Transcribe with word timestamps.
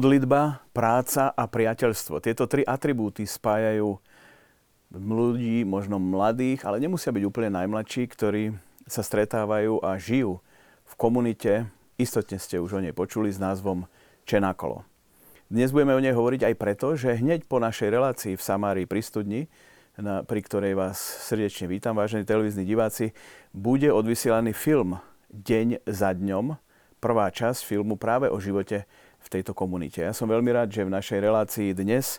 Modlitba, 0.00 0.64
práca 0.72 1.28
a 1.28 1.44
priateľstvo. 1.44 2.24
Tieto 2.24 2.48
tri 2.48 2.64
atribúty 2.64 3.28
spájajú 3.28 4.00
ľudí, 4.96 5.60
možno 5.68 6.00
mladých, 6.00 6.64
ale 6.64 6.80
nemusia 6.80 7.12
byť 7.12 7.20
úplne 7.28 7.52
najmladší, 7.60 8.08
ktorí 8.08 8.56
sa 8.88 9.04
stretávajú 9.04 9.76
a 9.84 10.00
žijú 10.00 10.40
v 10.88 10.94
komunite, 10.96 11.68
istotne 12.00 12.40
ste 12.40 12.56
už 12.56 12.80
o 12.80 12.80
nej 12.80 12.96
počuli, 12.96 13.28
s 13.28 13.36
názvom 13.36 13.84
Čenákolo. 14.24 14.88
Dnes 15.52 15.68
budeme 15.68 15.92
o 15.92 16.00
nej 16.00 16.16
hovoriť 16.16 16.48
aj 16.48 16.54
preto, 16.56 16.96
že 16.96 17.20
hneď 17.20 17.44
po 17.44 17.60
našej 17.60 17.92
relácii 17.92 18.40
v 18.40 18.46
Samárii 18.48 18.88
pri 18.88 19.04
studni, 19.04 19.52
na, 20.00 20.24
pri 20.24 20.40
ktorej 20.40 20.80
vás 20.80 20.96
srdečne 21.28 21.68
vítam, 21.68 21.92
vážení 21.92 22.24
televízni 22.24 22.64
diváci, 22.64 23.12
bude 23.52 23.92
odvysielaný 23.92 24.56
film 24.56 24.96
Deň 25.28 25.84
za 25.84 26.16
dňom, 26.16 26.56
prvá 27.04 27.28
časť 27.28 27.68
filmu 27.68 28.00
práve 28.00 28.32
o 28.32 28.40
živote 28.40 28.88
v 29.20 29.28
tejto 29.28 29.52
komunite. 29.52 30.00
Ja 30.00 30.16
som 30.16 30.28
veľmi 30.28 30.50
rád, 30.52 30.72
že 30.72 30.84
v 30.84 30.94
našej 30.94 31.18
relácii 31.20 31.68
dnes 31.76 32.18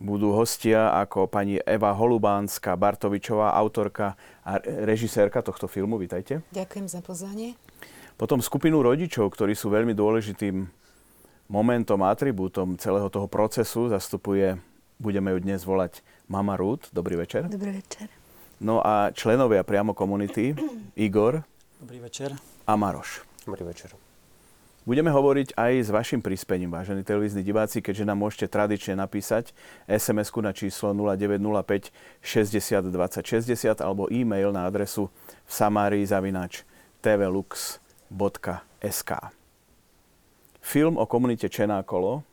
budú 0.00 0.32
hostia 0.32 0.88
ako 0.96 1.28
pani 1.28 1.60
Eva 1.60 1.92
Holubánska, 1.92 2.72
Bartovičová, 2.74 3.52
autorka 3.52 4.16
a 4.40 4.56
režisérka 4.64 5.44
tohto 5.44 5.68
filmu. 5.68 6.00
Vítajte. 6.00 6.40
Ďakujem 6.56 6.86
za 6.88 7.04
pozvanie. 7.04 7.54
Potom 8.16 8.40
skupinu 8.40 8.80
rodičov, 8.80 9.28
ktorí 9.32 9.52
sú 9.52 9.68
veľmi 9.68 9.92
dôležitým 9.92 10.64
momentom, 11.52 12.00
atribútom 12.04 12.80
celého 12.80 13.08
toho 13.12 13.28
procesu, 13.28 13.92
zastupuje, 13.92 14.56
budeme 14.96 15.32
ju 15.36 15.38
dnes 15.40 15.60
volať 15.64 16.00
Mama 16.28 16.56
Ruth. 16.56 16.88
Dobrý 16.92 17.20
večer. 17.20 17.48
Dobrý 17.48 17.76
večer. 17.76 18.08
No 18.60 18.84
a 18.84 19.08
členovia 19.16 19.64
priamo 19.64 19.96
komunity, 19.96 20.52
Igor. 20.96 21.40
Dobrý 21.80 21.96
večer. 22.04 22.36
A 22.68 22.76
Maroš. 22.76 23.24
Dobrý 23.48 23.64
večer. 23.64 24.09
Budeme 24.88 25.12
hovoriť 25.12 25.60
aj 25.60 25.72
s 25.84 25.92
vašim 25.92 26.24
príspením, 26.24 26.72
vážení 26.72 27.04
televízni 27.04 27.44
diváci, 27.44 27.84
keďže 27.84 28.08
nám 28.08 28.24
môžete 28.24 28.48
tradične 28.48 28.96
napísať 28.96 29.52
sms 29.84 30.32
na 30.40 30.56
číslo 30.56 30.96
0905 30.96 31.92
60 32.24 32.88
20 32.88 33.44
60 33.44 33.76
alebo 33.84 34.08
e-mail 34.08 34.56
na 34.56 34.64
adresu 34.64 35.12
v 35.44 35.52
samárii 35.52 36.08
tvlux.sk. 37.00 37.90
Film 40.60 40.96
o 40.96 41.04
komunite 41.04 41.48
Čenákolo 41.52 42.24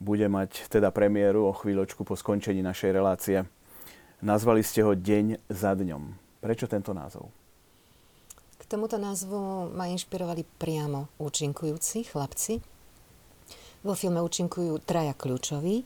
bude 0.00 0.28
mať 0.28 0.68
teda 0.68 0.92
premiéru 0.92 1.48
o 1.48 1.56
chvíľočku 1.56 2.04
po 2.04 2.12
skončení 2.12 2.60
našej 2.60 2.92
relácie. 2.92 3.44
Nazvali 4.20 4.60
ste 4.60 4.84
ho 4.84 4.92
Deň 4.92 5.48
za 5.48 5.72
dňom. 5.72 6.12
Prečo 6.44 6.68
tento 6.68 6.92
názov? 6.92 7.39
Tomuto 8.70 9.02
názvu 9.02 9.74
ma 9.74 9.90
inšpirovali 9.90 10.46
priamo 10.46 11.10
účinkujúci 11.18 12.06
chlapci. 12.06 12.62
Vo 13.82 13.98
filme 13.98 14.22
účinkujú 14.22 14.78
traja 14.86 15.10
kľúčoví. 15.10 15.82
E, 15.82 15.84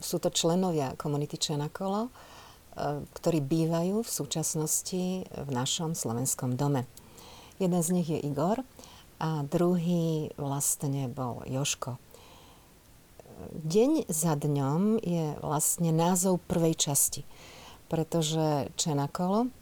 sú 0.00 0.16
to 0.16 0.32
členovia 0.32 0.96
komunity 0.96 1.36
Čenakolo, 1.36 2.08
e, 2.08 2.10
ktorí 3.12 3.44
bývajú 3.44 4.00
v 4.00 4.08
súčasnosti 4.08 5.28
v 5.28 5.50
našom 5.52 5.92
slovenskom 5.92 6.56
dome. 6.56 6.88
Jeden 7.60 7.84
z 7.84 7.92
nich 7.92 8.08
je 8.08 8.16
Igor 8.16 8.64
a 9.20 9.44
druhý 9.44 10.32
vlastne 10.40 11.12
bol 11.12 11.44
Joško. 11.44 12.00
Deň 13.52 14.08
za 14.08 14.32
dňom 14.32 14.96
je 15.04 15.36
vlastne 15.44 15.92
názov 15.92 16.40
prvej 16.48 16.72
časti, 16.72 17.28
pretože 17.92 18.72
Čenakolo 18.80 19.52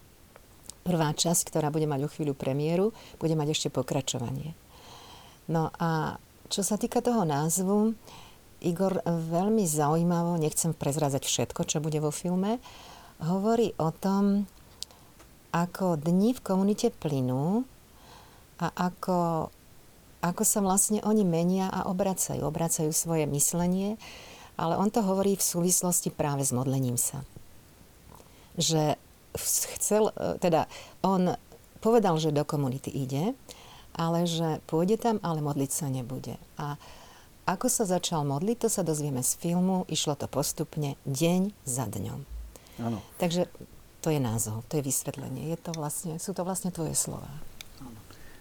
prvá 0.83 1.13
časť, 1.13 1.53
ktorá 1.53 1.69
bude 1.69 1.85
mať 1.85 2.07
o 2.07 2.13
chvíľu 2.13 2.35
premiéru, 2.35 2.93
bude 3.21 3.35
mať 3.37 3.49
ešte 3.53 3.69
pokračovanie. 3.69 4.57
No 5.51 5.75
a 5.77 6.21
čo 6.51 6.63
sa 6.63 6.79
týka 6.79 7.03
toho 7.03 7.23
názvu, 7.27 7.95
Igor 8.61 9.01
veľmi 9.07 9.65
zaujímavo, 9.65 10.37
nechcem 10.37 10.77
prezrázať 10.77 11.25
všetko, 11.25 11.65
čo 11.65 11.81
bude 11.81 11.97
vo 12.03 12.13
filme, 12.13 12.61
hovorí 13.25 13.73
o 13.81 13.89
tom, 13.93 14.45
ako 15.51 15.99
dni 15.99 16.37
v 16.37 16.45
komunite 16.45 16.95
plynú 16.95 17.67
a 18.63 18.71
ako, 18.71 19.51
ako 20.23 20.43
sa 20.45 20.61
vlastne 20.63 21.03
oni 21.03 21.27
menia 21.27 21.73
a 21.73 21.89
obracajú. 21.91 22.45
Obracajú 22.45 22.93
svoje 22.95 23.27
myslenie, 23.27 23.99
ale 24.61 24.77
on 24.77 24.93
to 24.93 25.01
hovorí 25.03 25.35
v 25.35 25.43
súvislosti 25.43 26.13
práve 26.13 26.45
s 26.47 26.53
modlením 26.55 27.01
sa. 27.01 27.25
Že 28.61 29.01
chcel, 29.37 30.11
e, 30.15 30.39
teda 30.43 30.67
on 31.03 31.35
povedal, 31.81 32.19
že 32.21 32.35
do 32.35 32.45
komunity 32.45 32.91
ide, 32.93 33.33
ale 33.97 34.29
že 34.29 34.63
pôjde 34.71 35.01
tam, 35.01 35.17
ale 35.25 35.43
modliť 35.43 35.71
sa 35.71 35.87
nebude. 35.91 36.39
A 36.61 36.79
ako 37.49 37.67
sa 37.67 37.83
začal 37.89 38.23
modliť, 38.23 38.57
to 38.63 38.69
sa 38.71 38.87
dozvieme 38.87 39.25
z 39.27 39.35
filmu, 39.41 39.83
išlo 39.91 40.15
to 40.15 40.31
postupne, 40.31 40.95
deň 41.09 41.51
za 41.67 41.91
dňom. 41.91 42.21
Áno. 42.81 42.99
Takže 43.19 43.51
to 44.01 44.09
je 44.09 44.21
názov, 44.23 44.63
to 44.71 44.79
je 44.79 44.87
vysvetlenie. 44.87 45.51
Je 45.51 45.59
to 45.59 45.75
vlastne, 45.75 46.17
sú 46.17 46.33
to 46.33 46.47
vlastne 46.47 46.71
tvoje 46.73 46.95
slova. 46.95 47.29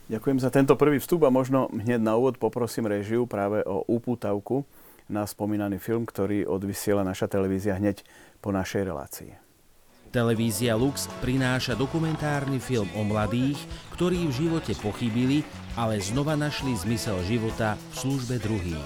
Ďakujem 0.09 0.41
za 0.41 0.50
tento 0.50 0.73
prvý 0.73 0.97
vstup 0.97 1.21
a 1.25 1.29
možno 1.29 1.69
hneď 1.69 2.01
na 2.01 2.17
úvod 2.17 2.41
poprosím 2.41 2.89
režiu 2.89 3.29
práve 3.29 3.61
o 3.61 3.85
upútavku 3.85 4.66
na 5.06 5.25
spomínaný 5.25 5.77
film, 5.77 6.06
ktorý 6.06 6.50
odvysiela 6.50 7.06
naša 7.06 7.29
televízia 7.29 7.77
hneď 7.77 8.01
po 8.41 8.50
našej 8.50 8.89
relácii. 8.89 9.49
Televízia 10.09 10.74
Lux 10.74 11.06
prináša 11.22 11.78
dokumentárny 11.78 12.58
film 12.58 12.90
o 12.97 13.06
mladých, 13.06 13.62
ktorí 13.94 14.25
v 14.25 14.34
živote 14.34 14.74
pochybili, 14.81 15.46
ale 15.78 16.02
znova 16.02 16.34
našli 16.34 16.74
zmysel 16.74 17.22
života 17.30 17.78
v 17.78 17.94
službe 17.94 18.42
druhým. 18.42 18.81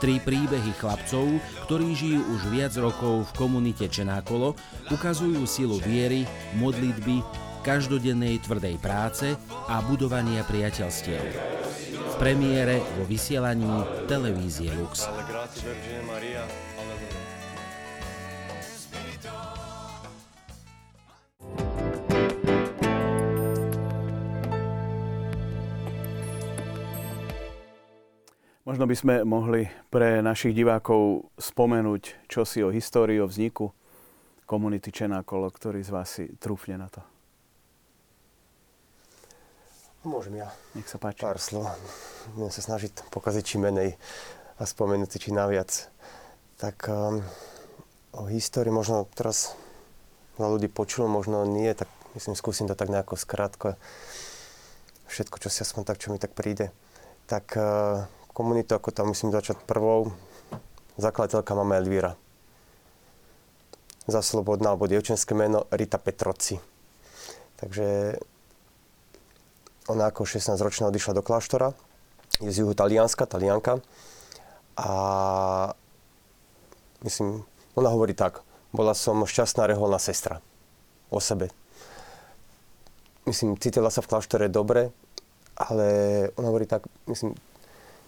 Tri 0.00 0.20
príbehy 0.24 0.72
chlapcov, 0.80 1.36
ktorí 1.68 1.92
žijú 1.92 2.20
už 2.32 2.40
viac 2.48 2.72
rokov 2.80 3.28
v 3.28 3.36
komunite 3.36 3.92
Čenákolo, 3.92 4.56
ukazujú 4.88 5.44
silu 5.44 5.76
viery, 5.84 6.24
modlitby, 6.56 7.20
každodennej 7.60 8.40
tvrdej 8.40 8.80
práce 8.80 9.36
a 9.68 9.84
budovania 9.84 10.40
priateľstiev. 10.48 11.24
V 11.92 12.14
premiére 12.16 12.80
vo 12.96 13.04
vysielaní 13.04 13.84
televízie 14.08 14.72
Lux. 14.72 15.04
Možno 28.66 28.82
by 28.82 28.98
sme 28.98 29.14
mohli 29.22 29.70
pre 29.94 30.18
našich 30.18 30.50
divákov 30.50 31.30
spomenúť 31.38 32.26
čosi 32.26 32.66
o 32.66 32.74
histórii, 32.74 33.22
o 33.22 33.30
vzniku 33.30 33.70
komunity 34.42 34.90
Čenákolo, 34.90 35.54
ktorý 35.54 35.86
z 35.86 35.90
vás 35.94 36.10
si 36.10 36.26
trúfne 36.42 36.74
na 36.74 36.90
to. 36.90 36.98
Môžem 40.02 40.42
ja. 40.42 40.50
Nech 40.74 40.90
sa 40.90 40.98
páči. 40.98 41.22
Pár 41.22 41.38
slov. 41.38 41.70
Budem 42.34 42.50
sa 42.50 42.58
snažiť 42.58 43.06
pokaziť 43.06 43.44
či 43.46 43.62
menej 43.62 43.94
a 44.58 44.62
spomenúť 44.66 45.14
si 45.14 45.18
či 45.22 45.30
naviac. 45.30 45.86
Tak 46.58 46.90
um, 46.90 47.22
o 48.18 48.26
histórii 48.26 48.74
možno 48.74 49.06
teraz 49.14 49.54
veľa 50.42 50.58
ľudí 50.58 50.66
počulo, 50.66 51.06
možno 51.06 51.46
nie, 51.46 51.70
tak 51.70 51.86
myslím, 52.18 52.34
skúsim 52.34 52.66
to 52.66 52.74
tak 52.74 52.90
nejako 52.90 53.14
skrátko. 53.14 53.78
Všetko, 55.06 55.38
čo 55.38 55.54
si 55.54 55.62
aspoň 55.62 55.86
tak, 55.86 56.02
čo 56.02 56.10
mi 56.10 56.18
tak 56.18 56.34
príde. 56.34 56.74
Tak 57.30 57.46
uh, 57.54 58.10
komunitu, 58.36 58.76
ako 58.76 58.92
tam 58.92 59.16
musím 59.16 59.32
začať 59.32 59.64
prvou, 59.64 60.12
zakladateľka 61.00 61.56
máme 61.56 61.80
Elvíra. 61.80 62.20
Za 64.04 64.20
slobodná, 64.20 64.76
alebo 64.76 64.84
dievčenské 64.84 65.32
meno 65.32 65.64
Rita 65.72 65.96
Petroci. 65.96 66.60
Takže 67.56 68.20
ona 69.88 70.12
ako 70.12 70.28
16 70.28 70.52
ročná 70.60 70.92
odišla 70.92 71.16
do 71.16 71.24
kláštora, 71.24 71.72
je 72.44 72.52
z 72.52 72.60
juhu 72.60 72.76
Talianska, 72.76 73.24
Talianka. 73.24 73.80
A 74.76 74.88
myslím, 77.00 77.40
ona 77.72 77.88
hovorí 77.88 78.12
tak, 78.12 78.44
bola 78.76 78.92
som 78.92 79.24
šťastná 79.24 79.64
reholná 79.64 79.96
sestra 79.96 80.44
o 81.08 81.16
sebe. 81.24 81.48
Myslím, 83.24 83.56
cítila 83.56 83.88
sa 83.88 84.04
v 84.04 84.12
kláštore 84.12 84.52
dobre, 84.52 84.92
ale 85.56 85.86
ona 86.36 86.52
hovorí 86.52 86.68
tak, 86.68 86.84
myslím, 87.08 87.32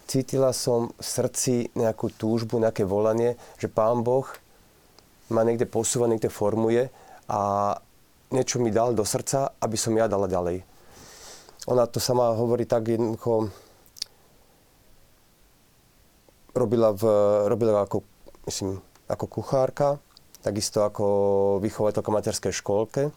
cítila 0.09 0.49
som 0.57 0.89
v 0.97 1.05
srdci 1.05 1.69
nejakú 1.77 2.09
túžbu, 2.09 2.57
nejaké 2.57 2.81
volanie, 2.81 3.37
že 3.61 3.69
Pán 3.69 4.01
Boh 4.01 4.25
ma 5.29 5.45
niekde 5.45 5.69
posúva, 5.69 6.09
niekde 6.09 6.33
formuje 6.33 6.89
a 7.29 7.77
niečo 8.33 8.57
mi 8.57 8.73
dal 8.73 8.97
do 8.97 9.05
srdca, 9.05 9.53
aby 9.61 9.77
som 9.77 9.93
ja 9.93 10.09
dala 10.09 10.25
ďalej. 10.25 10.65
Ona 11.69 11.85
to 11.85 12.01
sama 12.01 12.33
hovorí 12.33 12.65
tak 12.65 12.89
jednoducho, 12.89 13.53
robila, 16.57 16.89
v, 16.97 17.03
robila 17.45 17.85
ako, 17.85 18.01
myslím, 18.49 18.81
ako 19.05 19.25
kuchárka, 19.29 20.01
takisto 20.41 20.81
ako 20.81 21.05
vychovateľka 21.61 22.09
materskej 22.09 22.53
školke. 22.57 23.13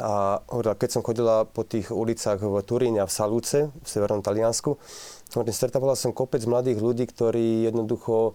A 0.00 0.40
hovorila, 0.48 0.76
keď 0.76 0.90
som 0.92 1.04
chodila 1.04 1.44
po 1.44 1.64
tých 1.64 1.92
ulicách 1.92 2.40
v 2.40 2.56
Turíne 2.64 3.04
a 3.04 3.08
v 3.08 3.12
Salúce, 3.12 3.68
v 3.68 3.88
severnom 3.88 4.24
Taliansku, 4.24 4.80
hovorím, 5.34 5.54
stretávala 5.54 5.94
som 5.94 6.10
kopec 6.10 6.42
mladých 6.42 6.82
ľudí, 6.82 7.06
ktorí 7.06 7.70
jednoducho 7.70 8.34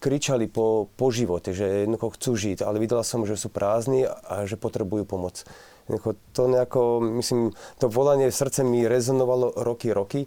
kričali 0.00 0.48
po, 0.48 0.88
po 0.96 1.12
živote, 1.12 1.52
že 1.52 1.84
jednoducho 1.84 2.16
chcú 2.16 2.30
žiť, 2.32 2.58
ale 2.64 2.80
videla 2.80 3.04
som, 3.04 3.28
že 3.28 3.36
sú 3.36 3.52
prázdni 3.52 4.08
a 4.08 4.48
že 4.48 4.56
potrebujú 4.56 5.04
pomoc. 5.04 5.44
Jednoducho 5.84 6.16
to 6.32 6.42
nejako, 6.48 6.80
myslím, 7.20 7.52
to 7.76 7.92
volanie 7.92 8.32
v 8.32 8.38
srdce 8.40 8.64
mi 8.64 8.88
rezonovalo 8.88 9.60
roky, 9.60 9.92
roky 9.92 10.24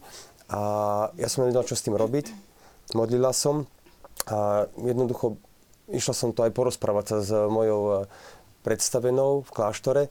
a 0.53 0.61
ja 1.17 1.25
som 1.25 1.43
nevedela, 1.43 1.65
čo 1.65 1.73
s 1.73 1.85
tým 1.85 1.97
robiť. 1.97 2.29
Modlila 2.93 3.33
som 3.33 3.65
a 4.29 4.69
jednoducho 4.77 5.41
išla 5.89 6.13
som 6.13 6.29
to 6.31 6.45
aj 6.45 6.53
porozprávať 6.53 7.05
sa 7.09 7.17
s 7.25 7.31
mojou 7.33 8.05
predstavenou 8.61 9.43
v 9.43 9.49
kláštore 9.51 10.03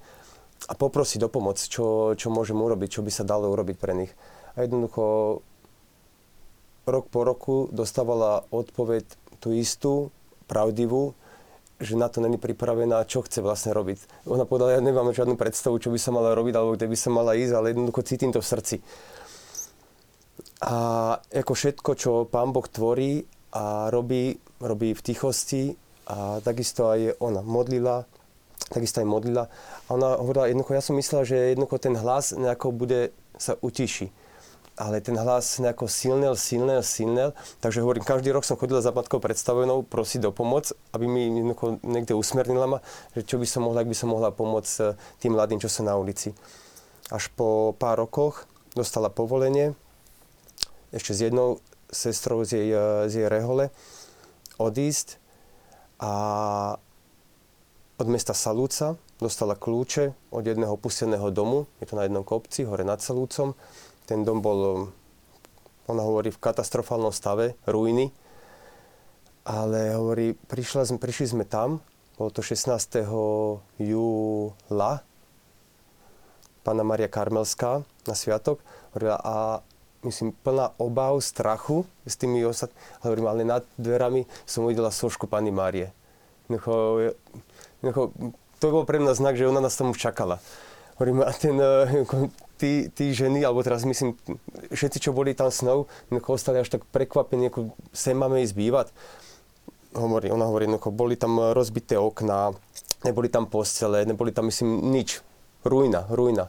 a 0.69 0.73
poprosiť 0.75 1.27
o 1.27 1.33
pomoc, 1.33 1.59
čo, 1.59 2.13
čo 2.19 2.29
môžem 2.29 2.59
urobiť, 2.59 2.99
čo 2.99 3.05
by 3.07 3.11
sa 3.15 3.25
dalo 3.25 3.51
urobiť 3.51 3.77
pre 3.79 3.95
nich. 3.95 4.13
A 4.57 4.65
jednoducho 4.65 5.41
rok 6.85 7.05
po 7.09 7.21
roku 7.25 7.57
dostávala 7.73 8.45
odpoveď 8.51 9.05
tú 9.39 9.55
istú, 9.55 10.11
pravdivú, 10.51 11.15
že 11.83 11.99
na 11.99 12.07
to 12.07 12.23
není 12.23 12.39
pripravená, 12.39 13.03
čo 13.11 13.27
chce 13.27 13.43
vlastne 13.43 13.75
robiť. 13.75 14.29
Ona 14.31 14.47
povedala, 14.47 14.79
ja 14.79 14.83
nemám 14.85 15.11
žiadnu 15.11 15.35
predstavu, 15.35 15.83
čo 15.83 15.91
by 15.91 15.99
som 15.99 16.15
mala 16.15 16.37
robiť, 16.39 16.55
alebo 16.55 16.79
kde 16.79 16.87
by 16.87 16.97
som 16.99 17.13
mala 17.17 17.35
ísť, 17.35 17.55
ale 17.59 17.75
jednoducho 17.75 18.07
cítim 18.07 18.31
to 18.31 18.39
v 18.39 18.51
srdci. 18.51 18.77
A 20.63 20.75
ako 21.19 21.53
všetko, 21.59 21.91
čo 21.99 22.11
Pán 22.31 22.55
Boh 22.55 22.67
tvorí 22.71 23.27
a 23.51 23.91
robí, 23.91 24.39
robí 24.63 24.95
v 24.95 25.03
tichosti 25.03 25.75
a 26.07 26.39
takisto 26.39 26.87
aj 26.87 27.19
ona 27.19 27.43
modlila, 27.43 28.07
takisto 28.71 29.03
aj 29.03 29.09
modlila. 29.11 29.51
A 29.87 29.89
ona 29.91 30.23
hovorila, 30.23 30.47
jednoducho, 30.47 30.79
ja 30.79 30.83
som 30.87 30.95
myslela, 30.95 31.27
že 31.27 31.51
jednoducho 31.51 31.83
ten 31.83 31.99
hlas 31.99 32.31
nejako 32.31 32.71
bude 32.71 33.11
sa 33.35 33.59
utiši. 33.59 34.15
Ale 34.83 34.99
ten 34.99 35.15
hlas 35.15 35.63
nejako 35.63 35.87
silnel, 35.87 36.35
silnel, 36.35 36.83
silnel. 36.83 37.31
Takže 37.63 37.87
hovorím, 37.87 38.03
každý 38.03 38.35
rok 38.35 38.43
som 38.43 38.59
chodila 38.59 38.83
za 38.83 38.91
matkou 38.91 39.23
predstavenou 39.23 39.87
prosiť 39.87 40.27
o 40.27 40.35
pomoc, 40.35 40.75
aby 40.91 41.07
mi 41.07 41.31
niekde 41.87 42.19
usmernila 42.19 42.67
ma, 42.67 42.79
že 43.15 43.23
čo 43.23 43.39
by 43.39 43.47
som 43.47 43.63
mohla, 43.63 43.87
ak 43.87 43.91
by 43.91 43.95
som 43.95 44.11
mohla 44.11 44.35
pomôcť 44.35 44.75
eh, 44.83 44.99
tým 45.23 45.39
mladým, 45.39 45.63
čo 45.63 45.71
sú 45.71 45.87
na 45.87 45.95
ulici. 45.95 46.35
Až 47.15 47.31
po 47.31 47.79
pár 47.79 48.03
rokoch 48.03 48.51
dostala 48.75 49.07
povolenie 49.07 49.79
ešte 50.91 51.15
s 51.15 51.31
jednou 51.31 51.63
sestrou 51.87 52.43
z 52.43 52.51
jej, 52.59 52.69
eh, 52.75 53.07
z 53.07 53.13
jej 53.23 53.29
rehole 53.31 53.71
odísť 54.59 55.23
a 56.03 56.13
od 58.03 58.09
mesta 58.11 58.35
Salúca, 58.35 58.99
dostala 59.23 59.55
kľúče 59.55 60.35
od 60.35 60.43
jedného 60.43 60.75
opusteného 60.75 61.31
domu, 61.31 61.71
je 61.79 61.87
to 61.87 61.95
na 61.95 62.11
jednom 62.11 62.27
kopci, 62.27 62.67
hore 62.67 62.83
nad 62.83 62.99
Salúcom. 62.99 63.55
Ten 64.07 64.27
dom 64.27 64.43
bol, 64.43 64.91
ona 65.87 66.03
hovorí, 66.03 66.31
v 66.35 66.43
katastrofálnom 66.43 67.15
stave, 67.15 67.55
ruiny. 67.67 68.11
Ale 69.43 69.99
hovorí, 69.99 70.39
prišla, 70.47 70.87
prišli 70.99 71.35
sme 71.35 71.45
tam, 71.47 71.83
bolo 72.15 72.31
to 72.31 72.47
16. 72.47 73.03
júla, 73.83 74.93
pána 76.63 76.83
Maria 76.87 77.11
Karmelská 77.11 77.83
na 78.07 78.15
sviatok, 78.15 78.63
hovorila, 78.95 79.19
a 79.19 79.35
myslím, 80.07 80.31
plná 80.31 80.79
obav, 80.79 81.19
strachu 81.19 81.87
s 82.07 82.15
tými 82.15 82.47
ostatnými. 82.47 82.83
Hovorím, 83.03 83.27
ale 83.27 83.43
nad 83.43 83.63
dverami 83.79 84.27
som 84.47 84.67
uvidela 84.67 84.95
sošku 84.95 85.27
pani 85.27 85.51
Márie. 85.51 85.91
Jako, 87.83 88.15
to 88.59 88.65
bol 88.71 88.87
pre 88.87 89.03
mňa 89.03 89.15
znak, 89.19 89.35
že 89.35 89.49
ona 89.51 89.59
nás 89.59 89.75
tam 89.75 89.91
už 89.91 89.99
čakala. 89.99 90.39
Hovorím, 90.99 91.27
a 91.27 91.33
ten, 91.35 91.59
ako, 91.59 92.31
tí, 92.63 92.87
tí 92.95 93.11
ženy, 93.11 93.43
alebo 93.43 93.67
teraz 93.67 93.83
myslím, 93.83 94.15
všetci, 94.71 95.03
čo 95.03 95.11
boli 95.11 95.35
tam 95.35 95.51
s 95.51 95.67
ňou, 95.67 95.91
ostali 96.31 96.63
až 96.63 96.71
tak 96.71 96.87
prekvapení, 96.95 97.51
ako 97.51 97.75
sem 97.91 98.15
máme 98.15 98.39
ísť 98.47 98.55
bývať. 98.55 98.87
Hovorí, 99.99 100.31
ona 100.31 100.47
hovorí, 100.47 100.71
ako, 100.71 100.95
boli 100.95 101.19
tam 101.19 101.51
rozbité 101.51 101.99
okná, 101.99 102.55
neboli 103.03 103.27
tam 103.27 103.51
postele, 103.51 104.07
neboli 104.07 104.31
tam, 104.31 104.47
myslím, 104.47 104.95
nič. 104.95 105.19
Ruina, 105.67 106.07
ruina. 106.07 106.47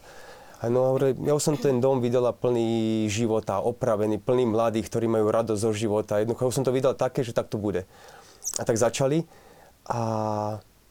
A 0.62 0.69
no, 0.69 0.94
hovorí, 0.94 1.18
ja 1.25 1.33
už 1.33 1.44
som 1.44 1.56
ten 1.57 1.81
dom 1.81 2.00
videla 2.00 2.31
plný 2.31 3.09
života, 3.09 3.59
opravený, 3.59 4.21
plný 4.21 4.48
mladých, 4.54 4.88
ktorí 4.88 5.09
majú 5.09 5.33
radosť 5.33 5.59
zo 5.59 5.74
života. 5.75 6.21
Jednoducho 6.21 6.54
už 6.54 6.56
som 6.62 6.66
to 6.66 6.71
videla 6.71 6.95
také, 6.95 7.25
že 7.25 7.36
tak 7.36 7.51
to 7.51 7.59
bude. 7.59 7.83
A 8.57 8.63
tak 8.63 8.80
začali. 8.80 9.27
A 9.92 10.00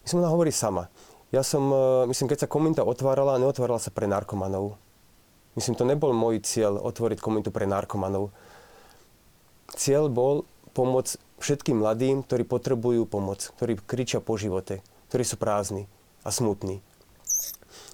Myslím, 0.02 0.26
ona 0.26 0.34
hovorí 0.34 0.50
sama. 0.50 0.90
Ja 1.30 1.46
som, 1.46 1.70
e, 1.70 2.10
myslím, 2.10 2.28
keď 2.28 2.44
sa 2.44 2.50
komunita 2.50 2.82
otvárala, 2.82 3.38
neotvárala 3.38 3.78
sa 3.78 3.94
pre 3.94 4.10
narkomanov. 4.10 4.76
Myslím, 5.52 5.76
to 5.76 5.84
nebol 5.84 6.16
môj 6.16 6.40
cieľ 6.40 6.80
otvoriť 6.80 7.20
komunitu 7.20 7.52
pre 7.52 7.68
narkomanov. 7.68 8.32
Cieľ 9.72 10.08
bol 10.08 10.48
pomôcť 10.72 11.20
všetkým 11.40 11.80
mladým, 11.82 12.24
ktorí 12.24 12.48
potrebujú 12.48 13.04
pomoc, 13.04 13.52
ktorí 13.60 13.76
kričia 13.84 14.24
po 14.24 14.40
živote, 14.40 14.80
ktorí 15.12 15.24
sú 15.26 15.36
prázdni 15.36 15.84
a 16.24 16.32
smutní. 16.32 16.80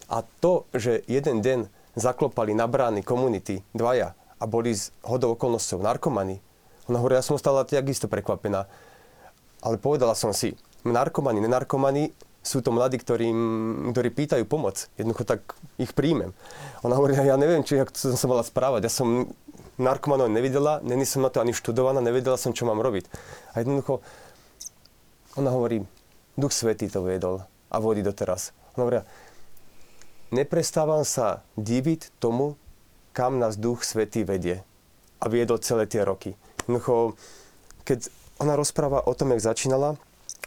A 0.06 0.22
to, 0.40 0.70
že 0.70 1.02
jeden 1.10 1.42
deň 1.42 1.66
zaklopali 1.98 2.54
na 2.54 2.70
brány 2.70 3.02
komunity 3.02 3.66
dvaja 3.74 4.14
a 4.38 4.44
boli 4.46 4.72
z 4.72 4.94
hodou 5.02 5.34
okolnosťou 5.34 5.82
narkomani, 5.82 6.38
ona 6.88 7.04
hovorí, 7.04 7.20
ja 7.20 7.26
som 7.26 7.36
stala 7.36 7.68
takisto 7.68 8.08
prekvapená. 8.08 8.64
Ale 9.60 9.76
povedala 9.76 10.16
som 10.16 10.32
si, 10.32 10.56
narkomani, 10.88 11.44
nenarkomani, 11.44 12.14
sú 12.42 12.64
to 12.64 12.72
mladí, 12.72 12.96
ktorým, 12.96 13.38
ktorí 13.92 14.08
pýtajú 14.14 14.44
pomoc. 14.48 14.88
Jednoducho 14.96 15.28
tak 15.28 15.58
ich 15.76 15.92
príjmem. 15.92 16.32
Ona 16.86 16.94
hovorí, 16.96 17.12
ja 17.18 17.36
neviem, 17.36 17.60
či 17.66 17.76
jak 17.76 17.92
som 17.92 18.16
sa 18.16 18.26
mala 18.30 18.46
správať. 18.46 18.88
Ja 18.88 18.92
som 18.92 19.34
narkomanov 19.78 20.32
nevidela, 20.32 20.82
není 20.82 21.06
som 21.06 21.22
na 21.22 21.30
to 21.30 21.38
ani 21.44 21.54
študovaná, 21.54 22.02
nevedela 22.02 22.40
som, 22.40 22.56
čo 22.56 22.66
mám 22.66 22.82
robiť. 22.82 23.06
A 23.54 23.62
jednoducho, 23.62 24.00
ona 25.38 25.54
hovorí, 25.54 25.86
Duch 26.38 26.54
Svetý 26.54 26.90
to 26.90 27.02
viedol 27.02 27.42
a 27.70 27.76
vodí 27.82 28.02
doteraz. 28.02 28.54
Ona 28.74 28.82
hovorí, 28.86 28.98
neprestávam 30.30 31.02
sa 31.02 31.46
diviť 31.58 32.16
tomu, 32.22 32.58
kam 33.14 33.42
nás 33.42 33.58
Duch 33.58 33.82
Svetý 33.82 34.22
vedie. 34.22 34.62
A 35.18 35.26
viedol 35.26 35.58
celé 35.58 35.90
tie 35.90 36.06
roky. 36.06 36.38
Jednoducho, 36.66 37.18
keď 37.82 38.06
ona 38.38 38.54
rozpráva 38.54 39.02
o 39.02 39.12
tom, 39.18 39.34
jak 39.34 39.42
začínala, 39.42 39.98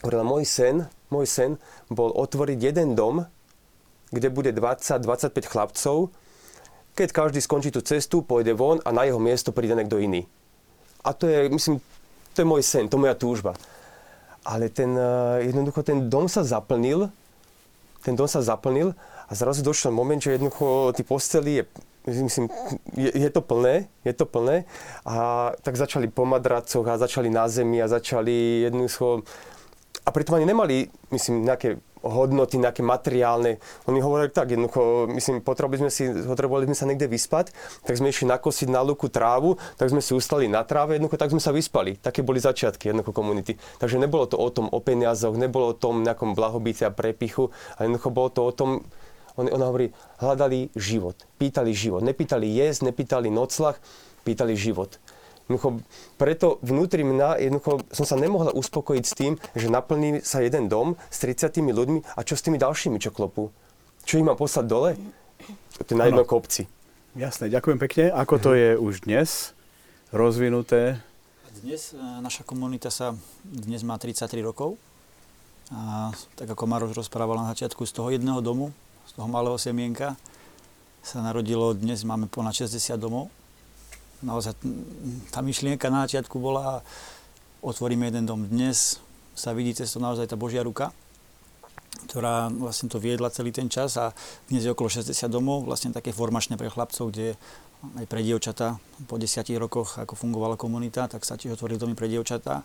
hovorila, 0.01 0.25
môj 0.25 0.43
sen, 0.45 0.75
môj 1.13 1.25
sen 1.29 1.51
bol 1.87 2.11
otvoriť 2.13 2.57
jeden 2.57 2.97
dom, 2.97 3.25
kde 4.11 4.27
bude 4.33 4.51
20-25 4.51 5.45
chlapcov. 5.47 6.11
Keď 6.97 7.09
každý 7.15 7.39
skončí 7.39 7.71
tú 7.71 7.79
cestu, 7.79 8.19
pôjde 8.19 8.51
von 8.51 8.83
a 8.83 8.91
na 8.91 9.07
jeho 9.07 9.21
miesto 9.21 9.55
príde 9.55 9.77
niekto 9.77 10.01
iný. 10.01 10.27
A 11.01 11.15
to 11.15 11.25
je, 11.25 11.47
myslím, 11.47 11.79
to 12.35 12.37
je 12.43 12.47
môj 12.47 12.61
sen, 12.61 12.91
to 12.91 12.99
je 12.99 13.03
moja 13.07 13.15
túžba. 13.15 13.55
Ale 14.43 14.67
ten, 14.67 14.91
eh, 14.97 15.47
jednoducho 15.53 15.85
ten 15.85 16.09
dom 16.09 16.27
sa 16.27 16.43
zaplnil, 16.43 17.07
ten 18.01 18.17
dom 18.17 18.27
sa 18.27 18.41
zaplnil 18.41 18.97
a 19.29 19.31
zrazu 19.31 19.63
došiel 19.63 19.93
moment, 19.93 20.19
že 20.19 20.35
jednoducho 20.35 20.91
tí 20.97 21.05
postely 21.05 21.61
je 21.61 21.65
myslím, 22.07 22.49
je, 22.97 23.11
je 23.13 23.29
to 23.29 23.41
plné, 23.41 23.85
je 24.05 24.13
to 24.13 24.25
plné. 24.25 24.65
A 25.05 25.15
tak 25.61 25.77
začali 25.77 26.09
po 26.09 26.25
madracoch 26.25 26.87
a 26.87 26.97
začali 26.97 27.29
na 27.29 27.45
zemi 27.45 27.81
a 27.81 27.87
začali 27.87 28.65
jednoducho 28.65 29.21
a 30.01 30.09
pritom 30.09 30.41
ani 30.41 30.49
nemali, 30.49 30.89
myslím, 31.13 31.45
nejaké 31.45 31.77
hodnoty, 32.01 32.57
nejaké 32.57 32.81
materiálne. 32.81 33.61
Oni 33.85 34.01
hovorili 34.01 34.33
tak, 34.33 34.49
jednoducho, 34.49 35.05
myslím, 35.13 35.45
potrebovali 35.45 35.85
sme, 35.85 35.91
si, 35.93 36.09
potrebovali 36.09 36.65
sme 36.65 36.77
sa 36.77 36.89
niekde 36.89 37.05
vyspať, 37.05 37.53
tak 37.85 37.93
sme 38.01 38.09
išli 38.09 38.25
nakosiť 38.25 38.73
na 38.73 38.81
luku 38.81 39.05
trávu, 39.13 39.61
tak 39.77 39.93
sme 39.93 40.01
si 40.01 40.17
ustali 40.17 40.49
na 40.49 40.65
tráve, 40.65 40.97
jednoducho 40.97 41.21
tak 41.21 41.29
sme 41.29 41.41
sa 41.41 41.53
vyspali. 41.53 42.01
Také 42.01 42.25
boli 42.25 42.41
začiatky 42.41 42.89
jednoducho 42.89 43.13
komunity. 43.13 43.53
Takže 43.77 44.01
nebolo 44.01 44.25
to 44.25 44.41
o 44.41 44.49
tom, 44.49 44.65
o 44.73 44.79
peniazoch, 44.81 45.37
nebolo 45.37 45.73
o 45.73 45.77
tom 45.77 46.01
nejakom 46.01 46.33
blahobite 46.33 46.89
a 46.89 46.91
prepichu, 46.91 47.53
ale 47.77 47.93
jednoducho 47.93 48.09
bolo 48.09 48.29
to 48.33 48.41
o 48.41 48.51
tom, 48.51 48.69
on, 49.37 49.45
ona 49.53 49.69
hovorí, 49.69 49.93
hľadali 50.17 50.73
život, 50.73 51.15
pýtali 51.37 51.71
život. 51.71 52.01
Nepýtali 52.01 52.49
jesť, 52.49 52.89
nepýtali 52.89 53.29
noclach, 53.29 53.77
pýtali 54.25 54.57
život. 54.57 54.97
Jednoducho, 55.51 55.83
preto 56.15 56.63
vnútri 56.63 57.03
mňa 57.03 57.43
jednoducho 57.43 57.83
som 57.91 58.07
sa 58.07 58.15
nemohla 58.15 58.55
uspokojiť 58.55 59.03
s 59.03 59.13
tým, 59.19 59.35
že 59.51 59.67
naplní 59.67 60.23
sa 60.23 60.39
jeden 60.39 60.71
dom 60.71 60.95
s 61.11 61.19
30 61.19 61.51
ľuďmi 61.59 61.99
a 62.15 62.19
čo 62.23 62.39
s 62.39 62.45
tými 62.47 62.55
ďalšími, 62.55 62.95
čo 63.03 63.11
klopú? 63.11 63.51
Čo 64.07 64.23
ich 64.23 64.23
mám 64.23 64.39
poslať 64.39 64.65
dole? 64.71 64.95
To 65.83 65.91
je 65.91 65.99
na 65.99 66.07
jednom 66.07 66.23
kopci. 66.23 66.71
Jasné, 67.19 67.51
ďakujem 67.51 67.83
pekne. 67.83 68.15
Ako 68.15 68.39
to 68.39 68.55
je 68.55 68.79
už 68.79 69.03
dnes 69.03 69.51
rozvinuté? 70.15 71.03
Dnes 71.59 71.91
e, 71.91 71.99
naša 71.99 72.47
komunita 72.47 72.87
sa 72.87 73.11
dnes 73.43 73.83
má 73.83 73.99
33 73.99 74.39
rokov. 74.39 74.79
A 75.67 76.15
tak 76.39 76.47
ako 76.47 76.63
Maroš 76.63 76.95
rozprával 76.95 77.43
na 77.43 77.51
začiatku, 77.51 77.83
z 77.83 77.91
toho 77.91 78.07
jedného 78.07 78.39
domu, 78.39 78.71
z 79.03 79.19
toho 79.19 79.27
malého 79.27 79.59
semienka, 79.59 80.15
sa 81.03 81.19
narodilo, 81.19 81.75
dnes 81.75 82.07
máme 82.07 82.31
ponad 82.31 82.55
60 82.55 82.95
domov 82.95 83.27
naozaj 84.21 84.57
tá 85.33 85.41
myšlienka 85.41 85.89
na 85.89 86.05
začiatku 86.05 86.37
bola, 86.37 86.85
otvoríme 87.61 88.09
jeden 88.09 88.25
dom 88.25 88.45
dnes, 88.45 89.01
sa 89.37 89.53
vidí 89.53 89.73
cez 89.73 89.89
to 89.89 89.99
naozaj 90.01 90.29
tá 90.29 90.37
Božia 90.37 90.61
ruka. 90.61 90.93
ktorá 92.01 92.49
vlastne 92.49 92.89
to 92.89 92.97
viedla 92.97 93.29
celý 93.29 93.53
ten 93.53 93.69
čas 93.69 93.93
a 93.99 94.15
dnes 94.49 94.65
je 94.65 94.71
okolo 94.73 94.89
60 94.89 95.11
domov, 95.29 95.67
vlastne 95.67 95.93
také 95.93 96.15
formačné 96.15 96.57
pre 96.57 96.71
chlapcov, 96.71 97.13
kde 97.13 97.37
aj 97.97 98.05
pre 98.05 98.21
dievčatá 98.21 98.77
po 99.09 99.17
desiatich 99.17 99.57
rokoch, 99.57 99.97
ako 99.97 100.13
fungovala 100.13 100.57
komunita, 100.57 101.09
tak 101.09 101.25
sa 101.25 101.37
tiež 101.37 101.57
otvorili 101.57 101.81
domy 101.81 101.97
pre 101.97 102.05
dievčatá. 102.05 102.61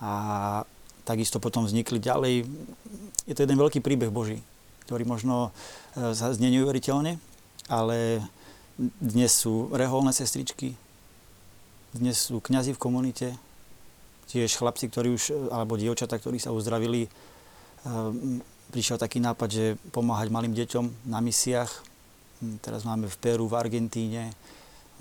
A 0.00 0.12
takisto 1.04 1.40
potom 1.40 1.64
vznikli 1.64 2.00
ďalej. 2.00 2.48
Je 3.28 3.34
to 3.36 3.44
jeden 3.44 3.60
veľký 3.60 3.84
príbeh 3.84 4.08
Boží, 4.08 4.40
ktorý 4.88 5.04
možno 5.04 5.52
e, 5.96 6.12
znie 6.12 6.52
neuveriteľne, 6.60 7.20
ale 7.68 8.24
dnes 8.78 9.34
sú 9.34 9.68
reholné 9.74 10.14
sestričky, 10.14 10.78
dnes 11.92 12.30
sú 12.30 12.38
kňazi 12.38 12.78
v 12.78 12.82
komunite, 12.82 13.28
tiež 14.30 14.54
chlapci, 14.54 14.86
ktorí 14.88 15.12
už, 15.18 15.50
alebo 15.50 15.74
dievčatá, 15.74 16.20
ktorí 16.20 16.38
sa 16.38 16.54
uzdravili. 16.54 17.08
E, 17.08 17.10
prišiel 18.70 19.00
taký 19.00 19.18
nápad, 19.24 19.48
že 19.48 19.64
pomáhať 19.90 20.28
malým 20.28 20.52
deťom 20.52 21.08
na 21.08 21.18
misiách, 21.24 21.88
Hm, 22.38 22.62
teraz 22.62 22.86
máme 22.86 23.10
v 23.10 23.16
Peru, 23.18 23.50
v 23.50 23.58
Argentíne, 23.58 24.30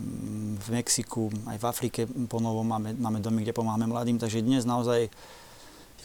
hm, 0.01 0.57
v 0.57 0.67
Mexiku, 0.73 1.29
aj 1.45 1.57
v 1.61 1.65
Afrike 1.69 2.01
ponovo 2.25 2.65
máme, 2.65 2.97
máme 2.97 3.21
domy, 3.21 3.45
kde 3.45 3.53
pomáhame 3.53 3.85
mladým. 3.85 4.17
Takže 4.17 4.41
dnes 4.41 4.65
naozaj 4.65 5.09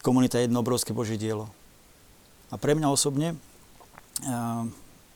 komunita 0.04 0.36
je 0.36 0.50
jedno 0.50 0.60
obrovské 0.60 0.92
Božie 0.92 1.16
dielo. 1.16 1.48
A 2.52 2.60
pre 2.60 2.76
mňa 2.76 2.90
osobne, 2.90 3.38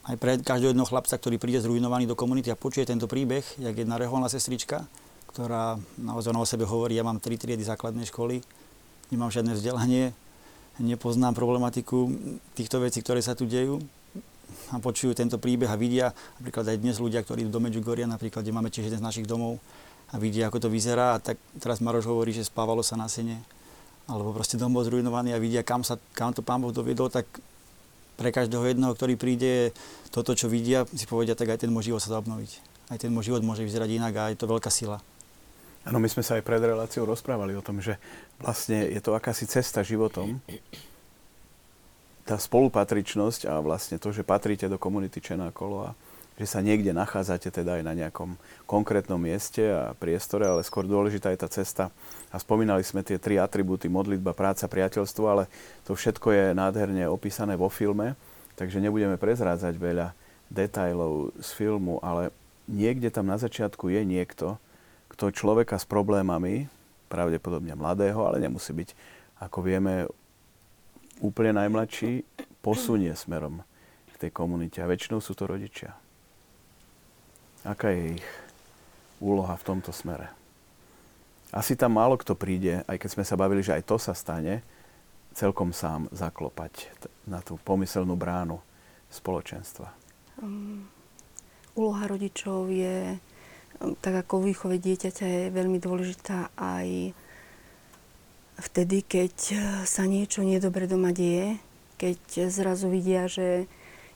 aj 0.06 0.16
pre 0.16 0.38
každého 0.38 0.70
jedného 0.70 0.88
chlapca, 0.88 1.18
ktorý 1.18 1.36
príde 1.36 1.58
zrujnovaný 1.58 2.06
do 2.06 2.14
komunity 2.14 2.54
a 2.54 2.58
počuje 2.58 2.86
tento 2.86 3.10
príbeh, 3.10 3.42
jak 3.58 3.74
jedna 3.74 3.98
reholná 3.98 4.30
sestrička, 4.30 4.86
ktorá 5.34 5.76
naozaj 5.98 6.32
o 6.32 6.46
sebe 6.46 6.64
hovorí, 6.64 6.94
ja 6.94 7.02
mám 7.02 7.18
tri 7.18 7.34
triedy 7.34 7.66
základnej 7.66 8.06
školy, 8.06 8.40
nemám 9.10 9.34
žiadne 9.34 9.52
vzdelanie, 9.58 10.14
nepoznám 10.78 11.34
problematiku 11.34 12.08
týchto 12.54 12.78
vecí, 12.78 13.02
ktoré 13.02 13.18
sa 13.18 13.34
tu 13.34 13.50
dejú, 13.50 13.82
a 14.70 14.78
počujú 14.78 15.14
tento 15.14 15.38
príbeh 15.38 15.70
a 15.70 15.78
vidia, 15.78 16.14
napríklad 16.38 16.66
aj 16.70 16.78
dnes 16.78 16.96
ľudia, 16.98 17.22
ktorí 17.22 17.46
do 17.46 17.58
Medjugorja, 17.58 18.06
napríklad, 18.06 18.42
kde 18.42 18.54
máme 18.54 18.70
tiež 18.70 18.90
jeden 18.90 19.02
z 19.02 19.04
našich 19.04 19.26
domov 19.26 19.58
a 20.10 20.22
vidia, 20.22 20.46
ako 20.46 20.66
to 20.66 20.68
vyzerá. 20.70 21.18
A 21.18 21.22
tak 21.22 21.38
teraz 21.58 21.82
Maroš 21.82 22.06
hovorí, 22.06 22.30
že 22.30 22.46
spávalo 22.46 22.82
sa 22.82 22.94
na 22.94 23.10
sene 23.10 23.42
alebo 24.06 24.30
proste 24.30 24.54
dom 24.54 24.70
bol 24.70 24.86
zrujnovaný 24.86 25.34
a 25.34 25.42
vidia, 25.42 25.66
kam, 25.66 25.82
sa, 25.82 25.98
kam 26.14 26.30
to 26.30 26.38
pán 26.38 26.62
Boh 26.62 26.70
doviedol, 26.70 27.10
tak 27.10 27.26
pre 28.16 28.32
každého 28.32 28.64
jedného, 28.64 28.92
ktorý 28.96 29.14
príde, 29.20 29.76
toto, 30.10 30.32
čo 30.32 30.48
vidia, 30.48 30.88
si 30.96 31.04
povedia, 31.04 31.36
tak 31.36 31.52
aj 31.52 31.64
ten 31.64 31.70
môj 31.70 31.92
život 31.92 32.00
sa 32.00 32.16
dá 32.16 32.18
obnoviť. 32.24 32.52
Aj 32.88 32.98
ten 32.98 33.12
môj 33.12 33.32
život 33.32 33.44
môže 33.44 33.62
vyzerať 33.62 34.00
inak 34.00 34.14
a 34.16 34.30
je 34.32 34.40
to 34.40 34.48
veľká 34.48 34.72
sila. 34.72 34.98
Áno, 35.86 36.02
my 36.02 36.08
sme 36.10 36.26
sa 36.26 36.34
aj 36.34 36.42
pred 36.42 36.58
reláciou 36.58 37.06
rozprávali 37.06 37.54
o 37.54 37.62
tom, 37.62 37.78
že 37.78 37.94
vlastne 38.42 38.90
je 38.90 38.98
to 38.98 39.14
akási 39.14 39.46
cesta 39.46 39.86
životom, 39.86 40.42
tá 42.26 42.34
spolupatričnosť 42.34 43.46
a 43.46 43.62
vlastne 43.62 44.02
to, 44.02 44.10
že 44.10 44.26
patríte 44.26 44.66
do 44.66 44.82
komunity 44.82 45.22
Čenákolo 45.22 45.76
a 45.86 45.90
že 46.36 46.44
sa 46.44 46.60
niekde 46.60 46.92
nachádzate 46.92 47.48
teda 47.48 47.80
aj 47.80 47.82
na 47.86 47.94
nejakom 47.96 48.36
konkrétnom 48.68 49.16
mieste 49.16 49.62
a 49.62 49.94
priestore, 49.96 50.44
ale 50.44 50.66
skôr 50.66 50.84
dôležitá 50.84 51.32
je 51.32 51.40
tá 51.40 51.48
cesta. 51.48 51.88
A 52.36 52.42
spomínali 52.44 52.84
sme 52.84 53.00
tie 53.00 53.16
tri 53.16 53.40
atribúty, 53.40 53.88
modlitba, 53.88 54.36
práca, 54.36 54.68
priateľstvo, 54.68 55.24
ale 55.24 55.48
to 55.88 55.96
všetko 55.96 56.36
je 56.36 56.44
nádherne 56.52 57.08
opísané 57.08 57.56
vo 57.56 57.72
filme, 57.72 58.12
takže 58.60 58.76
nebudeme 58.76 59.16
prezrádzať 59.16 59.72
veľa 59.72 60.12
detajlov 60.52 61.32
z 61.40 61.48
filmu, 61.56 61.96
ale 62.04 62.28
niekde 62.68 63.08
tam 63.08 63.24
na 63.24 63.40
začiatku 63.40 63.88
je 63.88 64.04
niekto, 64.04 64.60
kto 65.08 65.32
človeka 65.32 65.80
s 65.80 65.88
problémami, 65.88 66.68
pravdepodobne 67.08 67.72
mladého, 67.72 68.20
ale 68.28 68.44
nemusí 68.44 68.76
byť, 68.76 68.92
ako 69.40 69.58
vieme, 69.64 70.04
úplne 71.24 71.56
najmladší 71.56 72.20
posunie 72.60 73.16
smerom 73.16 73.64
k 74.12 74.28
tej 74.28 74.30
komunite. 74.36 74.84
A 74.84 74.90
väčšinou 74.92 75.24
sú 75.24 75.32
to 75.32 75.48
rodičia. 75.48 75.96
Aká 77.64 77.96
je 77.96 78.20
ich 78.20 78.26
úloha 79.24 79.56
v 79.56 79.66
tomto 79.72 79.88
smere? 79.88 80.35
Asi 81.54 81.78
tam 81.78 81.94
málo 81.94 82.18
kto 82.18 82.34
príde, 82.34 82.82
aj 82.90 82.98
keď 82.98 83.10
sme 83.12 83.24
sa 83.24 83.38
bavili, 83.38 83.62
že 83.62 83.78
aj 83.78 83.86
to 83.86 83.96
sa 84.02 84.12
stane, 84.16 84.66
celkom 85.36 85.70
sám 85.70 86.08
zaklopať 86.10 86.90
na 87.28 87.44
tú 87.44 87.60
pomyselnú 87.60 88.16
bránu 88.16 88.58
spoločenstva. 89.12 89.92
Um, 90.40 90.88
úloha 91.76 92.08
rodičov 92.08 92.72
je, 92.72 93.20
um, 93.78 93.92
tak 94.00 94.26
ako 94.26 94.48
výchove 94.48 94.80
dieťaťa, 94.80 95.26
je 95.28 95.54
veľmi 95.54 95.78
dôležitá 95.78 96.50
aj 96.56 97.12
vtedy, 98.60 99.04
keď 99.04 99.34
eh, 99.52 99.60
sa 99.84 100.08
niečo 100.08 100.40
nedobre 100.40 100.88
doma 100.88 101.12
deje, 101.12 101.60
keď 102.00 102.48
zrazu 102.52 102.92
vidia, 102.92 103.28
že 103.28 103.68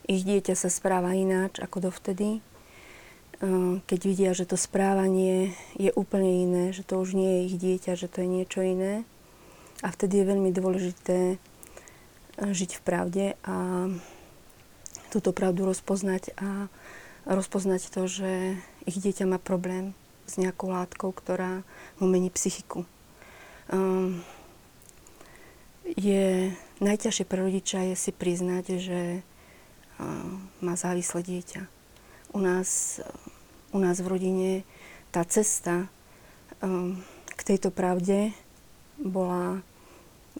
ich 0.05 0.25
dieťa 0.25 0.57
sa 0.57 0.69
správa 0.69 1.13
ináč 1.13 1.61
ako 1.61 1.89
dovtedy, 1.89 2.41
keď 3.89 3.99
vidia, 4.05 4.31
že 4.37 4.45
to 4.45 4.53
správanie 4.53 5.57
je 5.73 5.89
úplne 5.97 6.45
iné, 6.45 6.63
že 6.77 6.85
to 6.85 7.01
už 7.01 7.17
nie 7.17 7.25
je 7.25 7.45
ich 7.49 7.55
dieťa, 7.57 7.97
že 7.97 8.05
to 8.05 8.21
je 8.21 8.29
niečo 8.29 8.61
iné. 8.61 9.01
A 9.81 9.89
vtedy 9.89 10.21
je 10.21 10.29
veľmi 10.29 10.53
dôležité 10.53 11.35
eh, 11.35 12.51
žiť 12.53 12.77
v 12.77 12.81
pravde 12.85 13.25
a 13.41 13.89
túto 15.09 15.33
pravdu 15.33 15.67
rozpoznať 15.67 16.37
a 16.39 16.69
rozpoznať 17.27 17.91
to, 17.91 18.07
že 18.07 18.31
ich 18.87 18.97
dieťa 18.97 19.27
má 19.27 19.37
problém 19.41 19.91
s 20.23 20.39
nejakou 20.39 20.71
látkou, 20.71 21.11
ktorá 21.11 21.67
mu 21.99 22.07
mení 22.07 22.31
psychiku 22.31 22.87
um, 23.71 24.19
je 25.83 26.51
najťažšie 26.83 27.25
pre 27.25 27.39
rodiča 27.41 27.91
je 27.91 27.95
si 27.95 28.11
priznať, 28.11 28.65
že 28.77 29.01
um, 29.97 30.47
má 30.63 30.75
závislé 30.75 31.23
dieťa. 31.23 31.80
U 32.31 32.39
nás, 32.39 32.99
u 33.75 33.79
nás 33.79 33.99
v 33.99 34.07
rodine 34.07 34.51
tá 35.11 35.27
cesta 35.27 35.91
um, 36.63 36.95
k 37.35 37.41
tejto 37.43 37.71
pravde 37.71 38.31
bola 38.95 39.59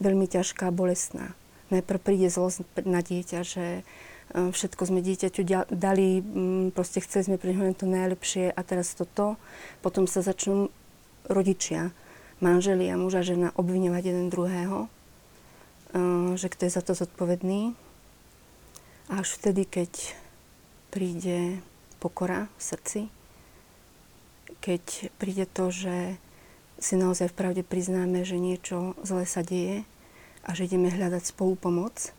veľmi 0.00 0.24
ťažká 0.24 0.72
a 0.72 0.74
bolestná. 0.74 1.36
Najprv 1.68 2.00
príde 2.00 2.28
zlosť 2.32 2.64
na 2.88 3.04
dieťa, 3.04 3.40
že 3.44 3.84
um, 4.32 4.52
všetko 4.52 4.88
sme 4.88 5.04
dieťaťu 5.04 5.68
dali, 5.68 6.24
um, 6.24 6.72
proste 6.72 7.04
chceli 7.04 7.28
sme 7.28 7.36
pre 7.36 7.52
neho 7.52 7.76
to 7.76 7.84
najlepšie 7.84 8.48
a 8.48 8.60
teraz 8.64 8.96
toto. 8.96 9.36
Potom 9.84 10.08
sa 10.08 10.24
začnú 10.24 10.72
rodičia 11.28 11.92
manželia, 12.42 12.98
muža, 12.98 13.22
žena 13.22 13.54
obviňovať 13.54 14.02
jeden 14.02 14.26
druhého, 14.28 14.90
eh, 15.94 16.34
že 16.34 16.50
kto 16.50 16.66
je 16.66 16.74
za 16.74 16.82
to 16.82 16.92
zodpovedný. 16.98 17.78
A 19.06 19.22
až 19.22 19.38
vtedy, 19.38 19.62
keď 19.64 20.18
príde 20.90 21.62
pokora 22.02 22.50
v 22.58 22.62
srdci, 22.66 23.00
keď 24.58 25.14
príde 25.22 25.46
to, 25.46 25.70
že 25.70 26.18
si 26.82 26.98
naozaj 26.98 27.30
v 27.30 27.38
pravde 27.38 27.62
priznáme, 27.62 28.26
že 28.26 28.42
niečo 28.42 28.98
zle 29.06 29.22
sa 29.22 29.46
deje 29.46 29.86
a 30.42 30.50
že 30.50 30.66
ideme 30.66 30.90
hľadať 30.90 31.30
spolu 31.30 31.54
pomoc 31.54 32.10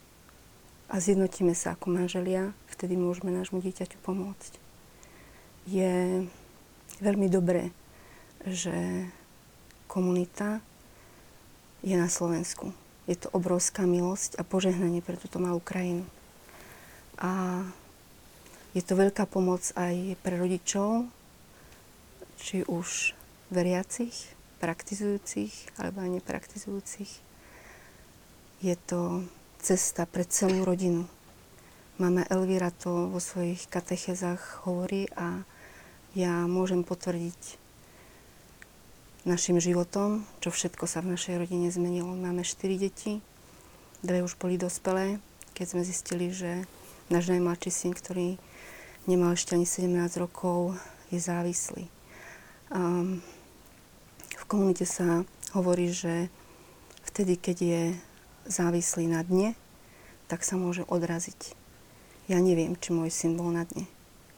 a 0.88 1.04
zjednotíme 1.04 1.52
sa 1.52 1.76
ako 1.76 1.92
manželia, 1.92 2.56
vtedy 2.72 2.96
môžeme 2.96 3.36
nášmu 3.36 3.60
dieťaťu 3.60 4.00
pomôcť. 4.00 4.56
Je 5.68 6.24
veľmi 7.04 7.28
dobré, 7.28 7.76
že 8.48 9.08
komunita 9.92 10.64
je 11.84 12.00
na 12.00 12.08
Slovensku. 12.08 12.72
Je 13.04 13.20
to 13.20 13.28
obrovská 13.36 13.84
milosť 13.84 14.40
a 14.40 14.48
požehnanie 14.48 15.04
pre 15.04 15.20
túto 15.20 15.44
malú 15.44 15.60
krajinu. 15.60 16.08
A 17.20 17.64
je 18.74 18.82
to 18.82 18.94
veľká 18.98 19.30
pomoc 19.30 19.62
aj 19.78 20.18
pre 20.26 20.38
rodičov, 20.38 21.06
či 22.42 22.66
už 22.66 23.14
veriacich, 23.54 24.14
praktizujúcich 24.58 25.78
alebo 25.78 26.02
aj 26.02 26.10
nepraktizujúcich. 26.20 27.12
Je 28.66 28.76
to 28.90 29.24
cesta 29.62 30.10
pre 30.10 30.26
celú 30.26 30.66
rodinu. 30.66 31.06
Mama 32.02 32.26
Elvira 32.28 32.74
to 32.74 33.14
vo 33.14 33.22
svojich 33.22 33.70
katechezách 33.70 34.66
hovorí 34.66 35.06
a 35.14 35.46
ja 36.18 36.50
môžem 36.50 36.82
potvrdiť, 36.82 37.64
našim 39.24 39.56
životom, 39.56 40.28
čo 40.44 40.52
všetko 40.52 40.84
sa 40.84 41.00
v 41.00 41.16
našej 41.16 41.40
rodine 41.40 41.72
zmenilo. 41.72 42.12
Máme 42.12 42.44
4 42.44 42.76
deti, 42.76 43.24
dve 44.04 44.20
už 44.20 44.36
boli 44.36 44.60
dospelé, 44.60 45.20
keď 45.56 45.66
sme 45.72 45.82
zistili, 45.88 46.28
že 46.36 46.68
náš 47.08 47.32
najmladší 47.32 47.72
syn, 47.72 47.92
ktorý 47.96 48.36
nemal 49.06 49.36
ešte 49.36 49.56
ani 49.58 49.68
17 49.68 49.90
rokov, 50.22 50.78
je 51.14 51.20
závislý. 51.20 51.86
Um, 52.74 53.22
v 54.34 54.44
komunite 54.50 54.88
sa 54.90 55.28
hovorí, 55.54 55.94
že 55.94 56.28
vtedy, 57.06 57.38
keď 57.38 57.58
je 57.62 57.82
závislý 58.50 59.08
na 59.08 59.22
dne, 59.22 59.54
tak 60.26 60.42
sa 60.42 60.58
môže 60.58 60.88
odraziť. 60.90 61.54
Ja 62.32 62.40
neviem, 62.40 62.80
či 62.80 62.96
môj 62.96 63.12
syn 63.14 63.36
bol 63.36 63.52
na 63.54 63.68
dne, 63.68 63.86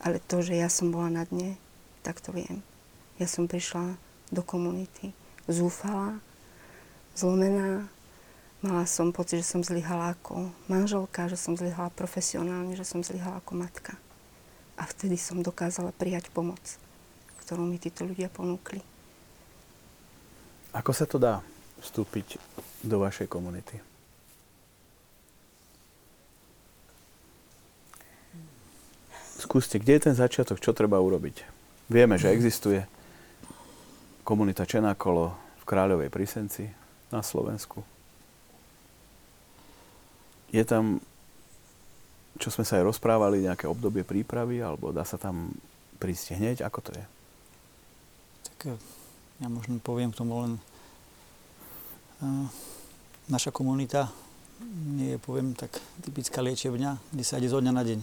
ale 0.01 0.19
to, 0.19 0.41
že 0.41 0.57
ja 0.57 0.67
som 0.67 0.91
bola 0.91 1.07
na 1.07 1.23
dne, 1.23 1.55
tak 2.01 2.19
to 2.19 2.33
viem. 2.33 2.65
Ja 3.21 3.29
som 3.29 3.47
prišla 3.47 3.95
do 4.33 4.41
komunity. 4.43 5.15
Zúfala, 5.47 6.19
zlomená, 7.13 7.87
Mala 8.65 8.89
som 8.89 9.13
pocit, 9.13 9.45
že 9.45 9.51
som 9.53 9.61
zlyhala 9.61 10.17
ako 10.17 10.49
manželka, 10.65 11.29
že 11.29 11.37
som 11.37 11.53
zlyhala 11.53 11.93
profesionálne, 11.93 12.73
že 12.73 12.81
som 12.81 13.05
zlyhala 13.05 13.37
ako 13.37 13.61
matka. 13.61 13.93
A 14.75 14.83
vtedy 14.83 15.15
som 15.15 15.39
dokázala 15.39 15.95
prijať 15.95 16.27
pomoc, 16.35 16.59
ktorú 17.45 17.63
mi 17.63 17.79
títo 17.79 18.03
ľudia 18.03 18.27
ponúkli. 18.27 18.83
Ako 20.75 20.91
sa 20.91 21.07
to 21.07 21.15
dá 21.15 21.39
vstúpiť 21.79 22.35
do 22.83 22.99
vašej 22.99 23.31
komunity? 23.31 23.79
Skúste, 29.39 29.79
kde 29.79 29.95
je 29.95 30.05
ten 30.11 30.15
začiatok, 30.17 30.59
čo 30.59 30.75
treba 30.75 30.99
urobiť? 30.99 31.47
Vieme, 31.87 32.19
že 32.19 32.33
existuje 32.33 32.83
komunita 34.25 34.65
Čenákolo 34.65 35.37
v 35.61 35.63
Kráľovej 35.63 36.09
Prisenci 36.09 36.65
na 37.13 37.21
Slovensku. 37.21 37.85
Je 40.49 40.65
tam, 40.65 40.97
čo 42.35 42.51
sme 42.51 42.67
sa 42.67 42.79
aj 42.79 42.87
rozprávali, 42.87 43.45
nejaké 43.45 43.67
obdobie 43.67 44.03
prípravy, 44.03 44.59
alebo 44.59 44.91
dá 44.91 45.07
sa 45.07 45.15
tam 45.15 45.51
prísť 45.99 46.35
hneď? 46.35 46.57
Ako 46.67 46.79
to 46.83 46.91
je? 46.91 47.05
Tak 48.51 48.57
eh, 48.71 48.79
ja 49.43 49.47
možno 49.47 49.79
poviem 49.79 50.11
k 50.11 50.19
tomu 50.19 50.33
len 50.43 50.53
uh, 52.23 52.47
naša 53.31 53.51
komunita 53.55 54.11
nie 54.95 55.15
je, 55.15 55.19
poviem, 55.19 55.51
tak 55.51 55.75
typická 55.99 56.39
liečebňa, 56.39 57.11
kde 57.11 57.23
sa 57.27 57.35
ide 57.35 57.51
zo 57.51 57.59
dňa 57.59 57.73
na 57.75 57.83
deň. 57.83 57.99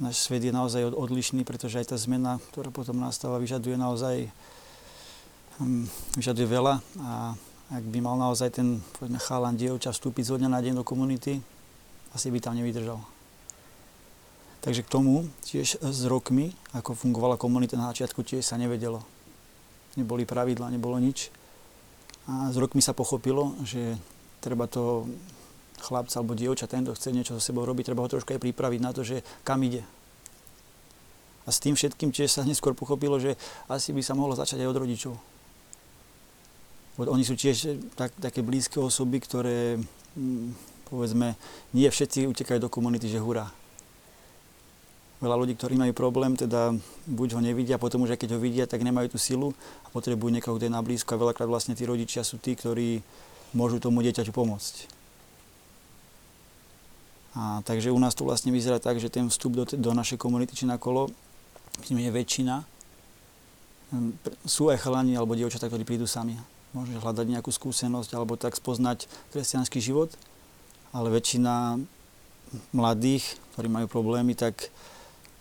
Náš 0.00 0.26
svet 0.26 0.42
je 0.42 0.50
naozaj 0.50 0.88
odlišný, 0.90 1.44
pretože 1.44 1.78
aj 1.78 1.92
tá 1.92 1.96
zmena, 2.00 2.40
ktorá 2.50 2.72
potom 2.72 2.98
nastáva, 2.98 3.38
vyžaduje 3.38 3.76
naozaj 3.76 4.26
um, 5.60 5.86
vyžaduje 6.18 6.48
veľa 6.48 6.80
a 7.04 7.36
ak 7.72 7.84
by 7.88 7.98
mal 8.02 8.16
naozaj 8.18 8.50
ten 8.52 8.80
povedzme, 8.98 9.20
chalan, 9.22 9.54
dievča 9.56 9.94
vstúpiť 9.94 10.24
zo 10.34 10.36
dňa 10.40 10.50
na 10.50 10.60
deň 10.60 10.82
do 10.82 10.84
komunity, 10.84 11.38
asi 12.14 12.30
by 12.30 12.38
tam 12.40 12.54
nevydržal. 12.56 13.02
Takže 14.64 14.80
k 14.80 14.92
tomu 14.92 15.28
tiež 15.44 15.82
s 15.84 16.00
rokmi, 16.08 16.56
ako 16.72 16.96
fungovala 16.96 17.36
komunita 17.36 17.76
na 17.76 17.92
začiatku, 17.92 18.24
tiež 18.24 18.40
sa 18.40 18.56
nevedelo. 18.56 19.04
Neboli 20.00 20.24
pravidla, 20.24 20.72
nebolo 20.72 20.96
nič. 20.96 21.28
A 22.24 22.48
s 22.48 22.56
rokmi 22.56 22.80
sa 22.80 22.96
pochopilo, 22.96 23.52
že 23.66 24.00
treba 24.40 24.64
to 24.64 25.04
chlapca 25.84 26.16
alebo 26.16 26.32
dievča, 26.32 26.64
ten, 26.64 26.88
chce 26.88 27.12
niečo 27.12 27.36
so 27.36 27.44
sebou 27.44 27.68
robiť, 27.68 27.92
treba 27.92 28.00
ho 28.00 28.08
trošku 28.08 28.32
aj 28.32 28.40
pripraviť 28.40 28.80
na 28.80 28.96
to, 28.96 29.04
že 29.04 29.20
kam 29.44 29.60
ide. 29.60 29.84
A 31.44 31.52
s 31.52 31.60
tým 31.60 31.76
všetkým 31.76 32.08
tiež 32.08 32.32
sa 32.32 32.48
neskôr 32.48 32.72
pochopilo, 32.72 33.20
že 33.20 33.36
asi 33.68 33.92
by 33.92 34.00
sa 34.00 34.16
mohlo 34.16 34.32
začať 34.32 34.64
aj 34.64 34.70
od 34.72 34.80
rodičov 34.80 35.14
oni 36.98 37.26
sú 37.26 37.34
tiež 37.34 37.90
tak, 37.98 38.14
také 38.22 38.38
blízke 38.46 38.78
osoby, 38.78 39.18
ktoré, 39.18 39.82
hm, 40.14 40.54
povedzme, 40.94 41.34
nie 41.74 41.90
všetci 41.90 42.30
utekajú 42.30 42.62
do 42.62 42.70
komunity, 42.70 43.10
že 43.10 43.18
hurá. 43.18 43.50
Veľa 45.18 45.36
ľudí, 45.40 45.58
ktorí 45.58 45.74
majú 45.74 45.90
problém, 45.90 46.38
teda 46.38 46.70
buď 47.10 47.28
ho 47.34 47.40
nevidia, 47.42 47.82
potom 47.82 48.06
už 48.06 48.14
aj 48.14 48.22
keď 48.22 48.38
ho 48.38 48.38
vidia, 48.38 48.70
tak 48.70 48.86
nemajú 48.86 49.10
tú 49.10 49.18
silu 49.18 49.50
a 49.82 49.90
potrebujú 49.90 50.30
niekoho, 50.30 50.54
kto 50.54 50.70
je 50.70 50.76
na 50.76 50.84
blízko 50.84 51.18
a 51.18 51.22
veľakrát 51.26 51.50
vlastne 51.50 51.74
tí 51.74 51.82
rodičia 51.82 52.22
sú 52.22 52.38
tí, 52.38 52.54
ktorí 52.54 53.02
môžu 53.50 53.82
tomu 53.82 54.06
dieťaťu 54.06 54.30
pomôcť. 54.30 54.74
A, 57.34 57.66
takže 57.66 57.90
u 57.90 57.98
nás 57.98 58.14
to 58.14 58.22
vlastne 58.22 58.54
vyzerá 58.54 58.78
tak, 58.78 59.02
že 59.02 59.10
ten 59.10 59.26
vstup 59.26 59.58
do, 59.58 59.64
do 59.66 59.90
našej 59.90 60.22
komunity 60.22 60.54
či 60.54 60.70
na 60.70 60.78
kolo, 60.78 61.10
je 61.82 62.10
väčšina. 62.14 62.62
Hm, 63.90 64.14
sú 64.46 64.70
aj 64.70 64.78
chalani 64.86 65.18
alebo 65.18 65.34
dievčatá, 65.34 65.66
ktorí 65.66 65.82
prídu 65.82 66.06
sami 66.06 66.38
môže 66.74 66.90
hľadať 66.98 67.26
nejakú 67.30 67.54
skúsenosť 67.54 68.18
alebo 68.18 68.34
tak 68.34 68.58
spoznať 68.58 69.06
kresťanský 69.30 69.78
život, 69.78 70.10
ale 70.94 71.10
väčšina 71.10 71.82
mladých, 72.70 73.26
ktorí 73.54 73.66
majú 73.66 73.86
problémy, 73.90 74.38
tak 74.38 74.70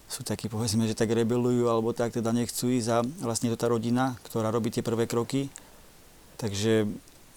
sú 0.10 0.26
takí, 0.26 0.50
povedzme, 0.50 0.86
že 0.86 0.98
tak 0.98 1.14
rebelujú 1.14 1.70
alebo 1.70 1.94
tak 1.94 2.14
teda 2.14 2.34
nechcú 2.34 2.70
ísť 2.70 2.90
a 2.90 2.98
vlastne 3.22 3.50
to 3.54 3.58
tá 3.58 3.70
rodina, 3.70 4.18
ktorá 4.26 4.50
robí 4.50 4.74
tie 4.74 4.86
prvé 4.86 5.06
kroky. 5.06 5.50
Takže 6.38 6.90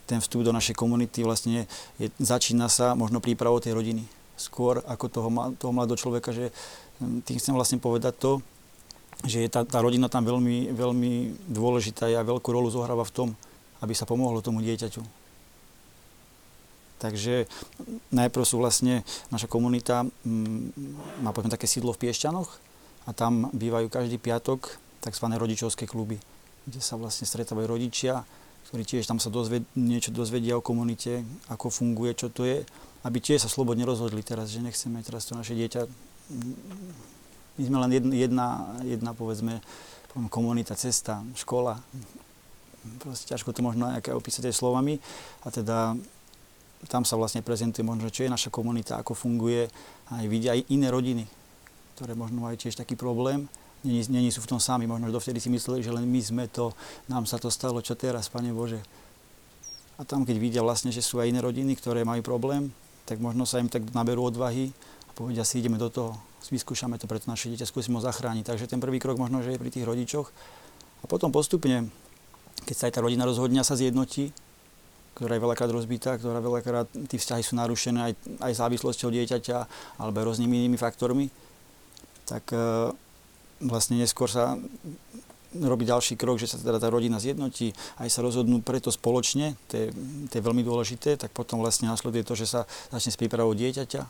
ten 0.09 0.19
vstup 0.21 0.45
do 0.45 0.53
našej 0.53 0.77
komunity 0.77 1.25
vlastne 1.25 1.65
je, 1.97 2.09
začína 2.21 2.69
sa 2.69 2.93
možno 2.93 3.21
prípravou 3.21 3.61
tej 3.61 3.77
rodiny. 3.77 4.05
Skôr 4.37 4.85
ako 4.85 5.07
toho, 5.09 5.29
toho 5.57 5.73
mladého 5.73 5.97
človeka, 5.97 6.37
že 6.37 6.53
hm, 7.01 7.25
tým 7.25 7.37
chcem 7.41 7.57
vlastne 7.57 7.81
povedať 7.81 8.17
to, 8.17 8.33
že 9.25 9.45
je 9.45 9.49
tá, 9.49 9.65
tá 9.65 9.81
rodina 9.81 10.13
tam 10.13 10.29
veľmi, 10.29 10.77
veľmi 10.77 11.13
dôležitá 11.49 12.13
a 12.13 12.29
veľkú 12.29 12.53
rolu 12.53 12.69
zohráva 12.69 13.09
v 13.09 13.15
tom, 13.17 13.29
aby 13.81 13.97
sa 13.97 14.05
pomohlo 14.05 14.45
tomu 14.45 14.61
dieťaťu. 14.61 15.16
Takže 16.97 17.45
najprv 18.09 18.45
sú 18.49 18.57
vlastne, 18.57 19.05
naša 19.29 19.49
komunita 19.53 20.09
mm, 20.25 20.73
má 21.21 21.31
poviem 21.37 21.53
také 21.53 21.69
sídlo 21.69 21.93
v 21.93 22.09
Piešťanoch 22.09 22.49
a 23.05 23.11
tam 23.13 23.53
bývajú 23.53 23.93
každý 23.93 24.17
piatok 24.17 24.81
tzv. 25.05 25.27
rodičovské 25.29 25.85
kluby, 25.85 26.17
kde 26.65 26.81
sa 26.81 26.97
vlastne 26.97 27.29
stretávajú 27.29 27.69
rodičia, 27.69 28.25
ktorí 28.73 28.83
tiež 28.83 29.07
tam 29.07 29.21
sa 29.21 29.29
dozved, 29.29 29.63
niečo 29.77 30.11
dozvedia 30.11 30.59
o 30.59 30.65
komunite, 30.65 31.23
ako 31.53 31.71
funguje, 31.71 32.17
čo 32.17 32.33
to 32.33 32.49
je, 32.49 32.65
aby 33.07 33.19
tiež 33.23 33.47
sa 33.47 33.53
slobodne 33.53 33.87
rozhodli 33.87 34.25
teraz, 34.25 34.51
že 34.51 34.65
nechceme 34.65 34.99
teraz 35.05 35.29
to 35.29 35.39
naše 35.39 35.55
dieťa. 35.55 35.87
My 37.57 37.63
sme 37.63 37.79
len 37.87 37.91
jedna, 37.95 38.15
jedna, 38.17 38.47
jedna 38.83 39.11
povedzme, 39.15 39.63
komunita, 40.33 40.75
cesta, 40.75 41.23
škola, 41.39 41.79
proste 42.99 43.31
ťažko 43.31 43.53
to 43.55 43.61
možno 43.63 43.91
nejaké 43.91 44.11
opísať 44.11 44.51
aj 44.51 44.59
slovami. 44.59 44.99
A 45.47 45.55
teda 45.55 45.95
tam 46.89 47.05
sa 47.05 47.19
vlastne 47.19 47.43
prezentuje 47.43 47.83
možno, 47.83 48.11
čo 48.11 48.27
je 48.27 48.31
naša 48.31 48.51
komunita, 48.51 48.99
ako 48.99 49.13
funguje. 49.13 49.69
Aj 50.11 50.25
vidia 50.27 50.55
aj 50.55 50.67
iné 50.71 50.89
rodiny, 50.91 51.25
ktoré 51.99 52.15
možno 52.15 52.43
majú 52.43 52.57
tiež 52.57 52.79
taký 52.79 52.95
problém. 52.95 53.51
Není, 53.85 54.09
není 54.11 54.31
sú 54.35 54.43
v 54.43 54.57
tom 54.57 54.61
sami, 54.61 54.89
možno 54.89 55.13
dovtedy 55.13 55.39
si 55.39 55.47
mysleli, 55.53 55.85
že 55.85 55.95
len 55.95 56.09
my 56.09 56.21
sme 56.23 56.45
to, 56.51 56.75
nám 57.07 57.29
sa 57.29 57.39
to 57.39 57.53
stalo, 57.53 57.79
čo 57.85 57.95
teraz, 57.95 58.27
Pane 58.27 58.51
Bože. 58.51 58.83
A 59.97 60.03
tam, 60.03 60.27
keď 60.27 60.37
vidia 60.37 60.63
vlastne, 60.65 60.91
že 60.91 61.05
sú 61.05 61.23
aj 61.23 61.31
iné 61.31 61.41
rodiny, 61.41 61.77
ktoré 61.79 62.03
majú 62.03 62.21
problém, 62.25 62.75
tak 63.07 63.23
možno 63.23 63.47
sa 63.47 63.63
im 63.63 63.71
tak 63.71 63.87
naberú 63.95 64.27
odvahy 64.27 64.75
a 65.07 65.11
povedia 65.15 65.47
si, 65.47 65.63
ideme 65.63 65.79
do 65.79 65.89
toho, 65.89 66.19
vyskúšame 66.51 66.99
to 66.99 67.07
pre 67.07 67.23
to 67.23 67.31
naše 67.31 67.47
dieťa, 67.51 67.67
skúsime 67.69 67.99
ho 67.99 68.03
zachrániť. 68.03 68.45
Takže 68.47 68.67
ten 68.67 68.83
prvý 68.83 68.99
krok 68.99 69.19
možno, 69.19 69.41
že 69.43 69.55
je 69.55 69.63
pri 69.63 69.71
tých 69.71 69.87
rodičoch. 69.87 70.29
A 71.03 71.05
potom 71.07 71.31
postupne 71.31 71.89
keď 72.67 72.75
sa 72.75 72.85
aj 72.91 72.95
tá 72.97 73.01
rodina 73.05 73.23
rozhodne 73.29 73.63
sa 73.63 73.79
zjednotí, 73.79 74.35
ktorá 75.17 75.41
je 75.41 75.45
veľakrát 75.49 75.71
rozbitá, 75.73 76.21
ktorá 76.21 76.45
veľakrát, 76.45 76.93
tí 77.09 77.17
vzťahy 77.17 77.41
sú 77.41 77.57
narušené 77.57 78.01
aj, 78.05 78.13
aj 78.45 78.53
závislosťou 78.61 79.09
dieťaťa 79.09 79.59
alebo 79.97 80.29
rôznymi 80.29 80.69
inými 80.69 80.77
faktormi, 80.77 81.33
tak 82.29 82.45
e, 82.53 82.93
vlastne 83.65 83.97
neskôr 83.97 84.29
sa 84.29 84.61
robí 85.57 85.89
ďalší 85.89 86.21
krok, 86.21 86.37
že 86.37 86.53
sa 86.53 86.61
teda 86.61 86.77
tá 86.77 86.93
rodina 86.93 87.17
zjednotí, 87.17 87.73
aj 87.97 88.13
sa 88.13 88.21
rozhodnú 88.21 88.61
preto 88.61 88.93
spoločne, 88.93 89.57
to 89.73 89.75
je, 89.81 89.87
to 90.29 90.33
je 90.37 90.43
veľmi 90.45 90.61
dôležité, 90.61 91.17
tak 91.17 91.33
potom 91.33 91.65
vlastne 91.65 91.89
následuje 91.89 92.21
to, 92.21 92.37
že 92.37 92.45
sa 92.45 92.61
začne 92.93 93.17
s 93.17 93.17
prípravou 93.17 93.57
dieťaťa, 93.57 94.03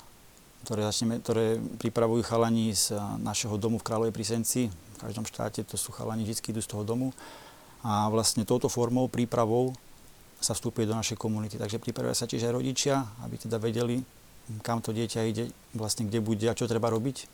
ktoré, 0.67 0.81
začneme, 0.83 1.23
ktoré 1.23 1.63
pripravujú 1.79 2.27
chalani 2.27 2.75
z 2.75 2.99
našeho 3.23 3.55
domu 3.55 3.79
v 3.79 3.87
Kráľovej 3.87 4.11
Prisenci, 4.11 4.67
v 4.67 4.99
každom 4.99 5.23
štáte 5.23 5.63
to 5.63 5.79
sú 5.79 5.95
chalani, 5.95 6.27
vždy 6.27 6.51
idú 6.51 6.59
z 6.59 6.71
toho 6.75 6.83
domu. 6.83 7.15
A 7.87 8.11
vlastne 8.11 8.43
touto 8.43 8.67
formou, 8.67 9.07
prípravou 9.07 9.71
sa 10.47 10.55
vstúpuje 10.55 10.87
do 10.87 10.95
našej 10.95 11.19
komunity. 11.19 11.59
Takže 11.59 11.83
pripravia 11.83 12.15
sa 12.15 12.31
tiež 12.31 12.47
aj 12.47 12.55
rodičia, 12.55 13.03
aby 13.27 13.35
teda 13.35 13.59
vedeli, 13.59 14.07
kam 14.63 14.79
to 14.79 14.95
dieťa 14.95 15.27
ide, 15.27 15.51
vlastne 15.75 16.07
kde 16.07 16.23
bude 16.23 16.47
a 16.47 16.55
čo 16.55 16.71
treba 16.71 16.87
robiť. 16.95 17.27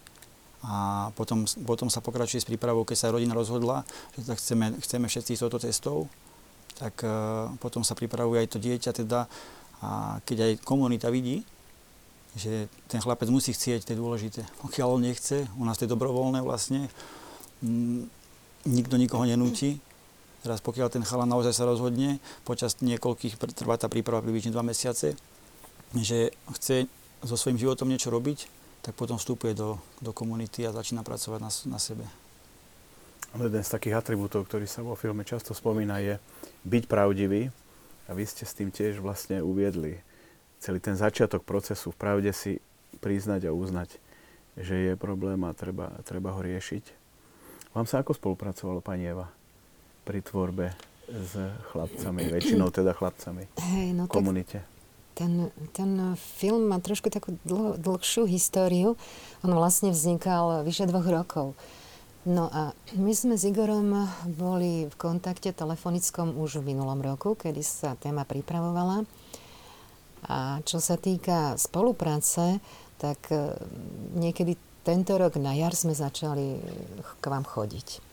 A 0.64 1.10
potom, 1.12 1.44
potom 1.68 1.92
sa 1.92 2.00
pokračuje 2.00 2.40
s 2.40 2.48
prípravou, 2.48 2.88
keď 2.88 2.96
sa 2.96 3.12
rodina 3.12 3.36
rozhodla, 3.36 3.84
že 4.16 4.24
tak 4.24 4.40
chceme, 4.40 4.80
chceme 4.80 5.06
všetci 5.12 5.36
s 5.36 5.42
touto 5.44 5.60
cestou, 5.60 6.08
tak 6.80 7.04
uh, 7.04 7.52
potom 7.60 7.84
sa 7.84 7.92
pripravuje 7.92 8.40
aj 8.40 8.48
to 8.48 8.58
dieťa 8.62 8.90
teda 8.96 9.28
a 9.82 10.22
keď 10.22 10.38
aj 10.46 10.52
komunita 10.62 11.10
vidí, 11.10 11.42
že 12.38 12.70
ten 12.86 13.02
chlapec 13.02 13.28
musí 13.28 13.50
chcieť, 13.50 13.82
to 13.84 13.92
je 13.92 14.00
dôležité. 14.00 14.40
Pokiaľ 14.62 14.96
on 14.96 15.02
nechce, 15.04 15.50
u 15.58 15.66
nás 15.66 15.76
to 15.76 15.84
je 15.84 15.92
dobrovoľné 15.92 16.40
vlastne, 16.40 16.86
m, 17.60 18.06
nikto 18.62 18.94
nikoho 18.94 19.26
nenúti, 19.26 19.82
Teraz 20.42 20.58
pokiaľ 20.58 20.90
ten 20.90 21.06
chalan 21.06 21.30
naozaj 21.30 21.54
sa 21.54 21.64
rozhodne, 21.64 22.18
počas 22.42 22.82
niekoľkých, 22.82 23.38
trvá 23.54 23.78
tá 23.78 23.86
príprava 23.86 24.26
približne 24.26 24.50
2 24.50 24.58
mesiace, 24.66 25.14
že 25.94 26.34
chce 26.58 26.90
so 27.22 27.38
svojím 27.38 27.62
životom 27.62 27.86
niečo 27.86 28.10
robiť, 28.10 28.50
tak 28.82 28.98
potom 28.98 29.14
vstupuje 29.14 29.54
do, 29.54 29.78
do 30.02 30.10
komunity 30.10 30.66
a 30.66 30.74
začína 30.74 31.06
pracovať 31.06 31.38
na, 31.38 31.50
na 31.70 31.78
sebe. 31.78 32.02
Jeden 33.32 33.62
z 33.62 33.70
takých 33.70 34.02
atribútov, 34.02 34.44
ktorý 34.44 34.66
sa 34.66 34.82
vo 34.82 34.98
filme 34.98 35.22
často 35.22 35.54
spomína, 35.54 36.02
je 36.02 36.14
byť 36.66 36.84
pravdivý. 36.90 37.54
A 38.10 38.18
vy 38.18 38.26
ste 38.26 38.42
s 38.42 38.58
tým 38.58 38.74
tiež 38.74 38.98
vlastne 38.98 39.40
uviedli 39.40 40.02
celý 40.62 40.78
ten 40.78 40.94
začiatok 40.94 41.42
procesu 41.42 41.90
v 41.90 41.98
pravde 41.98 42.30
si 42.30 42.62
priznať 43.02 43.50
a 43.50 43.56
uznať, 43.56 43.98
že 44.54 44.74
je 44.78 44.94
problém 44.94 45.42
a 45.42 45.50
treba, 45.56 45.90
treba 46.06 46.30
ho 46.30 46.38
riešiť. 46.38 46.84
Vám 47.74 47.90
sa 47.90 47.98
ako 48.04 48.14
spolupracovalo, 48.14 48.78
pani 48.78 49.10
Eva? 49.10 49.26
Pri 50.02 50.20
tvorbe 50.22 50.74
s 51.06 51.32
chlapcami, 51.72 52.30
väčšinou 52.30 52.72
teda 52.72 52.96
chlapcami 52.96 53.46
Hej, 53.58 53.88
no 53.92 54.08
komunite? 54.08 54.64
ten, 55.14 55.52
ten 55.76 56.16
film 56.16 56.72
má 56.72 56.80
trošku 56.80 57.12
takú 57.12 57.36
dlh, 57.44 57.76
dlhšiu 57.78 58.24
históriu. 58.26 58.96
On 59.44 59.52
vlastne 59.52 59.92
vznikal 59.92 60.64
vyše 60.64 60.88
dvoch 60.88 61.04
rokov. 61.04 61.46
No 62.22 62.46
a 62.54 62.70
my 62.94 63.12
sme 63.12 63.34
s 63.34 63.42
Igorom 63.42 64.06
boli 64.38 64.86
v 64.86 64.94
kontakte 64.94 65.50
telefonickom 65.50 66.38
už 66.38 66.62
v 66.62 66.74
minulom 66.74 67.02
roku, 67.02 67.34
kedy 67.34 67.62
sa 67.66 67.98
téma 67.98 68.22
pripravovala. 68.22 69.02
A 70.30 70.62
čo 70.62 70.78
sa 70.78 70.94
týka 70.94 71.58
spolupráce, 71.58 72.62
tak 73.02 73.18
e, 73.34 73.58
niekedy 74.14 74.54
tento 74.86 75.18
rok 75.18 75.34
na 75.34 75.50
jar 75.58 75.74
sme 75.74 75.98
začali 75.98 76.62
k 77.18 77.24
vám 77.26 77.42
chodiť. 77.42 78.11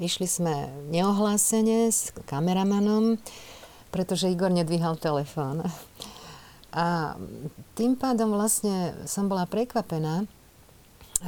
Prišli 0.00 0.24
sme 0.24 0.72
neohlásene 0.88 1.92
s 1.92 2.08
kameramanom, 2.24 3.20
pretože 3.92 4.32
Igor 4.32 4.48
nedvíhal 4.48 4.96
telefón. 4.96 5.60
A 6.72 7.20
tým 7.76 8.00
pádom 8.00 8.32
vlastne 8.32 8.96
som 9.04 9.28
bola 9.28 9.44
prekvapená, 9.44 10.24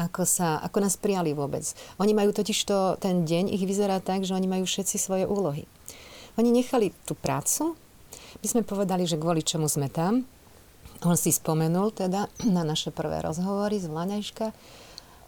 ako, 0.01 0.25
sa, 0.25 0.57
ako 0.65 0.89
nás 0.89 0.97
prijali 0.97 1.37
vôbec. 1.37 1.69
Oni 2.01 2.17
majú 2.17 2.33
totiž 2.33 2.65
to, 2.65 2.97
ten 2.97 3.29
deň 3.29 3.53
ich 3.53 3.61
vyzerá 3.69 4.01
tak, 4.01 4.25
že 4.25 4.33
oni 4.33 4.49
majú 4.49 4.65
všetci 4.65 4.97
svoje 4.97 5.29
úlohy. 5.29 5.69
Oni 6.41 6.49
nechali 6.49 6.97
tú 7.05 7.13
prácu, 7.13 7.77
my 8.41 8.47
sme 8.49 8.65
povedali, 8.65 9.05
že 9.05 9.21
kvôli 9.21 9.45
čomu 9.45 9.69
sme 9.69 9.93
tam. 9.93 10.25
On 11.05 11.13
si 11.13 11.29
spomenul 11.29 11.93
teda 11.93 12.25
na 12.49 12.65
naše 12.65 12.89
prvé 12.89 13.21
rozhovory 13.21 13.77
z 13.77 13.93
Vlaňajška 13.93 14.49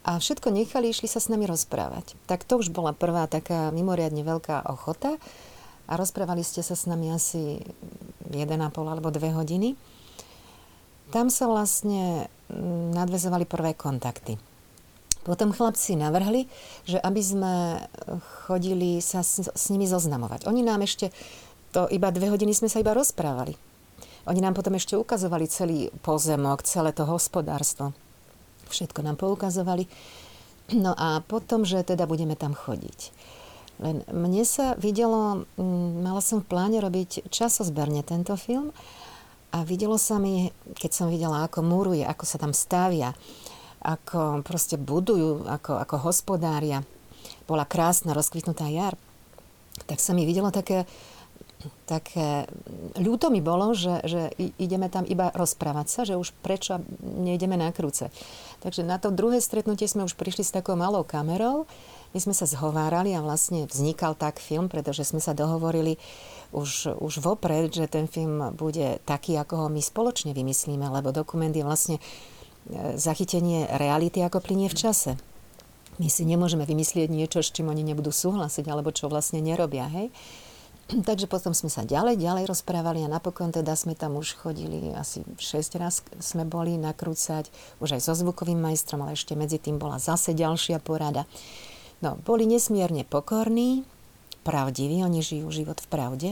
a 0.05 0.21
všetko 0.21 0.53
nechali, 0.53 0.93
išli 0.93 1.09
sa 1.09 1.17
s 1.17 1.33
nami 1.33 1.49
rozprávať. 1.49 2.13
Tak 2.29 2.45
to 2.45 2.61
už 2.61 2.69
bola 2.69 2.93
prvá 2.93 3.25
taká 3.25 3.73
mimoriadne 3.73 4.21
veľká 4.21 4.69
ochota 4.69 5.17
a 5.89 5.97
rozprávali 5.97 6.45
ste 6.45 6.61
sa 6.61 6.77
s 6.77 6.85
nami 6.85 7.09
asi 7.09 7.57
1,5 8.29 8.45
alebo 8.85 9.09
2 9.09 9.33
hodiny. 9.33 9.73
Tam 11.09 11.33
sa 11.33 11.49
vlastne 11.49 12.29
mm, 12.53 12.93
nadvezovali 12.93 13.49
prvé 13.49 13.73
kontakty. 13.73 14.37
Potom 15.25 15.49
chlapci 15.49 15.97
navrhli, 15.97 16.45
že 16.85 17.01
aby 17.01 17.21
sme 17.25 17.53
chodili 18.45 19.01
sa 19.01 19.25
s, 19.25 19.41
s 19.41 19.65
nimi 19.73 19.89
zoznamovať. 19.89 20.45
Oni 20.45 20.61
nám 20.61 20.85
ešte, 20.85 21.09
to 21.73 21.89
iba 21.89 22.13
dve 22.13 22.29
hodiny 22.29 22.53
sme 22.53 22.69
sa 22.69 22.77
iba 22.77 22.93
rozprávali. 22.93 23.57
Oni 24.29 24.37
nám 24.37 24.53
potom 24.53 24.77
ešte 24.77 24.93
ukazovali 24.93 25.49
celý 25.49 25.89
pozemok, 26.05 26.61
celé 26.61 26.93
to 26.93 27.09
hospodárstvo. 27.09 27.97
Všetko 28.69 29.05
nám 29.05 29.17
poukazovali. 29.19 29.87
No 30.73 30.97
a 30.97 31.21
potom, 31.21 31.61
že 31.61 31.85
teda 31.85 32.09
budeme 32.09 32.33
tam 32.33 32.57
chodiť. 32.57 33.13
Len 33.83 34.07
mne 34.07 34.43
sa 34.47 34.73
videlo, 34.79 35.45
mm, 35.59 36.01
mala 36.01 36.23
som 36.23 36.39
v 36.39 36.47
pláne 36.47 36.79
robiť 36.79 37.27
časozberne 37.27 38.01
tento 38.07 38.33
film 38.39 38.71
a 39.51 39.67
videlo 39.67 39.99
sa 39.99 40.15
mi, 40.15 40.49
keď 40.79 40.91
som 40.95 41.07
videla, 41.11 41.43
ako 41.43 41.59
muruje, 41.59 42.07
ako 42.07 42.23
sa 42.23 42.39
tam 42.39 42.55
stavia, 42.55 43.11
ako 43.83 44.41
proste 44.41 44.79
budujú, 44.79 45.45
ako, 45.45 45.77
ako 45.83 45.95
hospodária. 46.07 46.81
Bola 47.45 47.67
krásna, 47.67 48.15
rozkvitnutá 48.15 48.65
jar. 48.71 48.95
Tak 49.85 49.99
sa 49.99 50.15
mi 50.15 50.23
videlo 50.23 50.49
také, 50.55 50.87
také 51.85 52.49
ľúto 52.97 53.29
mi 53.29 53.39
bolo, 53.39 53.75
že, 53.77 54.01
že 54.05 54.21
ideme 54.57 54.89
tam 54.89 55.05
iba 55.05 55.29
rozprávať 55.33 55.87
sa, 55.87 56.01
že 56.03 56.17
už 56.17 56.33
prečo 56.41 56.81
nejdeme 57.01 57.57
na 57.59 57.69
krúce. 57.69 58.09
Takže 58.65 58.81
na 58.81 58.97
to 58.97 59.13
druhé 59.13 59.39
stretnutie 59.39 59.85
sme 59.85 60.05
už 60.07 60.17
prišli 60.17 60.43
s 60.45 60.55
takou 60.55 60.73
malou 60.73 61.05
kamerou. 61.05 61.69
My 62.15 62.19
sme 62.23 62.31
sa 62.31 62.47
zhovárali 62.47 63.11
a 63.11 63.25
vlastne 63.25 63.67
vznikal 63.67 64.15
tak 64.15 64.39
film, 64.39 64.71
pretože 64.71 65.03
sme 65.03 65.19
sa 65.19 65.35
dohovorili 65.35 65.99
už, 66.55 66.95
už 66.97 67.19
vopred, 67.19 67.75
že 67.75 67.91
ten 67.91 68.07
film 68.07 68.55
bude 68.55 69.03
taký, 69.03 69.35
ako 69.35 69.65
ho 69.65 69.67
my 69.67 69.83
spoločne 69.83 70.31
vymyslíme, 70.31 70.87
lebo 70.87 71.11
dokument 71.11 71.51
je 71.51 71.67
vlastne 71.67 71.99
E, 72.65 72.97
zachytenie 72.97 73.69
reality, 73.77 74.25
ako 74.25 74.41
plinie 74.41 74.65
v 74.73 74.77
čase. 74.77 75.11
My 76.01 76.09
si 76.09 76.25
nemôžeme 76.25 76.65
vymyslieť 76.65 77.13
niečo, 77.13 77.45
s 77.45 77.53
čím 77.53 77.69
oni 77.69 77.85
nebudú 77.85 78.09
súhlasiť, 78.09 78.65
alebo 78.65 78.89
čo 78.89 79.05
vlastne 79.05 79.39
nerobia, 79.39 79.85
hej. 79.85 80.09
Takže 81.09 81.25
potom 81.25 81.57
sme 81.57 81.69
sa 81.73 81.81
ďalej, 81.81 82.21
ďalej 82.21 82.45
rozprávali 82.45 83.01
a 83.01 83.09
napokon 83.09 83.49
teda 83.49 83.73
sme 83.73 83.97
tam 83.97 84.17
už 84.21 84.37
chodili, 84.37 84.93
asi 84.93 85.25
6 85.25 85.81
raz 85.81 86.05
sme 86.21 86.45
boli 86.45 86.77
nakrúcať, 86.77 87.49
už 87.81 87.97
aj 87.97 88.01
so 88.05 88.13
zvukovým 88.13 88.61
majstrom, 88.61 89.01
ale 89.01 89.17
ešte 89.17 89.33
medzi 89.33 89.57
tým 89.57 89.81
bola 89.81 89.97
zase 89.97 90.37
ďalšia 90.37 90.77
porada. 90.77 91.25
No, 92.03 92.19
boli 92.21 92.45
nesmierne 92.45 93.07
pokorní, 93.07 93.87
pravdiví, 94.45 95.01
oni 95.01 95.25
žijú 95.25 95.49
život 95.49 95.81
v 95.81 95.87
pravde 95.89 96.31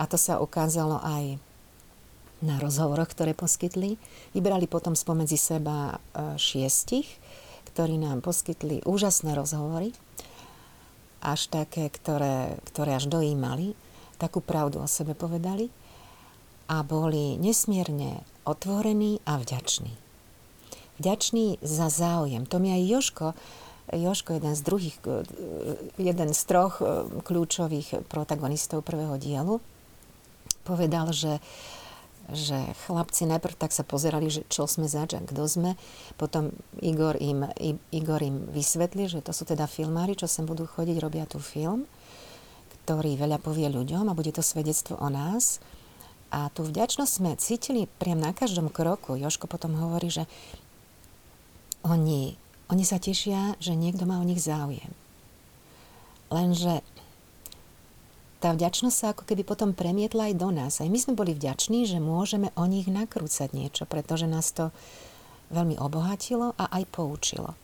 a 0.00 0.08
to 0.08 0.16
sa 0.16 0.40
ukázalo 0.40 0.96
aj 1.04 1.36
na 2.40 2.60
rozhovoroch, 2.60 3.12
ktoré 3.12 3.32
poskytli. 3.32 3.96
Vybrali 4.32 4.68
potom 4.68 4.92
spomedzi 4.92 5.40
seba 5.40 5.96
e, 5.96 6.36
šiestich, 6.36 7.08
ktorí 7.72 7.96
nám 7.96 8.20
poskytli 8.20 8.84
úžasné 8.84 9.32
rozhovory, 9.36 9.92
až 11.26 11.50
také, 11.50 11.90
ktoré, 11.90 12.54
ktoré 12.70 12.94
až 12.94 13.10
dojímali, 13.10 13.74
takú 14.22 14.38
pravdu 14.38 14.78
o 14.78 14.86
sebe 14.86 15.18
povedali 15.18 15.68
a 16.70 16.86
boli 16.86 17.34
nesmierne 17.42 18.22
otvorení 18.46 19.18
a 19.26 19.36
vďační. 19.42 19.90
Vďační 21.02 21.58
za 21.60 21.90
záujem. 21.92 22.46
To 22.46 22.56
mi 22.62 22.72
aj 22.72 22.82
Joško, 22.88 23.26
Joško, 23.92 24.40
jeden 24.40 24.54
z 24.56 24.62
druhých, 24.66 24.96
jeden 25.98 26.30
z 26.34 26.40
troch 26.48 26.82
e, 26.82 27.06
kľúčových 27.22 28.08
protagonistov 28.10 28.82
prvého 28.82 29.14
dielu, 29.14 29.62
povedal, 30.66 31.14
že 31.14 31.38
že 32.32 32.58
chlapci 32.86 33.26
najprv 33.30 33.54
tak 33.54 33.70
sa 33.70 33.86
pozerali, 33.86 34.26
že 34.26 34.42
čo 34.50 34.66
sme 34.66 34.90
zač 34.90 35.14
a 35.14 35.22
kto 35.22 35.46
sme. 35.46 35.70
Potom 36.18 36.50
Igor 36.82 37.14
im, 37.22 37.46
Igor 37.94 38.18
im 38.22 38.50
vysvetli, 38.50 39.06
že 39.06 39.22
to 39.22 39.30
sú 39.30 39.46
teda 39.46 39.70
filmári, 39.70 40.18
čo 40.18 40.26
sem 40.26 40.42
budú 40.42 40.66
chodiť, 40.66 40.96
robia 40.98 41.22
tu 41.30 41.38
film, 41.38 41.86
ktorý 42.82 43.14
veľa 43.14 43.38
povie 43.38 43.70
ľuďom 43.70 44.10
a 44.10 44.16
bude 44.18 44.34
to 44.34 44.42
svedectvo 44.42 44.98
o 44.98 45.06
nás. 45.06 45.62
A 46.34 46.50
tú 46.50 46.66
vďačnosť 46.66 47.12
sme 47.12 47.38
cítili 47.38 47.86
priam 47.86 48.18
na 48.18 48.34
každom 48.34 48.66
kroku. 48.66 49.14
Joško 49.14 49.46
potom 49.46 49.78
hovorí, 49.78 50.10
že 50.10 50.26
oni, 51.86 52.34
oni 52.66 52.82
sa 52.82 52.98
tešia, 52.98 53.54
že 53.62 53.78
niekto 53.78 54.02
má 54.10 54.18
o 54.18 54.26
nich 54.26 54.42
záujem. 54.42 54.90
Lenže 56.26 56.82
tá 58.36 58.52
vďačnosť 58.52 58.96
sa 58.96 59.06
ako 59.16 59.24
keby 59.24 59.42
potom 59.48 59.72
premietla 59.72 60.28
aj 60.28 60.34
do 60.36 60.48
nás. 60.52 60.78
Aj 60.84 60.88
my 60.88 60.98
sme 61.00 61.16
boli 61.16 61.32
vďační, 61.32 61.88
že 61.88 62.02
môžeme 62.02 62.52
o 62.52 62.68
nich 62.68 62.84
nakrúcať 62.84 63.56
niečo, 63.56 63.88
pretože 63.88 64.28
nás 64.28 64.52
to 64.52 64.68
veľmi 65.48 65.80
obohatilo 65.80 66.52
a 66.58 66.68
aj 66.68 66.84
poučilo. 66.92 67.56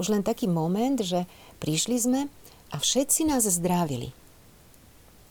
Už 0.00 0.10
len 0.10 0.24
taký 0.26 0.48
moment, 0.48 0.96
že 0.98 1.28
prišli 1.60 1.96
sme 2.00 2.20
a 2.72 2.76
všetci 2.80 3.28
nás 3.28 3.46
zdravili. 3.46 4.10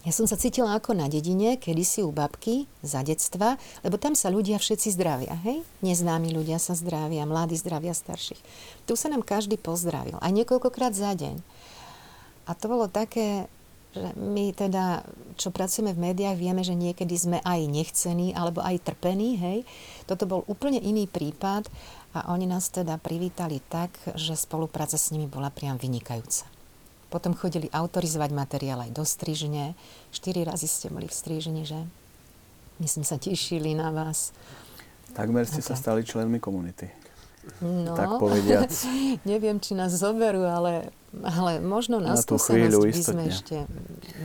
Ja 0.04 0.12
som 0.12 0.28
sa 0.28 0.36
cítila 0.36 0.76
ako 0.76 1.00
na 1.00 1.08
dedine, 1.08 1.56
kedysi 1.56 2.04
u 2.04 2.12
babky, 2.12 2.68
za 2.84 3.08
detstva, 3.08 3.56
lebo 3.88 3.96
tam 3.96 4.20
sa 4.20 4.28
ľudia 4.28 4.60
všetci 4.60 4.92
zdravia, 5.00 5.40
hej? 5.48 5.64
Neznámi 5.80 6.28
ľudia 6.36 6.60
sa 6.60 6.76
zdravia, 6.76 7.24
mladí 7.24 7.56
zdravia 7.56 7.96
starších. 7.96 8.40
Tu 8.84 8.94
sa 9.00 9.08
nám 9.08 9.24
každý 9.24 9.56
pozdravil, 9.56 10.20
aj 10.20 10.32
niekoľkokrát 10.44 10.92
za 10.92 11.16
deň. 11.16 11.40
A 12.44 12.52
to 12.52 12.68
bolo 12.68 12.92
také 12.92 13.48
že 13.94 14.10
my 14.18 14.50
teda, 14.58 15.06
čo 15.38 15.54
pracujeme 15.54 15.94
v 15.94 16.12
médiách, 16.12 16.38
vieme, 16.42 16.66
že 16.66 16.74
niekedy 16.74 17.14
sme 17.14 17.38
aj 17.46 17.70
nechcení 17.70 18.34
alebo 18.34 18.66
aj 18.66 18.82
trpení, 18.82 19.38
hej. 19.38 19.60
Toto 20.10 20.26
bol 20.26 20.42
úplne 20.50 20.82
iný 20.82 21.06
prípad 21.06 21.70
a 22.18 22.34
oni 22.34 22.50
nás 22.50 22.74
teda 22.74 22.98
privítali 22.98 23.62
tak, 23.70 23.94
že 24.18 24.34
spolupráca 24.34 24.98
s 24.98 25.14
nimi 25.14 25.30
bola 25.30 25.54
priam 25.54 25.78
vynikajúca. 25.78 26.50
Potom 27.14 27.38
chodili 27.38 27.70
autorizovať 27.70 28.34
materiál 28.34 28.90
aj 28.90 28.92
do 28.98 29.06
strižne. 29.06 29.78
Štyri 30.10 30.42
razy 30.42 30.66
ste 30.66 30.90
boli 30.90 31.06
v 31.06 31.14
strižni, 31.14 31.62
že? 31.62 31.78
My 32.82 32.90
sme 32.90 33.06
sa 33.06 33.22
tešili 33.22 33.78
na 33.78 33.94
vás. 33.94 34.34
Takmer 35.14 35.46
ste 35.46 35.62
sa 35.62 35.78
stali 35.78 36.02
členmi 36.02 36.42
komunity. 36.42 36.90
No, 37.62 37.94
tak 37.94 38.18
povediac. 38.18 38.72
neviem, 39.30 39.62
či 39.62 39.78
nás 39.78 39.94
zoberú, 39.94 40.42
ale, 40.48 40.90
ale 41.22 41.62
možno 41.62 42.02
na, 42.02 42.18
na 42.18 42.24
chvíľu 42.26 42.90
by 42.90 43.02
sme 43.06 43.24
ešte 43.30 43.70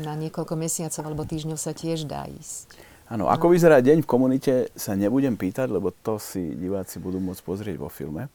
na 0.00 0.16
niekoľko 0.16 0.54
mesiacov 0.56 1.02
alebo 1.04 1.28
týždňov 1.28 1.60
sa 1.60 1.76
tiež 1.76 2.08
dá 2.08 2.24
ísť. 2.24 2.80
Áno, 3.08 3.28
ako 3.28 3.48
no. 3.48 3.52
vyzerá 3.56 3.80
deň 3.80 4.04
v 4.04 4.08
komunite, 4.08 4.52
sa 4.76 4.96
nebudem 4.96 5.36
pýtať, 5.36 5.68
lebo 5.72 5.92
to 5.92 6.20
si 6.20 6.56
diváci 6.56 7.00
budú 7.00 7.20
môcť 7.20 7.42
pozrieť 7.44 7.76
vo 7.80 7.88
filme. 7.88 8.28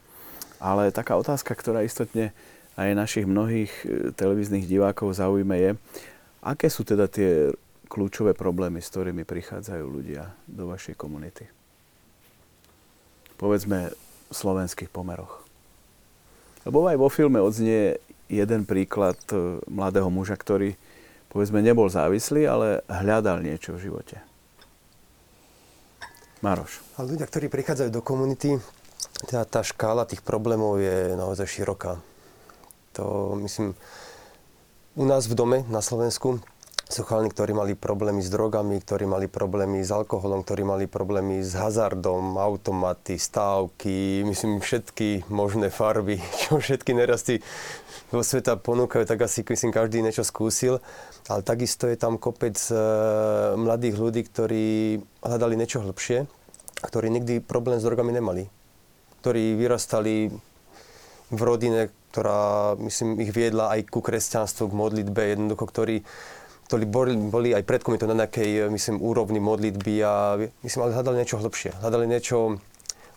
Ale 0.62 0.94
taká 0.94 1.18
otázka, 1.18 1.54
ktorá 1.54 1.86
istotne 1.86 2.34
aj 2.74 2.98
našich 2.98 3.26
mnohých 3.30 3.74
e, 3.86 3.86
televíznych 4.18 4.66
divákov 4.66 5.14
zaujíme 5.14 5.56
je, 5.62 5.72
aké 6.42 6.74
sú 6.74 6.82
teda 6.82 7.06
tie 7.06 7.54
kľúčové 7.86 8.34
problémy, 8.34 8.82
s 8.82 8.90
ktorými 8.90 9.22
prichádzajú 9.30 9.86
ľudia 9.86 10.34
do 10.50 10.66
vašej 10.74 10.98
komunity? 10.98 11.46
Povedzme, 13.38 13.94
slovenských 14.34 14.90
pomeroch. 14.90 15.46
Lebo 16.66 16.90
aj 16.90 16.98
vo 16.98 17.14
filme 17.14 17.38
odznie 17.38 18.02
jeden 18.34 18.66
príklad 18.66 19.18
e, 19.30 19.62
mladého 19.70 20.10
muža, 20.10 20.36
ktorý 20.36 20.76
povedzme, 21.34 21.66
nebol 21.66 21.90
závislý, 21.90 22.46
ale 22.46 22.86
hľadal 22.86 23.42
niečo 23.42 23.74
v 23.74 23.90
živote. 23.90 24.22
Maroš. 26.46 26.86
A 27.02 27.02
ľudia, 27.02 27.26
ktorí 27.26 27.50
prichádzajú 27.50 27.90
do 27.90 28.06
komunity, 28.06 28.62
tá, 29.26 29.42
tá 29.42 29.66
škála 29.66 30.06
tých 30.06 30.22
problémov 30.22 30.78
je 30.78 31.18
naozaj 31.18 31.50
široká. 31.50 31.98
To 32.94 33.34
myslím, 33.42 33.74
u 34.94 35.04
nás 35.10 35.26
v 35.26 35.34
dome 35.34 35.58
na 35.74 35.82
Slovensku 35.82 36.38
sú 36.90 37.02
chalani, 37.08 37.32
ktorí 37.32 37.56
mali 37.56 37.74
problémy 37.74 38.22
s 38.22 38.30
drogami, 38.30 38.78
ktorí 38.84 39.08
mali 39.08 39.26
problémy 39.32 39.82
s 39.82 39.90
alkoholom, 39.90 40.44
ktorí 40.44 40.68
mali 40.68 40.86
problémy 40.86 41.42
s 41.42 41.56
hazardom, 41.56 42.36
automaty, 42.38 43.18
stávky, 43.18 44.22
myslím 44.28 44.60
všetky 44.60 45.26
možné 45.32 45.72
farby, 45.72 46.20
čo 46.46 46.60
všetky 46.60 46.92
nerasty 46.94 47.40
vo 48.14 48.22
sveta 48.22 48.62
ponúkajú, 48.62 49.10
tak 49.10 49.26
asi 49.26 49.42
myslím 49.42 49.74
každý 49.74 50.06
niečo 50.06 50.22
skúsil. 50.22 50.78
Ale 51.26 51.42
takisto 51.42 51.90
je 51.90 51.98
tam 51.98 52.22
kopec 52.22 52.54
e, 52.70 52.78
mladých 53.58 53.96
ľudí, 53.98 54.22
ktorí 54.28 54.66
hľadali 55.26 55.56
niečo 55.58 55.82
hlbšie, 55.82 56.30
ktorí 56.84 57.08
nikdy 57.10 57.42
problém 57.42 57.82
s 57.82 57.88
drogami 57.88 58.14
nemali. 58.14 58.46
Ktorí 59.26 59.58
vyrastali 59.58 60.30
v 61.34 61.42
rodine, 61.42 61.90
ktorá, 62.14 62.78
myslím, 62.78 63.18
ich 63.24 63.34
viedla 63.34 63.74
aj 63.74 63.90
ku 63.90 64.04
kresťanstvu, 64.04 64.70
k 64.70 64.78
modlitbe, 64.78 65.22
jednoducho, 65.34 65.66
ktorí, 65.66 65.96
ktorí 66.68 66.86
boli, 66.88 67.14
boli 67.18 67.50
aj 67.52 67.64
pred 67.68 67.84
to 67.84 68.08
na 68.10 68.26
nejakej, 68.26 68.72
myslím, 68.72 69.04
úrovni 69.04 69.40
modlitby 69.40 69.94
a 70.04 70.40
myslím, 70.64 70.82
ale 70.84 70.96
hľadali 70.96 71.22
niečo 71.22 71.40
hlbšie. 71.40 71.84
Hľadali 71.84 72.06
niečo, 72.08 72.58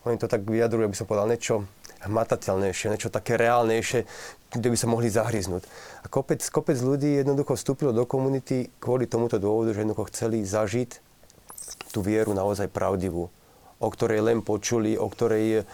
oni 0.04 0.16
to 0.18 0.26
tak 0.26 0.44
vyjadrujú, 0.44 0.84
aby 0.86 0.98
som 0.98 1.06
povedal, 1.08 1.30
niečo 1.30 1.64
hmatateľnejšie, 2.06 2.92
niečo 2.92 3.10
také 3.10 3.34
reálnejšie, 3.40 4.04
kde 4.52 4.68
by 4.70 4.76
sa 4.76 4.86
mohli 4.86 5.08
zahryznúť. 5.10 5.62
A 6.02 6.06
kopec, 6.06 6.42
kopec 6.52 6.78
ľudí 6.78 7.18
jednoducho 7.18 7.58
vstúpilo 7.58 7.90
do 7.90 8.06
komunity 8.06 8.70
kvôli 8.78 9.10
tomuto 9.10 9.40
dôvodu, 9.40 9.74
že 9.74 9.82
jednoducho 9.82 10.10
chceli 10.12 10.46
zažiť 10.46 10.90
tú 11.90 12.04
vieru 12.04 12.36
naozaj 12.36 12.70
pravdivú, 12.70 13.32
o 13.80 13.88
ktorej 13.88 14.22
len 14.22 14.44
počuli, 14.44 14.94
o 14.94 15.08
ktorej 15.08 15.66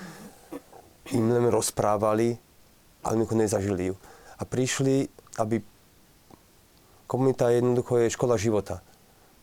im 1.12 1.26
len 1.28 1.50
rozprávali 1.50 2.38
ale 3.02 3.26
nezažili 3.34 3.92
ju. 3.92 3.94
A 4.38 4.42
prišli, 4.46 5.10
aby 5.38 5.62
komunita 7.12 7.52
jednoducho 7.52 8.00
je 8.00 8.14
škola 8.16 8.40
života. 8.40 8.80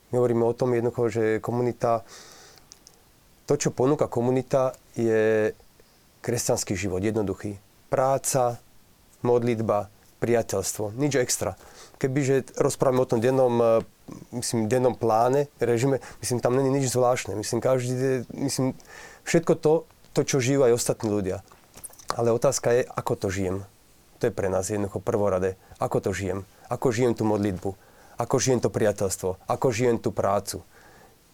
My 0.09 0.17
hovoríme 0.17 0.41
o 0.41 0.57
tom 0.57 0.73
jednoducho, 0.73 1.13
že 1.13 1.23
komunita, 1.37 2.01
to, 3.45 3.53
čo 3.53 3.69
ponúka 3.69 4.09
komunita, 4.09 4.73
je 4.97 5.53
kresťanský 6.25 6.73
život, 6.73 7.05
jednoduchý. 7.05 7.61
Práca, 7.93 8.57
modlitba, 9.21 9.93
priateľstvo, 10.17 10.97
nič 10.97 11.21
extra. 11.21 11.53
Kebyže 12.01 12.57
rozprávame 12.57 13.05
o 13.05 13.09
tom 13.09 13.21
dennom, 13.21 13.53
e, 13.61 13.65
myslím, 14.33 14.65
dennom 14.65 14.97
pláne, 14.97 15.45
režime, 15.61 16.01
myslím, 16.25 16.41
tam 16.41 16.57
není 16.57 16.81
nič 16.81 16.89
zvláštne. 16.89 17.37
Myslím, 17.37 17.61
každý, 17.61 18.25
myslím, 18.33 18.73
všetko 19.29 19.53
to, 19.61 19.73
to, 20.17 20.21
čo 20.25 20.41
žijú 20.41 20.65
aj 20.65 20.73
ostatní 20.73 21.13
ľudia. 21.13 21.45
Ale 22.17 22.33
otázka 22.33 22.73
je, 22.73 22.81
ako 22.89 23.13
to 23.13 23.27
žijem. 23.29 23.61
To 24.19 24.27
je 24.27 24.33
pre 24.33 24.49
nás 24.49 24.73
jednoducho 24.73 24.99
prvoradé. 24.99 25.53
Ako 25.77 26.01
to 26.01 26.11
žijem? 26.11 26.49
Ako 26.69 26.93
žijem 26.93 27.17
tú 27.17 27.25
modlitbu? 27.25 27.69
Ako 28.21 28.35
žijem 28.37 28.61
to 28.61 28.69
priateľstvo? 28.69 29.49
Ako 29.49 29.67
žijem 29.73 29.97
tú 29.97 30.13
prácu? 30.13 30.61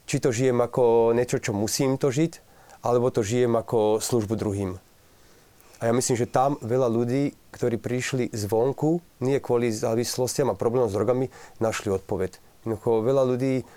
Či 0.05 0.21
to 0.21 0.29
žijem 0.29 0.61
ako 0.61 1.11
niečo, 1.11 1.41
čo 1.41 1.51
musím 1.51 1.97
to 1.99 2.13
žiť, 2.13 2.39
alebo 2.85 3.09
to 3.09 3.25
žijem 3.25 3.57
ako 3.57 3.97
službu 3.99 4.33
druhým. 4.37 4.71
A 5.81 5.91
ja 5.91 5.93
myslím, 5.93 6.15
že 6.15 6.29
tam 6.29 6.55
veľa 6.63 6.87
ľudí, 6.87 7.35
ktorí 7.51 7.75
prišli 7.81 8.31
zvonku, 8.31 9.03
nie 9.19 9.41
kvôli 9.43 9.73
závislostiam 9.73 10.53
a 10.53 10.55
problémom 10.55 10.87
s 10.87 10.95
drogami, 10.95 11.27
našli 11.59 11.91
odpoveď. 11.91 12.39
Jednoducho 12.63 13.03
veľa 13.03 13.23
ľudí, 13.27 13.67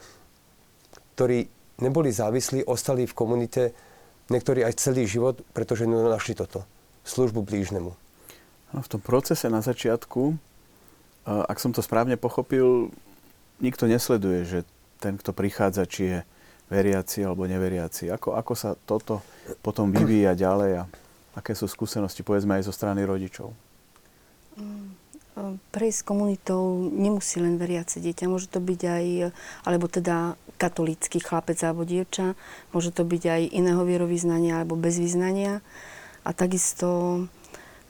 ktorí 1.19 1.51
neboli 1.83 2.15
závislí, 2.15 2.63
ostali 2.71 3.09
v 3.09 3.17
komunite 3.19 3.63
niektorí 4.31 4.63
aj 4.63 4.79
celý 4.79 5.09
život, 5.09 5.43
pretože 5.57 5.89
našli 5.89 6.39
toto 6.39 6.63
službu 7.09 7.43
blížnemu. 7.43 7.97
No, 8.69 8.79
v 8.85 8.89
tom 8.89 9.01
procese 9.01 9.49
na 9.49 9.65
začiatku, 9.65 10.37
ak 11.29 11.61
som 11.61 11.77
to 11.77 11.85
správne 11.85 12.17
pochopil, 12.17 12.89
nikto 13.61 13.85
nesleduje, 13.85 14.49
že 14.49 14.59
ten, 14.99 15.21
kto 15.21 15.37
prichádza, 15.37 15.85
či 15.85 16.03
je 16.09 16.19
veriaci 16.73 17.25
alebo 17.25 17.45
neveriaci. 17.45 18.09
Ako, 18.13 18.37
ako 18.37 18.53
sa 18.57 18.77
toto 18.77 19.21
potom 19.61 19.93
vyvíja 19.93 20.33
ďalej 20.37 20.73
a 20.81 20.85
aké 21.37 21.53
sú 21.55 21.69
skúsenosti, 21.69 22.25
povedzme, 22.25 22.59
aj 22.59 22.67
zo 22.67 22.75
strany 22.75 23.05
rodičov? 23.07 23.55
Mm, 24.59 24.99
prejsť 25.71 26.01
komunitou 26.03 26.91
nemusí 26.91 27.39
len 27.39 27.57
veriace 27.57 28.03
dieťa, 28.03 28.27
môže 28.27 28.51
to 28.51 28.59
byť 28.59 28.81
aj, 28.85 29.05
alebo 29.65 29.87
teda 29.87 30.35
katolícky 30.59 31.23
chlapec 31.23 31.57
alebo 31.63 31.87
dievča, 31.87 32.35
môže 32.75 32.91
to 32.91 33.07
byť 33.07 33.23
aj 33.23 33.43
iného 33.55 33.83
vierovýznania 33.87 34.61
alebo 34.61 34.75
bez 34.75 34.99
vyznania. 34.99 35.63
A 36.27 36.35
takisto, 36.35 37.25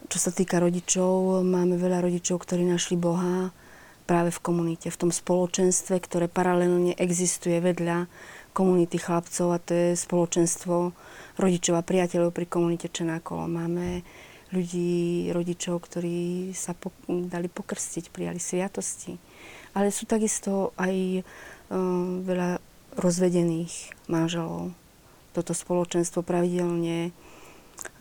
čo 0.07 0.19
sa 0.23 0.31
týka 0.31 0.63
rodičov, 0.63 1.43
máme 1.43 1.75
veľa 1.75 2.07
rodičov, 2.07 2.47
ktorí 2.47 2.63
našli 2.63 2.95
Boha 2.95 3.51
práve 4.09 4.33
v 4.33 4.41
komunite, 4.41 4.89
v 4.89 5.01
tom 5.05 5.11
spoločenstve, 5.13 5.99
ktoré 6.01 6.27
paralelne 6.31 6.97
existuje 6.97 7.61
vedľa 7.61 8.09
komunity 8.57 8.97
chlapcov 8.97 9.53
a 9.53 9.59
to 9.61 9.73
je 9.77 9.89
spoločenstvo 9.99 10.97
rodičov 11.37 11.75
a 11.77 11.85
priateľov 11.85 12.33
pri 12.33 12.47
komunite 12.49 12.89
Čenákolo. 12.89 13.45
Máme 13.45 14.03
ľudí, 14.49 15.29
rodičov, 15.29 15.85
ktorí 15.85 16.51
sa 16.57 16.73
po, 16.73 16.89
dali 17.07 17.53
pokrstiť, 17.53 18.09
prijali 18.09 18.41
sviatosti. 18.41 19.21
Ale 19.77 19.93
sú 19.93 20.09
takisto 20.09 20.73
aj 20.81 21.21
um, 21.69 22.25
veľa 22.25 22.59
rozvedených 22.97 24.09
manželov. 24.09 24.73
Toto 25.37 25.53
spoločenstvo 25.53 26.25
pravidelne 26.25 27.13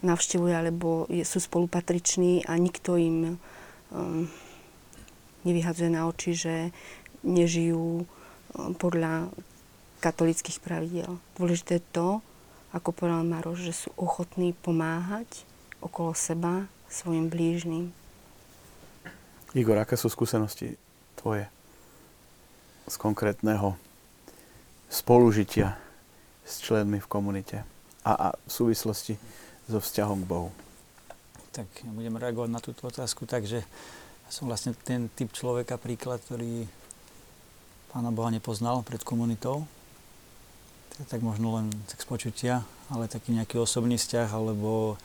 navštevuje 0.02 0.54
alebo 0.54 1.10
sú 1.26 1.40
spolupatriční 1.42 2.46
a 2.46 2.56
nikto 2.58 2.96
im 2.98 3.42
um, 3.92 4.30
nevyhadzuje 5.44 5.90
na 5.90 6.06
oči, 6.06 6.32
že 6.38 6.56
nežijú 7.24 8.04
um, 8.04 8.08
podľa 8.78 9.32
katolických 10.00 10.62
pravidel. 10.62 11.18
Dôležité 11.36 11.82
je 11.82 11.90
to, 11.94 12.10
ako 12.76 12.94
povedal 12.94 13.26
Maroš, 13.26 13.66
že 13.66 13.74
sú 13.74 13.90
ochotní 13.98 14.54
pomáhať 14.54 15.48
okolo 15.82 16.14
seba 16.14 16.70
svojim 16.90 17.30
blížnym. 17.30 17.90
Igor, 19.58 19.80
aké 19.82 19.98
sú 19.98 20.12
skúsenosti 20.12 20.78
tvoje 21.18 21.50
z 22.88 22.96
konkrétneho 22.96 23.76
spolužitia 24.88 25.76
s 26.48 26.64
členmi 26.64 27.04
v 27.04 27.08
komunite 27.12 27.58
a, 28.08 28.12
a 28.16 28.28
v 28.38 28.52
súvislosti 28.52 29.20
so 29.68 29.80
vzťahom 29.84 30.24
k 30.24 30.30
Bohu? 30.32 30.50
Tak 31.52 31.68
ja 31.84 31.92
budem 31.92 32.16
reagovať 32.16 32.50
na 32.52 32.64
túto 32.64 32.88
otázku, 32.88 33.28
takže 33.28 33.64
som 34.28 34.48
vlastne 34.48 34.76
ten 34.84 35.08
typ 35.12 35.32
človeka, 35.32 35.80
príklad, 35.80 36.20
ktorý 36.24 36.68
Pána 37.92 38.12
Boha 38.12 38.28
nepoznal 38.28 38.84
pred 38.84 39.00
komunitou. 39.04 39.64
Tak 41.08 41.22
možno 41.22 41.56
len 41.56 41.70
tak 41.88 42.02
z 42.04 42.08
počutia, 42.10 42.54
ale 42.90 43.06
taký 43.08 43.32
nejaký 43.32 43.62
osobný 43.62 44.02
vzťah, 44.02 44.34
alebo 44.34 44.98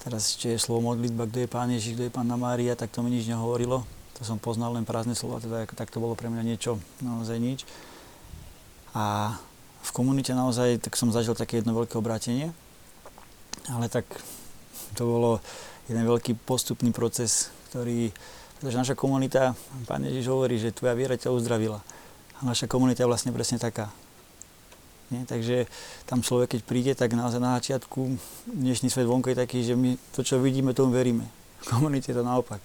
teraz 0.00 0.30
ešte 0.30 0.54
je 0.54 0.62
slovo 0.62 0.94
modlitba, 0.94 1.26
kto 1.26 1.44
je 1.44 1.48
Pán 1.50 1.68
Ježiš, 1.74 1.98
kto 1.98 2.06
je 2.06 2.14
Pána 2.14 2.38
Mária, 2.38 2.78
tak 2.78 2.94
to 2.94 3.02
mi 3.02 3.10
nič 3.10 3.26
nehovorilo. 3.26 3.82
To 4.18 4.22
som 4.22 4.38
poznal 4.38 4.74
len 4.74 4.86
prázdne 4.86 5.18
slova, 5.18 5.42
teda 5.42 5.66
tak 5.74 5.90
to 5.90 6.02
bolo 6.02 6.14
pre 6.14 6.30
mňa 6.30 6.42
niečo, 6.42 6.78
naozaj 7.02 7.38
nič. 7.38 7.66
A 8.94 9.36
v 9.82 9.90
komunite 9.90 10.34
naozaj, 10.34 10.82
tak 10.82 10.94
som 10.98 11.10
zažil 11.10 11.34
také 11.34 11.60
jedno 11.60 11.74
veľké 11.74 11.98
obrátenie, 11.98 12.54
ale 13.72 13.88
tak 13.92 14.04
to 14.96 15.04
bolo 15.04 15.30
jeden 15.88 16.04
veľký 16.04 16.36
postupný 16.44 16.92
proces, 16.92 17.52
ktorý, 17.70 18.12
pretože 18.58 18.76
naša 18.76 18.96
komunita, 18.96 19.56
Pán 19.88 20.04
Ježiš 20.04 20.28
hovorí, 20.28 20.60
že 20.60 20.72
tvoja 20.72 20.96
viera 20.96 21.16
ťa 21.16 21.32
uzdravila. 21.32 21.80
A 22.38 22.40
naša 22.44 22.68
komunita 22.70 23.04
je 23.04 23.10
vlastne 23.10 23.32
presne 23.32 23.60
taká. 23.60 23.92
Nie? 25.08 25.24
Takže 25.24 25.64
tam 26.04 26.20
človek, 26.20 26.56
keď 26.56 26.60
príde, 26.64 26.92
tak 26.92 27.16
naozaj 27.16 27.40
na 27.40 27.56
začiatku 27.56 28.20
dnešný 28.52 28.92
svet 28.92 29.08
vonko 29.08 29.32
je 29.32 29.40
taký, 29.40 29.64
že 29.64 29.74
my 29.76 29.96
to, 30.12 30.20
čo 30.20 30.40
vidíme, 30.40 30.76
tomu 30.76 30.92
veríme. 30.92 31.24
V 31.64 31.76
komunite 31.76 32.12
je 32.12 32.16
to 32.16 32.24
naopak. 32.24 32.60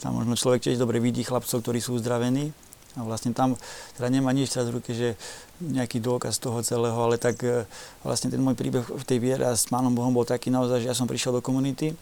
Tam 0.00 0.16
možno 0.16 0.32
človek 0.32 0.64
tiež 0.64 0.80
dobre 0.80 0.96
vidí 0.96 1.20
chlapcov, 1.20 1.60
ktorí 1.60 1.78
sú 1.78 2.00
uzdravení, 2.00 2.56
a 2.98 3.06
vlastne 3.06 3.30
tam 3.30 3.54
teda 3.94 4.10
nemá 4.10 4.34
nič 4.34 4.50
teraz 4.50 4.66
v 4.66 4.82
ruke, 4.82 4.90
že 4.90 5.14
nejaký 5.60 6.00
dôkaz 6.00 6.40
toho 6.40 6.64
celého, 6.64 6.96
ale 6.96 7.20
tak 7.20 7.44
e, 7.44 7.68
vlastne 8.00 8.32
ten 8.32 8.40
môj 8.40 8.56
príbeh 8.56 8.82
v 8.82 9.04
tej 9.04 9.20
viere 9.20 9.44
a 9.44 9.52
s 9.52 9.68
Pánom 9.68 9.92
Bohom 9.92 10.10
bol 10.10 10.24
taký 10.24 10.48
naozaj, 10.48 10.82
že 10.82 10.88
ja 10.88 10.96
som 10.96 11.04
prišiel 11.04 11.36
do 11.36 11.44
komunity, 11.44 11.92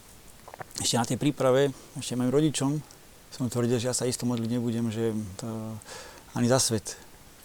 ešte 0.79 0.95
na 0.95 1.05
tej 1.07 1.19
príprave, 1.19 1.75
ešte 1.99 2.15
mojim 2.15 2.31
rodičom, 2.31 2.71
som 3.29 3.51
tvrdil, 3.51 3.77
že 3.77 3.91
ja 3.91 3.95
sa 3.95 4.07
isto 4.07 4.23
modliť 4.23 4.49
nebudem, 4.49 4.87
že 4.89 5.11
to 5.37 5.47
ani 6.33 6.47
za 6.47 6.59
svet, 6.59 6.95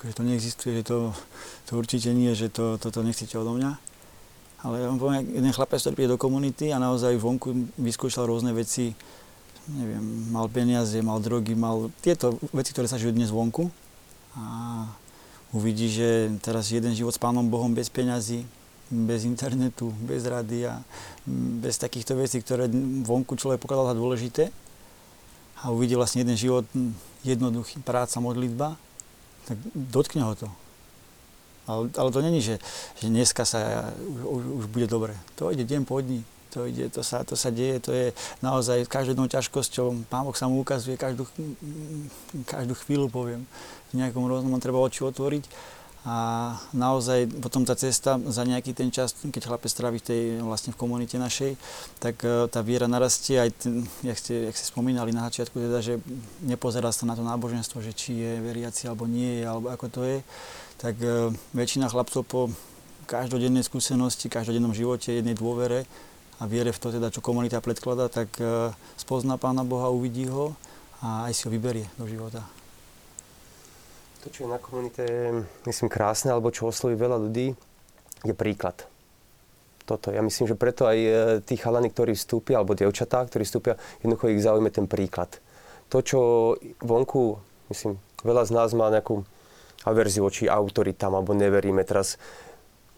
že 0.01 0.15
to 0.17 0.23
neexistuje, 0.23 0.81
že 0.81 0.85
to, 0.87 1.11
to 1.69 1.73
určite 1.77 2.11
nie, 2.15 2.33
že 2.33 2.49
to, 2.49 2.79
toto 2.79 3.03
nechcete 3.03 3.35
odo 3.37 3.57
mňa. 3.59 3.73
Ale 4.65 4.89
on 4.89 4.97
poviem, 4.97 5.29
jeden 5.29 5.53
chlapec, 5.53 5.77
ktorý 5.77 5.95
príde 5.97 6.15
do 6.17 6.21
komunity 6.21 6.73
a 6.73 6.81
naozaj 6.81 7.21
vonku 7.21 7.69
vyskúšal 7.77 8.25
rôzne 8.25 8.57
veci, 8.57 8.97
neviem, 9.69 10.33
mal 10.33 10.49
peniaze, 10.49 10.97
mal 11.05 11.21
drogy, 11.21 11.53
mal 11.53 11.93
tieto 12.01 12.41
veci, 12.53 12.73
ktoré 12.73 12.89
sa 12.89 12.97
žijú 12.97 13.13
dnes 13.13 13.29
vonku. 13.29 13.69
A 14.41 14.45
uvidí, 15.55 15.87
že 15.87 16.35
teraz 16.43 16.75
jeden 16.75 16.91
život 16.93 17.15
s 17.15 17.23
Pánom 17.23 17.47
Bohom 17.47 17.71
bez 17.71 17.87
peňazí, 17.87 18.43
bez 18.91 19.23
internetu, 19.25 19.95
bez 20.03 20.27
rádia, 20.27 20.83
bez 21.63 21.79
takýchto 21.79 22.19
vecí, 22.19 22.43
ktoré 22.43 22.67
vonku 23.07 23.39
človek 23.39 23.63
pokladal 23.63 23.95
za 23.95 23.99
dôležité. 23.99 24.45
A 25.63 25.73
uvidí 25.73 25.97
vlastne 25.97 26.27
jeden 26.27 26.37
život 26.37 26.67
jednoduchý, 27.25 27.81
práca, 27.81 28.21
modlitba, 28.21 28.77
tak 29.49 29.57
dotkne 29.73 30.27
ho 30.27 30.35
to. 30.37 30.49
Ale, 31.65 31.89
ale 31.97 32.11
to 32.13 32.21
není, 32.21 32.45
že, 32.45 32.61
že 33.01 33.09
dneska 33.09 33.49
sa 33.49 33.89
už, 34.05 34.43
už 34.61 34.65
bude 34.69 34.85
dobre. 34.85 35.17
To 35.41 35.49
ide 35.49 35.65
deň 35.65 35.89
po 35.89 36.03
dní 36.05 36.21
to 36.55 36.71
ide, 36.71 36.87
to 36.87 37.03
sa, 37.03 37.27
to 37.27 37.35
sa 37.35 37.51
deje, 37.51 37.83
to 37.83 37.91
je 37.91 38.15
naozaj 38.39 38.87
každou 38.87 39.27
ťažkosťou. 39.27 40.07
Pán 40.07 40.23
Boh 40.23 40.39
sa 40.39 40.47
mu 40.47 40.63
ukazuje 40.63 40.95
každú, 40.95 41.27
každú 42.47 42.79
chvíľu, 42.87 43.11
poviem. 43.11 43.43
Nejakom 43.95 44.27
roznom 44.27 44.59
treba 44.59 44.83
oči 44.83 45.07
otvoriť 45.07 45.45
a 46.05 46.17
naozaj 46.77 47.41
potom 47.41 47.65
tá 47.65 47.73
cesta 47.73 48.21
za 48.21 48.45
nejaký 48.45 48.77
ten 48.77 48.93
čas, 48.93 49.17
keď 49.17 49.49
chlapec 49.49 49.73
strávi 49.73 49.97
v 49.97 50.05
tej, 50.05 50.23
vlastne 50.45 50.77
v 50.77 50.81
komunite 50.85 51.17
našej, 51.17 51.57
tak 51.97 52.21
e, 52.21 52.45
tá 52.53 52.61
viera 52.61 52.85
narastie 52.85 53.41
aj, 53.41 53.51
ten, 53.57 53.89
jak, 54.05 54.21
ste, 54.21 54.53
jak 54.53 54.53
ste 54.53 54.69
spomínali 54.69 55.17
na 55.17 55.25
začiatku, 55.33 55.57
teda, 55.57 55.81
že 55.81 55.97
nepozerá 56.45 56.93
sa 56.93 57.09
na 57.09 57.17
to 57.17 57.25
náboženstvo, 57.25 57.81
že 57.81 57.97
či 57.97 58.21
je 58.21 58.33
veriaci 58.45 58.85
alebo 58.85 59.09
nie 59.09 59.41
je, 59.41 59.45
alebo 59.49 59.73
ako 59.73 59.87
to 59.89 60.01
je, 60.05 60.19
tak 60.77 61.01
uh, 61.01 61.33
väčšina 61.57 61.89
chlapcov 61.89 62.21
po 62.29 62.53
každodennej 63.09 63.65
skúsenosti, 63.65 64.29
každodennom 64.29 64.77
živote, 64.77 65.09
jednej 65.09 65.33
dôvere, 65.33 65.89
a 66.43 66.45
viere 66.45 66.75
v 66.75 66.81
to, 66.85 66.91
teda, 66.91 67.09
čo 67.09 67.23
komunita 67.23 67.63
predklada, 67.63 68.11
tak 68.11 68.29
e, 68.43 68.75
spozná 68.99 69.39
Pána 69.39 69.63
Boha, 69.63 69.89
uvidí 69.95 70.27
ho 70.27 70.59
a 70.99 71.31
aj 71.31 71.33
si 71.33 71.43
ho 71.47 71.51
vyberie 71.55 71.87
do 71.95 72.11
života. 72.11 72.43
To, 74.25 74.33
čo 74.33 74.49
je 74.49 74.49
na 74.49 74.57
komunite, 74.57 75.05
myslím, 75.69 75.93
krásne, 75.93 76.33
alebo 76.33 76.49
čo 76.49 76.73
osloví 76.73 76.97
veľa 76.97 77.21
ľudí, 77.29 77.53
je 78.25 78.33
príklad. 78.33 78.89
Toto. 79.85 80.09
Ja 80.09 80.25
myslím, 80.25 80.49
že 80.49 80.57
preto 80.57 80.89
aj 80.89 80.97
e, 80.97 81.11
tí 81.45 81.61
chalani, 81.61 81.93
ktorí 81.93 82.17
vstúpia, 82.17 82.57
alebo 82.57 82.73
dievčatá, 82.73 83.21
ktorí 83.29 83.45
vstúpia, 83.45 83.77
jednoducho 84.01 84.33
ich 84.33 84.41
zaujíme 84.41 84.73
ten 84.73 84.89
príklad. 84.89 85.29
To, 85.93 86.01
čo 86.01 86.21
vonku, 86.81 87.37
myslím, 87.69 88.01
veľa 88.25 88.49
z 88.49 88.51
nás 88.57 88.73
má 88.73 88.89
nejakú 88.89 89.29
averziu 89.85 90.25
voči 90.25 90.49
autoritám, 90.49 91.13
alebo 91.13 91.37
neveríme 91.37 91.85
teraz 91.85 92.17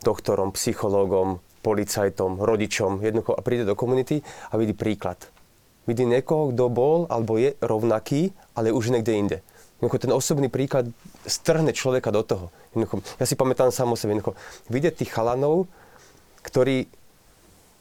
doktorom, 0.07 0.55
psychológom, 0.55 1.43
policajtom, 1.67 2.39
rodičom, 2.39 3.03
jednoducho 3.03 3.35
a 3.35 3.43
príde 3.43 3.67
do 3.67 3.75
komunity 3.75 4.23
a 4.23 4.55
vidí 4.55 4.79
príklad. 4.79 5.19
Vidí 5.91 6.07
niekoho, 6.07 6.55
kto 6.55 6.71
bol 6.71 7.11
alebo 7.11 7.35
je 7.35 7.59
rovnaký, 7.59 8.31
ale 8.55 8.71
už 8.71 8.95
niekde 8.95 9.13
inde. 9.19 9.39
Jednoducho 9.77 10.03
ten 10.09 10.13
osobný 10.17 10.49
príklad 10.49 10.89
strhne 11.29 11.73
človeka 11.77 12.09
do 12.09 12.25
toho. 12.25 12.47
Jednoducho, 12.73 13.05
ja 13.21 13.25
si 13.29 13.37
pamätám 13.37 13.69
sám 13.69 13.93
o 13.93 13.97
sebe, 13.97 14.17
jednoducho, 14.17 14.39
vidieť 14.73 15.05
tých 15.05 15.13
chalanov, 15.13 15.69
ktorí 16.41 16.89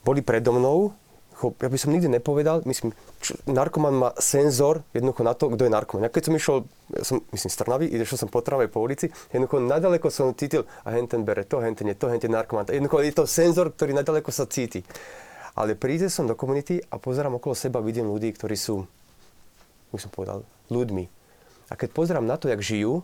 boli 0.03 0.19
predo 0.19 0.51
mnou, 0.51 0.91
ja 1.35 1.67
by 1.67 1.75
som 1.75 1.91
nikdy 1.91 2.07
nepovedal, 2.07 2.63
myslím, 2.63 2.95
čo, 3.19 3.35
narkoman 3.43 3.91
má 3.91 4.09
senzor 4.15 4.87
jednoducho 4.95 5.21
na 5.23 5.35
to, 5.35 5.51
kto 5.51 5.67
je 5.67 5.71
narkoman. 5.71 6.07
Ja 6.07 6.11
keď 6.11 6.23
som 6.31 6.33
išiel, 6.39 6.57
ja 6.95 7.03
som, 7.03 7.17
myslím, 7.35 7.51
z 7.51 7.57
Trnavy, 7.59 7.85
išiel 7.91 8.19
som 8.23 8.29
po 8.31 8.39
Trnave 8.39 8.71
po 8.71 8.79
ulici, 8.79 9.11
jednoducho 9.35 9.59
nadaleko 9.59 10.07
som 10.07 10.31
cítil, 10.31 10.63
a 10.87 10.95
hen 10.95 11.11
ten 11.11 11.27
bere 11.27 11.43
to, 11.43 11.59
hen 11.59 11.75
ten 11.75 11.91
je 11.91 11.95
to, 11.99 12.07
hen 12.07 12.23
ten 12.23 12.31
narkoman. 12.31 12.67
Jednoducho 12.71 13.03
je 13.03 13.11
to 13.11 13.23
senzor, 13.27 13.71
ktorý 13.75 13.91
nadaleko 13.91 14.31
sa 14.31 14.47
cíti. 14.47 14.83
Ale 15.55 15.75
príde 15.75 16.07
som 16.11 16.27
do 16.27 16.35
komunity 16.35 16.79
a 16.91 16.99
pozerám 16.99 17.39
okolo 17.39 17.55
seba, 17.55 17.83
vidím 17.83 18.11
ľudí, 18.11 18.31
ktorí 18.31 18.55
sú, 18.55 18.87
už 19.91 20.07
som 20.07 20.11
povedal, 20.11 20.43
ľuďmi. 20.71 21.14
A 21.69 21.73
keď 21.73 21.89
pozerám 21.93 22.25
na 22.25 22.37
to, 22.37 22.49
jak 22.49 22.61
žijú, 22.61 23.01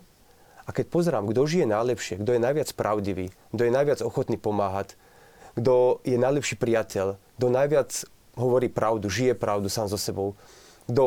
a 0.65 0.69
keď 0.69 0.85
pozerám, 0.93 1.25
kto 1.25 1.41
žije 1.49 1.65
najlepšie, 1.65 2.21
kto 2.21 2.37
je 2.37 2.41
najviac 2.41 2.69
pravdivý, 2.77 3.33
kto 3.51 3.61
je 3.65 3.71
najviac 3.73 3.99
ochotný 4.05 4.37
pomáhať, 4.37 4.93
kto 5.57 5.99
je 6.05 6.15
najlepší 6.15 6.55
priateľ, 6.55 7.17
kto 7.17 7.47
najviac 7.49 7.91
hovorí 8.37 8.71
pravdu, 8.71 9.09
žije 9.11 9.35
pravdu 9.35 9.67
sám 9.67 9.91
so 9.91 9.97
sebou, 9.97 10.37
kto 10.87 11.05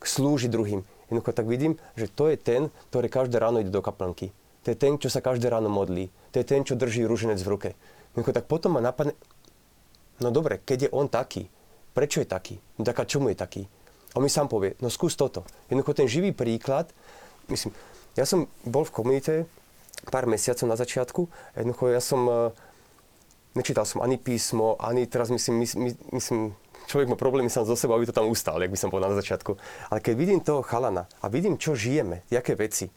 slúži 0.00 0.48
druhým. 0.48 0.86
Jednoducho 1.10 1.34
tak 1.34 1.50
vidím, 1.50 1.76
že 1.98 2.06
to 2.06 2.30
je 2.30 2.38
ten, 2.38 2.70
ktorý 2.94 3.10
každé 3.10 3.36
ráno 3.42 3.58
ide 3.60 3.74
do 3.74 3.82
kaplnky. 3.82 4.30
To 4.64 4.70
je 4.70 4.78
ten, 4.78 4.96
čo 4.96 5.10
sa 5.10 5.18
každé 5.20 5.50
ráno 5.50 5.68
modlí. 5.68 6.08
To 6.32 6.38
je 6.38 6.46
ten, 6.46 6.62
čo 6.62 6.78
drží 6.78 7.02
rúženec 7.04 7.42
v 7.42 7.50
ruke. 7.50 7.68
Jednoducho 8.14 8.32
tak 8.32 8.46
potom 8.46 8.78
ma 8.78 8.80
napadne, 8.80 9.18
no 10.22 10.30
dobre, 10.30 10.62
keď 10.62 10.86
je 10.86 10.90
on 10.94 11.10
taký, 11.10 11.50
prečo 11.92 12.22
je 12.22 12.28
taký? 12.30 12.56
No 12.78 12.86
tak 12.86 13.02
a 13.02 13.04
čomu 13.04 13.34
je 13.34 13.36
taký? 13.36 13.62
A 14.10 14.18
on 14.18 14.26
mi 14.26 14.32
sám 14.32 14.50
povie, 14.50 14.74
no 14.82 14.90
skús 14.90 15.14
toto. 15.14 15.46
Jednoducho 15.70 15.94
ten 15.94 16.08
živý 16.10 16.34
príklad, 16.34 16.90
myslím, 17.46 17.70
ja 18.18 18.26
som 18.26 18.50
bol 18.66 18.82
v 18.82 18.94
komunite 18.94 19.34
pár 20.10 20.26
mesiacov 20.26 20.66
na 20.66 20.74
začiatku, 20.74 21.22
jednoducho 21.54 21.84
ja 21.94 22.02
som 22.02 22.20
uh, 22.26 22.36
nečítal 23.54 23.86
som 23.86 24.02
ani 24.02 24.18
písmo, 24.18 24.78
ani 24.78 25.06
teraz 25.06 25.30
myslím, 25.30 25.62
myslím, 25.62 25.80
myslím 26.14 26.40
človek 26.90 27.06
má 27.06 27.16
problémy 27.18 27.46
sám 27.46 27.70
so 27.70 27.78
sebou, 27.78 27.94
aby 27.94 28.10
to 28.10 28.16
tam 28.18 28.26
ustal, 28.26 28.58
jak 28.58 28.70
by 28.70 28.78
som 28.78 28.90
povedal 28.90 29.14
na 29.14 29.20
začiatku. 29.22 29.54
Ale 29.94 30.02
keď 30.02 30.14
vidím 30.18 30.40
toho 30.42 30.66
chalana 30.66 31.06
a 31.22 31.30
vidím, 31.30 31.54
čo 31.54 31.78
žijeme, 31.78 32.26
aké 32.26 32.58
veci. 32.58 32.90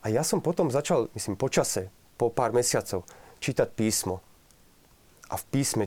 A 0.00 0.08
ja 0.08 0.24
som 0.24 0.40
potom 0.40 0.72
začal, 0.72 1.12
myslím, 1.12 1.36
po 1.36 1.52
čase, 1.52 1.92
po 2.16 2.32
pár 2.32 2.56
mesiacov, 2.56 3.04
čítať 3.44 3.68
písmo. 3.76 4.24
A 5.28 5.36
v 5.36 5.44
písme 5.52 5.84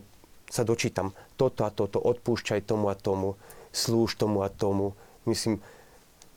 sa 0.52 0.62
dočítam 0.62 1.16
toto 1.40 1.66
a 1.66 1.74
toto, 1.74 1.98
odpúšťaj 1.98 2.70
tomu 2.70 2.92
a 2.92 2.96
tomu, 3.00 3.40
slúž 3.72 4.16
tomu 4.20 4.44
a 4.44 4.50
tomu. 4.52 4.94
Myslím, 5.26 5.64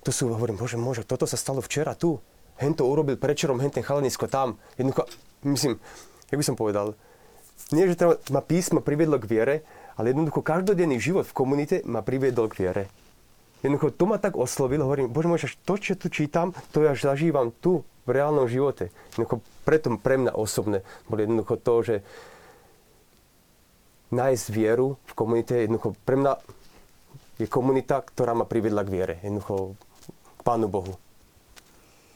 to 0.03 0.11
sú, 0.11 0.31
hovorím, 0.31 0.59
bože, 0.59 0.79
môže, 0.79 1.03
toto 1.07 1.27
sa 1.27 1.39
stalo 1.39 1.61
včera 1.61 1.99
tu. 1.99 2.19
Hen 2.59 2.75
to 2.75 2.87
urobil 2.87 3.19
prečerom, 3.19 3.59
hen 3.59 3.71
ten 3.75 3.83
chalanisko 3.83 4.31
tam. 4.31 4.59
Jednoducho, 4.79 5.11
myslím, 5.47 5.79
jak 6.31 6.39
by 6.39 6.47
som 6.47 6.57
povedal, 6.57 6.95
nie, 7.73 7.89
že 7.91 7.99
to 7.99 8.21
ma 8.31 8.45
písmo 8.45 8.85
priviedlo 8.85 9.19
k 9.19 9.27
viere, 9.27 9.55
ale 9.99 10.11
jednoducho 10.11 10.43
každodenný 10.43 10.99
život 11.03 11.27
v 11.27 11.37
komunite 11.37 11.77
ma 11.87 12.03
priviedol 12.03 12.51
k 12.51 12.59
viere. 12.67 12.85
Jednoducho 13.65 13.97
to 13.97 14.05
ma 14.05 14.21
tak 14.21 14.37
oslovilo, 14.37 14.85
hovorím, 14.85 15.09
bože 15.09 15.27
môj, 15.27 15.41
to, 15.65 15.75
čo 15.81 15.97
tu 15.97 16.13
čítam, 16.13 16.53
to 16.71 16.85
ja 16.85 16.93
zažívam 16.93 17.51
tu, 17.51 17.83
v 18.05 18.11
reálnom 18.13 18.47
živote. 18.49 18.93
Jednoducho 19.17 19.41
preto 19.65 19.97
pre 19.97 20.21
mňa 20.21 20.33
osobné 20.37 20.85
bolo 21.09 21.21
jednoducho 21.25 21.55
to, 21.57 21.75
že 21.81 21.97
nájsť 24.13 24.47
vieru 24.53 25.01
v 25.09 25.13
komunite, 25.17 25.57
jednoducho 25.57 25.97
pre 26.05 26.21
mňa 26.21 26.33
je 27.39 27.47
komunita, 27.51 27.99
ktorá 28.03 28.33
ma 28.33 28.47
priviedla 28.47 28.87
k 28.87 28.93
viere, 28.93 29.15
jednoducho 29.23 29.75
k 30.39 30.43
Pánu 30.47 30.71
Bohu. 30.71 30.95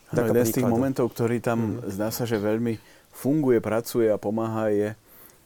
No, 0.09 0.24
jeden 0.24 0.46
z 0.46 0.57
tých 0.57 0.68
momentov, 0.68 1.12
ktorý 1.12 1.42
tam 1.42 1.83
mm. 1.83 1.92
zdá 1.92 2.09
sa, 2.09 2.24
že 2.24 2.40
veľmi 2.40 2.81
funguje, 3.12 3.61
pracuje 3.61 4.09
a 4.09 4.16
pomáha, 4.16 4.72
je 4.72 4.88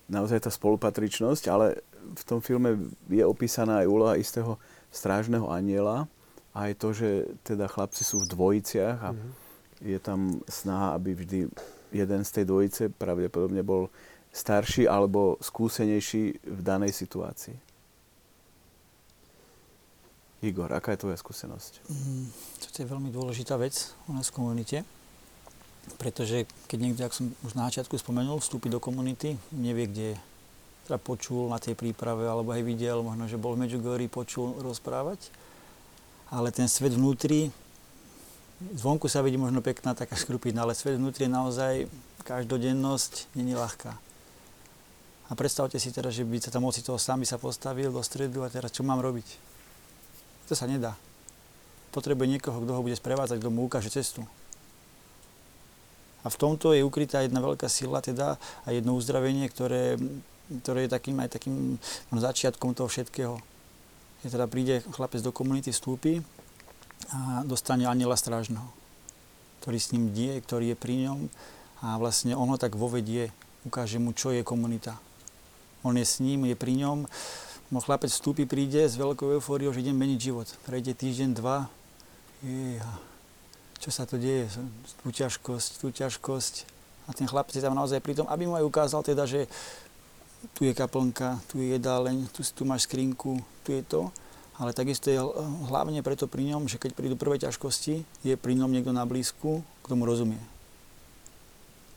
naozaj 0.06 0.44
tá 0.46 0.50
spolupatričnosť, 0.52 1.44
ale 1.50 1.82
v 2.02 2.22
tom 2.22 2.44
filme 2.44 2.92
je 3.08 3.24
opísaná 3.24 3.82
aj 3.82 3.90
úloha 3.90 4.14
istého 4.20 4.60
strážneho 4.92 5.48
aniela, 5.48 6.06
aj 6.52 6.70
to, 6.76 6.92
že 6.92 7.08
teda 7.42 7.64
chlapci 7.64 8.04
sú 8.04 8.22
v 8.22 8.30
dvojiciach 8.30 8.98
a 9.00 9.10
mm-hmm. 9.16 9.32
je 9.88 9.98
tam 9.98 10.20
snaha, 10.44 10.92
aby 11.00 11.16
vždy 11.16 11.38
jeden 11.96 12.20
z 12.22 12.30
tej 12.30 12.44
dvojice 12.44 12.82
pravdepodobne 12.92 13.64
bol 13.64 13.88
starší 14.32 14.84
alebo 14.84 15.40
skúsenejší 15.40 16.44
v 16.44 16.60
danej 16.60 16.92
situácii. 16.92 17.71
Igor, 20.42 20.74
aká 20.74 20.98
je 20.98 21.06
tvoja 21.06 21.14
skúsenosť? 21.14 21.86
Mm, 21.86 22.26
to 22.66 22.76
je 22.82 22.90
veľmi 22.90 23.14
dôležitá 23.14 23.54
vec 23.54 23.94
u 24.10 24.12
nás 24.12 24.26
v 24.26 24.36
komunite. 24.42 24.82
Pretože 26.02 26.50
keď 26.66 26.78
niekto, 26.78 27.00
ako 27.06 27.14
som 27.14 27.26
už 27.46 27.52
na 27.54 27.70
začiatku 27.70 27.94
spomenul, 27.94 28.42
vstúpi 28.42 28.66
do 28.66 28.82
komunity, 28.82 29.38
nevie, 29.54 29.86
kde 29.86 30.06
je. 30.14 30.18
Teda 30.82 30.98
počul 30.98 31.46
na 31.46 31.62
tej 31.62 31.78
príprave, 31.78 32.26
alebo 32.26 32.50
aj 32.50 32.66
videl, 32.66 33.06
možno, 33.06 33.30
že 33.30 33.38
bol 33.38 33.54
v 33.54 33.66
Medjugorji, 33.66 34.10
počul 34.10 34.58
rozprávať. 34.58 35.30
Ale 36.26 36.50
ten 36.50 36.66
svet 36.66 36.90
vnútri, 36.98 37.54
zvonku 38.74 39.06
sa 39.06 39.22
vidí 39.22 39.38
možno 39.38 39.62
pekná 39.62 39.94
taká 39.94 40.18
škrupina, 40.18 40.66
ale 40.66 40.74
svet 40.74 40.98
vnútri 40.98 41.30
je 41.30 41.34
naozaj, 41.38 41.74
každodennosť 42.26 43.30
není 43.38 43.54
ľahká. 43.54 43.94
A 45.30 45.32
predstavte 45.38 45.78
si 45.78 45.94
teraz, 45.94 46.18
že 46.18 46.26
by 46.26 46.42
sa 46.42 46.50
tam 46.50 46.66
ocitol 46.66 46.98
sám 46.98 47.22
by 47.22 47.26
sa 47.30 47.38
postavil 47.38 47.94
do 47.94 48.02
stredu 48.02 48.42
a 48.42 48.50
teraz 48.50 48.74
čo 48.74 48.82
mám 48.82 48.98
robiť? 48.98 49.51
To 50.48 50.54
sa 50.56 50.66
nedá. 50.66 50.96
Potrebuje 51.92 52.38
niekoho, 52.38 52.62
kto 52.64 52.72
ho 52.72 52.84
bude 52.84 52.96
sprevádzať, 52.96 53.36
kto 53.38 53.50
mu 53.52 53.68
ukáže 53.68 53.92
cestu. 53.92 54.24
A 56.22 56.30
v 56.30 56.38
tomto 56.38 56.70
je 56.72 56.86
ukrytá 56.86 57.20
jedna 57.20 57.42
veľká 57.42 57.66
sila 57.66 57.98
teda 57.98 58.38
a 58.62 58.68
jedno 58.70 58.94
uzdravenie, 58.94 59.50
ktoré, 59.50 59.98
ktoré 60.62 60.86
je 60.86 60.94
takým 60.94 61.18
aj 61.18 61.34
takým 61.34 61.76
no, 62.10 62.16
začiatkom 62.16 62.78
toho 62.78 62.86
všetkého. 62.86 63.42
Je 64.22 64.30
teda 64.30 64.46
príde 64.46 64.86
chlapec 64.94 65.18
do 65.18 65.34
komunity, 65.34 65.74
vstúpi 65.74 66.22
a 67.10 67.42
dostane 67.42 67.90
aniela 67.90 68.14
strážneho, 68.14 68.70
ktorý 69.60 69.78
s 69.82 69.90
ním 69.90 70.14
die, 70.14 70.38
ktorý 70.38 70.72
je 70.72 70.76
pri 70.78 70.94
ňom 71.10 71.26
a 71.82 71.98
vlastne 71.98 72.38
ono 72.38 72.54
tak 72.54 72.78
vovedie, 72.78 73.34
ukáže 73.66 73.98
mu, 73.98 74.14
čo 74.14 74.30
je 74.30 74.46
komunita. 74.46 74.94
On 75.82 75.98
je 75.98 76.06
s 76.06 76.22
ním, 76.22 76.46
je 76.46 76.54
pri 76.54 76.78
ňom, 76.78 77.10
No 77.72 77.80
chlapec 77.80 78.12
vstúpi, 78.12 78.44
príde 78.44 78.84
s 78.84 79.00
veľkou 79.00 79.32
eufóriou, 79.40 79.72
že 79.72 79.80
idem 79.80 79.96
meniť 79.96 80.20
život. 80.20 80.44
Prejde 80.68 80.92
týždeň, 80.92 81.32
dva, 81.32 81.72
Jeha, 82.44 82.94
čo 83.80 83.88
sa 83.88 84.04
to 84.04 84.20
deje, 84.20 84.52
tú 85.00 85.08
ťažkosť, 85.08 85.80
tú 85.80 85.88
ťažkosť. 85.88 86.68
A 87.08 87.16
ten 87.16 87.24
chlapec 87.24 87.56
je 87.56 87.64
tam 87.64 87.72
naozaj 87.72 88.04
pri 88.04 88.12
tom, 88.12 88.28
aby 88.28 88.44
mu 88.44 88.60
aj 88.60 88.68
ukázal 88.68 89.00
teda, 89.00 89.24
že 89.24 89.48
tu 90.52 90.68
je 90.68 90.76
kaplnka, 90.76 91.40
tu 91.48 91.64
je 91.64 91.72
jedáleň, 91.72 92.28
tu, 92.28 92.44
tu 92.44 92.68
máš 92.68 92.84
skrinku, 92.84 93.40
tu 93.64 93.72
je 93.72 93.80
to. 93.80 94.12
Ale 94.60 94.76
takisto 94.76 95.08
je 95.08 95.16
hlavne 95.72 96.04
preto 96.04 96.28
pri 96.28 96.52
ňom, 96.52 96.68
že 96.68 96.76
keď 96.76 96.92
prídu 96.92 97.16
prvé 97.16 97.40
ťažkosti, 97.40 98.04
je 98.20 98.34
pri 98.36 98.52
ňom 98.52 98.68
niekto 98.68 98.92
na 98.92 99.08
blízku, 99.08 99.64
kto 99.80 99.96
mu 99.96 100.04
rozumie. 100.04 100.38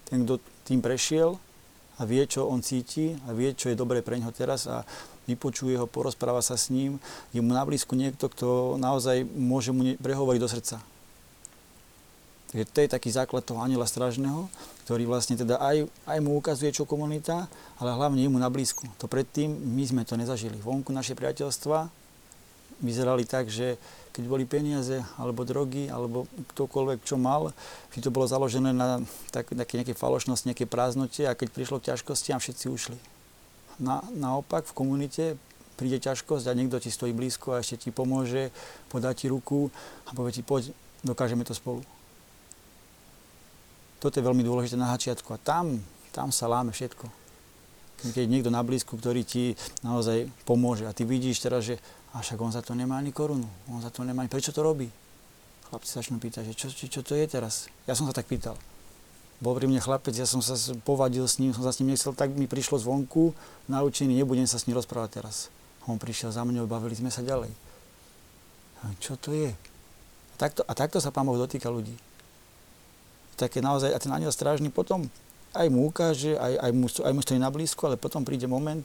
Ten, 0.07 0.23
kto 0.23 0.39
tým 0.63 0.79
prešiel 0.79 1.35
a 1.99 2.07
vie, 2.07 2.23
čo 2.23 2.47
on 2.47 2.63
cíti 2.63 3.11
a 3.27 3.35
vie, 3.35 3.51
čo 3.51 3.67
je 3.67 3.75
dobré 3.75 3.99
pre 3.99 4.15
neho 4.15 4.31
teraz 4.31 4.71
a 4.71 4.87
vypočuje 5.25 5.77
ho, 5.77 5.85
porozpráva 5.89 6.41
sa 6.41 6.57
s 6.57 6.69
ním. 6.69 7.01
Je 7.33 7.41
mu 7.41 7.53
na 7.53 7.65
niekto, 7.67 8.25
kto 8.29 8.77
naozaj 8.77 9.25
môže 9.25 9.73
mu 9.73 9.97
prehovoriť 9.97 10.41
do 10.41 10.49
srdca. 10.49 10.77
Takže 12.55 12.71
to 12.71 12.77
je 12.85 12.93
taký 12.95 13.09
základ 13.11 13.43
toho 13.43 13.59
aniela 13.59 13.83
strážneho, 13.83 14.47
ktorý 14.87 15.03
vlastne 15.09 15.35
teda 15.35 15.59
aj, 15.59 15.91
aj 16.07 16.19
mu 16.23 16.39
ukazuje, 16.39 16.71
čo 16.71 16.87
komunita, 16.87 17.51
ale 17.81 17.91
hlavne 17.91 18.23
je 18.23 18.31
mu 18.31 18.39
na 18.39 18.47
blízku. 18.47 18.87
To 19.01 19.11
predtým 19.11 19.51
my 19.51 19.83
sme 19.83 20.01
to 20.07 20.15
nezažili. 20.15 20.55
Vonku 20.61 20.95
naše 20.95 21.19
priateľstva 21.19 21.91
vyzerali 22.79 23.27
tak, 23.27 23.51
že 23.51 23.75
keď 24.15 24.23
boli 24.31 24.47
peniaze, 24.47 25.03
alebo 25.19 25.43
drogy, 25.43 25.91
alebo 25.91 26.31
ktokoľvek 26.55 27.03
čo 27.03 27.19
mal, 27.19 27.51
že 27.91 27.99
to 27.99 28.15
bolo 28.15 28.23
založené 28.23 28.71
na 28.71 29.03
tak, 29.35 29.51
také 29.51 29.75
nejaké 29.75 29.91
falošnosti, 29.91 30.47
nejaké 30.47 30.63
prázdnote 30.63 31.27
a 31.27 31.35
keď 31.35 31.51
prišlo 31.51 31.83
k 31.83 31.91
ťažkosti, 31.91 32.31
a 32.31 32.39
všetci 32.39 32.65
ušli. 32.71 33.14
Na, 33.79 33.99
naopak 34.15 34.63
v 34.71 34.77
komunite 34.77 35.23
príde 35.75 35.99
ťažkosť 35.99 36.47
a 36.47 36.55
niekto 36.55 36.79
ti 36.79 36.87
stojí 36.87 37.11
blízko 37.11 37.55
a 37.55 37.59
ešte 37.59 37.87
ti 37.87 37.89
pomôže, 37.91 38.49
podá 38.87 39.11
ti 39.11 39.27
ruku 39.27 39.67
a 40.07 40.15
povie 40.15 40.31
ti, 40.31 40.43
poď, 40.43 40.71
dokážeme 41.03 41.43
to 41.43 41.51
spolu. 41.51 41.83
Toto 43.99 44.15
je 44.15 44.23
veľmi 44.23 44.43
dôležité 44.43 44.79
na 44.79 44.91
začiatku 44.95 45.35
a 45.35 45.41
tam, 45.41 45.83
tam 46.15 46.31
sa 46.31 46.47
láme 46.47 46.71
všetko. 46.71 47.07
Keď 48.05 48.27
niekto 48.27 48.53
na 48.53 48.63
blízku, 48.63 48.95
ktorý 48.95 49.27
ti 49.27 49.55
naozaj 49.83 50.27
pomôže 50.47 50.87
a 50.87 50.95
ty 50.95 51.03
vidíš 51.03 51.43
teraz, 51.43 51.67
že 51.67 51.75
a 52.15 52.23
však 52.23 52.39
on 52.39 52.51
za 52.55 52.63
to 52.63 52.71
nemá 52.71 52.95
ani 52.95 53.11
korunu, 53.11 53.47
on 53.67 53.83
za 53.83 53.91
to 53.91 54.07
nemá 54.07 54.23
ani, 54.23 54.31
prečo 54.31 54.55
to 54.55 54.63
robí? 54.63 54.87
Chlapci 55.67 55.89
sa 55.91 55.99
začnú 55.99 56.21
pýtať, 56.21 56.47
že 56.47 56.53
čo, 56.55 56.67
čo, 56.71 56.85
čo 56.87 57.01
to 57.03 57.17
je 57.17 57.25
teraz? 57.27 57.67
Ja 57.83 57.97
som 57.97 58.07
sa 58.07 58.15
tak 58.15 58.29
pýtal. 58.31 58.55
Bol 59.45 59.53
pri 59.53 59.69
mne 59.69 59.77
chlapec, 59.77 60.17
ja 60.17 60.25
som 60.25 60.41
sa 60.41 60.57
povadil 60.81 61.21
s 61.29 61.37
ním, 61.37 61.53
som 61.53 61.61
sa 61.61 61.69
s 61.69 61.77
ním 61.77 61.93
nechcel, 61.93 62.17
tak 62.17 62.33
mi 62.33 62.49
prišlo 62.49 62.81
zvonku, 62.81 63.37
naučený, 63.69 64.17
nebudem 64.17 64.49
sa 64.49 64.57
s 64.57 64.65
ním 64.65 64.73
rozprávať 64.81 65.21
teraz. 65.21 65.53
On 65.85 66.01
prišiel 66.01 66.33
za 66.33 66.41
mňou, 66.41 66.65
bavili 66.65 66.97
sme 66.97 67.13
sa 67.13 67.21
ďalej. 67.21 67.53
A 68.81 68.89
čo 68.97 69.13
to 69.21 69.29
je? 69.37 69.53
A 70.33 70.35
takto, 70.41 70.65
a 70.65 70.73
takto 70.73 70.97
sa 70.97 71.13
Pán 71.13 71.29
Boh 71.29 71.37
dotýka 71.37 71.69
ľudí 71.69 71.93
také 73.35 73.59
naozaj, 73.59 73.91
a 73.91 73.99
ten 73.99 74.11
aniel 74.15 74.31
strážny 74.31 74.71
potom 74.71 75.05
aj 75.55 75.67
mu 75.71 75.87
ukáže, 75.87 76.35
aj, 76.35 76.53
aj, 76.59 76.71
mu, 76.71 76.87
aj 76.87 77.13
mu 77.15 77.21
stojí 77.23 77.39
na 77.39 77.51
blízku, 77.51 77.83
ale 77.87 77.99
potom 77.99 78.23
príde 78.23 78.47
moment, 78.47 78.83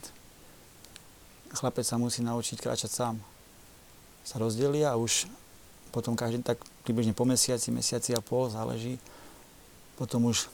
chlapec 1.51 1.83
sa 1.83 1.99
musí 1.99 2.23
naučiť 2.23 2.59
kráčať 2.59 2.91
sám. 2.91 3.15
Sa 4.23 4.39
rozdelia 4.39 4.95
a 4.95 4.99
už 4.99 5.27
potom 5.91 6.15
každý 6.15 6.39
tak 6.43 6.59
približne 6.87 7.11
po 7.11 7.27
mesiaci, 7.27 7.73
mesiaci 7.75 8.15
a 8.15 8.23
pol, 8.23 8.47
záleží, 8.47 8.95
potom 10.01 10.33
už 10.33 10.49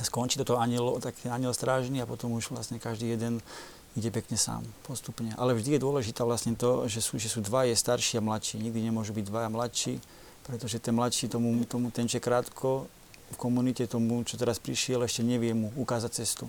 skončí 0.00 0.40
toto 0.40 0.56
aniel, 0.56 0.96
taký 1.04 1.28
aniel 1.28 1.52
strážny 1.52 2.00
a 2.00 2.08
potom 2.08 2.32
už 2.32 2.48
vlastne 2.48 2.80
každý 2.80 3.12
jeden 3.12 3.44
ide 3.92 4.08
pekne 4.08 4.40
sám, 4.40 4.64
postupne. 4.88 5.36
Ale 5.36 5.52
vždy 5.52 5.76
je 5.76 5.84
dôležité 5.84 6.24
vlastne 6.24 6.56
to, 6.56 6.88
že 6.88 7.04
sú, 7.04 7.20
že 7.20 7.28
sú 7.28 7.44
dva 7.44 7.68
je 7.68 7.76
starší 7.76 8.18
a 8.18 8.24
mladší. 8.24 8.56
Nikdy 8.58 8.88
nemôžu 8.88 9.12
byť 9.12 9.24
dvaja 9.28 9.48
mladší, 9.52 10.00
pretože 10.48 10.80
ten 10.80 10.96
mladší 10.96 11.28
tomu, 11.28 11.52
tomu 11.68 11.92
ten, 11.92 12.08
čo 12.08 12.18
krátko, 12.24 12.88
v 13.30 13.36
komunite 13.36 13.84
tomu, 13.84 14.24
čo 14.24 14.40
teraz 14.40 14.56
prišiel, 14.56 15.04
ešte 15.04 15.20
nevie 15.20 15.52
mu 15.52 15.68
ukázať 15.76 16.24
cestu. 16.24 16.48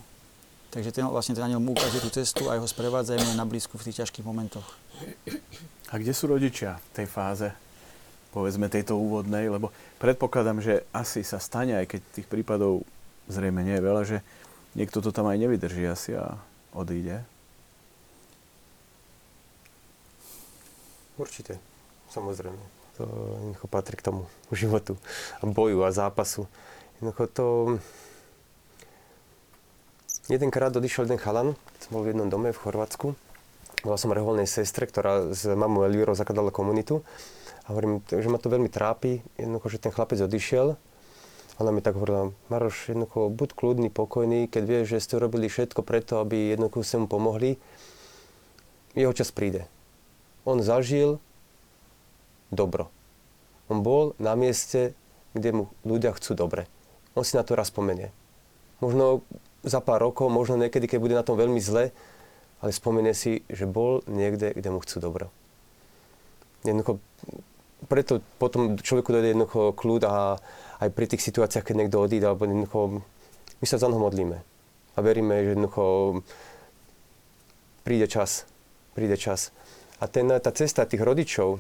Takže 0.71 0.91
ten, 0.95 1.03
vlastne 1.07 1.35
ten 1.35 1.45
aniel 1.45 1.59
mu 1.59 1.75
ukáže 1.75 1.99
tú 1.99 2.09
cestu 2.09 2.47
a 2.47 2.57
ho 2.57 2.67
sprevádzajme 2.67 3.35
na 3.35 3.45
blízku 3.45 3.75
v 3.75 3.91
tých 3.91 4.03
ťažkých 4.03 4.25
momentoch. 4.25 4.65
A 5.91 5.99
kde 5.99 6.11
sú 6.15 6.31
rodičia 6.31 6.81
v 6.91 7.03
tej 7.03 7.07
fáze, 7.07 7.47
povedzme 8.35 8.67
tejto 8.67 8.99
úvodnej? 8.99 9.47
Lebo 9.47 9.71
predpokladám, 10.03 10.59
že 10.59 10.83
asi 10.91 11.23
sa 11.23 11.39
stane, 11.39 11.79
aj 11.79 11.95
keď 11.95 12.01
tých 12.11 12.27
prípadov 12.27 12.83
zrejme 13.31 13.63
nie 13.63 13.79
je 13.79 13.85
veľa, 13.87 14.01
že 14.03 14.17
niekto 14.75 14.99
to 14.99 15.15
tam 15.15 15.31
aj 15.31 15.39
nevydrží 15.39 15.87
asi 15.87 16.19
a 16.19 16.35
odíde. 16.75 17.23
Určite, 21.15 21.55
samozrejme. 22.11 22.59
To 22.99 23.03
patrí 23.71 23.99
k 23.99 24.07
tomu 24.07 24.27
životu 24.51 24.95
a 25.39 25.47
boju 25.47 25.83
a 25.83 25.91
zápasu. 25.91 26.47
Jednoducho 26.99 27.23
to... 27.31 27.45
Jedenkrát 30.25 30.73
odišiel 30.73 31.05
jeden 31.05 31.21
chalan, 31.21 31.53
som 31.77 31.91
bol 31.91 32.01
v 32.01 32.15
jednom 32.15 32.31
dome 32.31 32.49
v 32.49 32.57
Chorvátsku. 32.57 33.13
Bola 33.85 33.97
som 34.01 34.09
reholnej 34.09 34.49
sestre, 34.49 34.89
ktorá 34.89 35.29
s 35.29 35.45
mamou 35.45 35.85
Elvírou 35.85 36.17
zakladala 36.17 36.49
komunitu. 36.49 37.05
A 37.65 37.73
hovorím, 37.73 38.05
že 38.05 38.29
ma 38.29 38.37
to 38.37 38.53
veľmi 38.53 38.69
trápi, 38.69 39.25
jednoducho, 39.41 39.67
že 39.73 39.81
ten 39.81 39.93
chlapec 39.93 40.21
odišiel. 40.21 40.77
Ona 41.57 41.71
mi 41.71 41.81
tak 41.81 41.95
hovorila, 41.97 42.35
Maroš, 42.51 42.91
jednoducho, 42.91 43.31
buď 43.31 43.49
kľudný, 43.55 43.87
pokojný, 43.89 44.45
keď 44.51 44.63
vieš, 44.67 44.85
že 44.91 45.03
ste 45.03 45.15
robili 45.17 45.49
všetko 45.49 45.81
preto, 45.81 46.19
aby 46.19 46.53
jednoducho 46.53 46.83
sa 46.85 46.99
mu 47.01 47.07
pomohli. 47.07 47.57
Jeho 48.93 49.15
čas 49.15 49.31
príde. 49.31 49.65
On 50.45 50.61
zažil 50.61 51.17
dobro. 52.53 52.91
On 53.71 53.81
bol 53.81 54.13
na 54.21 54.37
mieste, 54.37 54.93
kde 55.33 55.49
mu 55.51 55.63
ľudia 55.81 56.13
chcú 56.13 56.37
dobre 56.37 56.69
on 57.15 57.23
si 57.23 57.39
na 57.39 57.47
to 57.47 57.55
raz 57.55 57.71
spomenie. 57.71 58.11
Možno 58.83 59.23
za 59.63 59.79
pár 59.79 60.03
rokov, 60.03 60.27
možno 60.27 60.59
niekedy, 60.59 60.85
keď 60.85 60.99
bude 60.99 61.15
na 61.15 61.23
tom 61.23 61.39
veľmi 61.39 61.57
zle, 61.63 61.95
ale 62.59 62.69
spomenie 62.75 63.15
si, 63.15 63.41
že 63.47 63.65
bol 63.65 64.03
niekde, 64.05 64.51
kde 64.51 64.69
mu 64.69 64.83
chcú 64.83 64.99
dobro. 64.99 65.31
Jednoducho, 66.67 66.99
preto 67.85 68.21
potom 68.41 68.77
človeku 68.77 69.13
dojde 69.13 69.33
jednoducho 69.33 69.61
kľud 69.77 70.01
a 70.05 70.37
aj 70.81 70.89
pri 70.91 71.05
tých 71.07 71.23
situáciách, 71.23 71.65
keď 71.65 71.75
niekto 71.85 72.01
odíde, 72.01 72.27
alebo 72.27 72.45
jednoducho, 72.45 72.79
my 73.61 73.65
sa 73.65 73.79
za 73.79 73.87
neho 73.87 74.01
modlíme. 74.01 74.37
A 74.95 74.97
veríme, 74.99 75.43
že 75.43 75.53
jednoducho 75.55 75.83
príde 77.87 78.07
čas. 78.09 78.49
Príde 78.97 79.15
čas. 79.15 79.55
A 79.99 80.07
ten, 80.07 80.27
tá 80.27 80.51
cesta 80.51 80.87
tých 80.87 81.03
rodičov, 81.03 81.59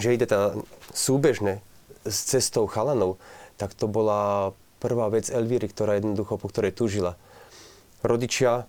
že 0.00 0.14
ide 0.14 0.24
tá 0.24 0.56
súbežne 0.92 1.60
s 2.06 2.28
cestou 2.28 2.64
chalanov, 2.68 3.20
tak 3.60 3.74
to 3.74 3.90
bola 3.90 4.52
prvá 4.78 5.10
vec 5.10 5.28
Elvíry, 5.28 5.68
ktorá 5.68 5.98
jednoducho, 5.98 6.38
po 6.38 6.48
ktorej 6.48 6.72
túžila. 6.72 7.18
Rodičia, 8.00 8.64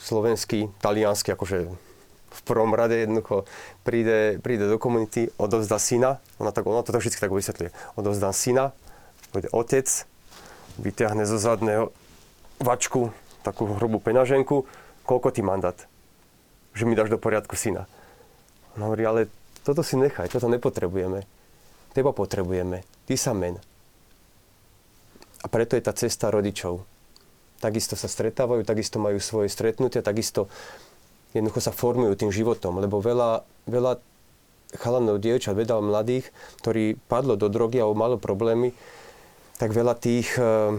slovenský, 0.00 0.72
taliansky, 0.80 1.36
akože 1.36 1.89
v 2.30 2.40
prvom 2.46 2.72
rade 2.72 2.94
jednoducho 2.94 3.44
príde, 3.82 4.38
príde 4.38 4.70
do 4.70 4.78
komunity, 4.78 5.34
odovzdá 5.36 5.82
syna, 5.82 6.22
ona, 6.38 6.54
tak, 6.54 6.64
ona 6.66 6.86
to 6.86 6.94
vždy 6.94 7.18
tak 7.18 7.34
vysvetľuje, 7.34 7.70
odovzdá 7.98 8.30
syna, 8.30 8.70
bude 9.34 9.50
otec, 9.50 9.86
vyťahne 10.78 11.26
zo 11.26 11.36
zadného 11.36 11.90
vačku 12.62 13.10
takú 13.42 13.66
hrubú 13.76 13.98
peňaženku, 13.98 14.64
koľko 15.04 15.28
ti 15.34 15.42
mandát, 15.42 15.76
že 16.76 16.86
mi 16.86 16.94
dáš 16.94 17.10
do 17.10 17.18
poriadku 17.18 17.56
syna. 17.56 17.88
On 18.78 18.86
hovorí, 18.86 19.02
ale 19.02 19.20
toto 19.66 19.82
si 19.82 19.98
nechaj, 19.98 20.30
toto 20.30 20.46
nepotrebujeme. 20.46 21.26
Teba 21.90 22.14
potrebujeme, 22.14 22.86
ty 23.04 23.18
sa 23.18 23.34
men. 23.34 23.58
A 25.40 25.46
preto 25.48 25.74
je 25.74 25.82
tá 25.82 25.90
cesta 25.96 26.30
rodičov. 26.30 26.84
Takisto 27.60 27.98
sa 27.98 28.08
stretávajú, 28.08 28.64
takisto 28.64 29.02
majú 29.02 29.20
svoje 29.20 29.52
stretnutia, 29.52 30.04
takisto 30.04 30.48
jednoducho 31.34 31.60
sa 31.62 31.74
formujú 31.74 32.14
tým 32.18 32.30
životom, 32.34 32.82
lebo 32.82 32.98
veľa, 32.98 33.46
veľa 33.70 34.02
chalanov, 34.78 35.18
dievčat, 35.18 35.54
veľa 35.54 35.82
mladých, 35.82 36.30
ktorí 36.62 36.98
padlo 37.10 37.34
do 37.34 37.50
drogy 37.50 37.82
alebo 37.82 37.98
malo 37.98 38.16
problémy, 38.18 38.74
tak 39.58 39.74
veľa 39.74 39.94
tých 39.98 40.30
e, 40.38 40.78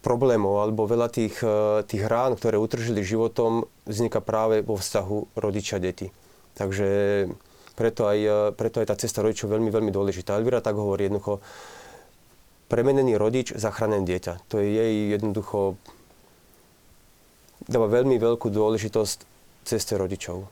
problémov 0.00 0.58
alebo 0.64 0.88
veľa 0.88 1.08
tých, 1.12 1.36
e, 1.44 1.84
tých 1.84 2.02
rán, 2.08 2.34
ktoré 2.34 2.56
utržili 2.56 3.04
životom, 3.04 3.68
vzniká 3.84 4.24
práve 4.24 4.64
vo 4.64 4.80
vzťahu 4.80 5.36
rodiča-deti. 5.36 6.10
Takže 6.56 6.88
preto 7.76 8.08
aj, 8.08 8.18
e, 8.18 8.36
preto 8.56 8.80
aj 8.80 8.88
tá 8.90 8.96
cesta 8.96 9.20
rodičov 9.20 9.52
veľmi, 9.52 9.68
veľmi 9.68 9.92
dôležitá. 9.92 10.40
Elvira 10.40 10.64
tak 10.64 10.80
hovorí 10.80 11.06
jednoducho, 11.06 11.44
premenený 12.66 13.14
rodič, 13.14 13.54
zachránené 13.54 14.02
dieťa. 14.02 14.50
To 14.50 14.58
je 14.58 14.66
jej 14.66 14.94
jednoducho 15.14 15.78
dáva 17.66 17.90
veľmi 17.90 18.16
veľkú 18.16 18.46
dôležitosť 18.50 19.18
ceste 19.66 19.94
rodičov. 19.98 20.46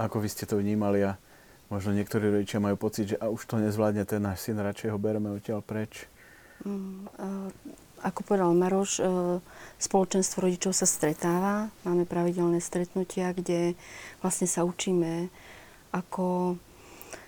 Ako 0.00 0.16
vy 0.24 0.28
ste 0.32 0.48
to 0.48 0.56
vnímali 0.56 1.04
a 1.04 1.20
možno 1.68 1.92
niektorí 1.92 2.32
rodičia 2.32 2.64
majú 2.64 2.80
pocit, 2.80 3.14
že 3.14 3.16
a 3.20 3.28
už 3.28 3.44
to 3.44 3.60
nezvládne 3.60 4.08
ten 4.08 4.24
náš 4.24 4.48
syn, 4.48 4.56
radšej 4.58 4.92
ho 4.92 4.98
bereme 4.98 5.28
odtiaľ 5.28 5.60
preč? 5.60 6.08
Mm, 6.64 7.06
ako 8.02 8.20
povedal 8.22 8.54
Maroš, 8.54 8.98
e, 8.98 9.02
spoločenstvo 9.82 10.46
rodičov 10.46 10.72
sa 10.72 10.86
stretáva. 10.86 11.68
Máme 11.82 12.06
pravidelné 12.06 12.62
stretnutia, 12.62 13.34
kde 13.34 13.74
vlastne 14.22 14.46
sa 14.46 14.62
učíme, 14.62 15.28
ako 15.90 16.56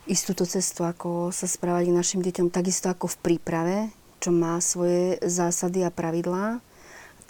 ísť 0.07 0.25
túto 0.33 0.45
cestu, 0.47 0.87
ako 0.87 1.35
sa 1.35 1.51
správať 1.51 1.91
k 1.91 1.97
našim 1.97 2.21
deťom, 2.23 2.55
takisto 2.55 2.89
ako 2.91 3.11
v 3.11 3.21
príprave, 3.21 3.77
čo 4.23 4.31
má 4.31 4.59
svoje 4.63 5.19
zásady 5.27 5.83
a 5.83 5.91
pravidlá. 5.91 6.63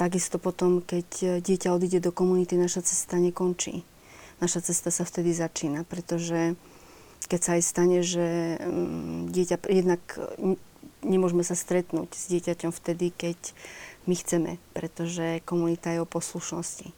Takisto 0.01 0.41
potom, 0.41 0.81
keď 0.81 1.45
dieťa 1.45 1.77
odíde 1.77 2.01
do 2.01 2.09
komunity, 2.09 2.57
naša 2.57 2.81
cesta 2.81 3.21
nekončí. 3.21 3.85
Naša 4.41 4.73
cesta 4.73 4.89
sa 4.89 5.05
vtedy 5.05 5.37
začína, 5.37 5.85
pretože 5.85 6.57
keď 7.29 7.41
sa 7.45 7.51
aj 7.61 7.63
stane, 7.69 8.01
že 8.01 8.57
mm, 8.57 9.29
dieťa 9.29 9.57
jednak 9.69 10.01
nemôžeme 11.05 11.45
sa 11.45 11.53
stretnúť 11.53 12.17
s 12.17 12.33
dieťaťom 12.33 12.73
vtedy, 12.73 13.13
keď 13.13 13.37
my 14.09 14.15
chceme, 14.17 14.51
pretože 14.73 15.45
komunita 15.45 15.93
je 15.93 16.01
o 16.01 16.09
poslušnosti. 16.09 16.97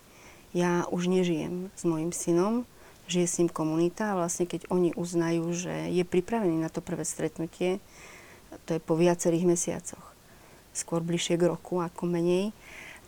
Ja 0.55 0.87
už 0.95 1.11
nežijem 1.11 1.75
s 1.75 1.83
mojim 1.83 2.15
synom, 2.15 2.69
žije 3.11 3.27
s 3.27 3.39
ním 3.43 3.51
komunita 3.51 4.15
a 4.15 4.19
vlastne 4.23 4.47
keď 4.47 4.71
oni 4.71 4.95
uznajú, 4.95 5.51
že 5.51 5.91
je 5.91 6.05
pripravený 6.07 6.63
na 6.63 6.71
to 6.71 6.79
prvé 6.79 7.03
stretnutie, 7.03 7.83
to 8.69 8.79
je 8.79 8.81
po 8.85 8.95
viacerých 8.95 9.49
mesiacoch, 9.49 10.05
skôr 10.77 11.03
bližšie 11.03 11.41
k 11.41 11.51
roku 11.51 11.83
ako 11.83 12.07
menej, 12.07 12.55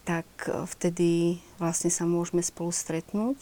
tak 0.05 0.29
e, 0.47 0.69
vtedy 0.69 1.41
vlastne 1.57 1.89
sa 1.89 2.05
môžeme 2.05 2.45
spolu 2.45 2.71
stretnúť 2.71 3.41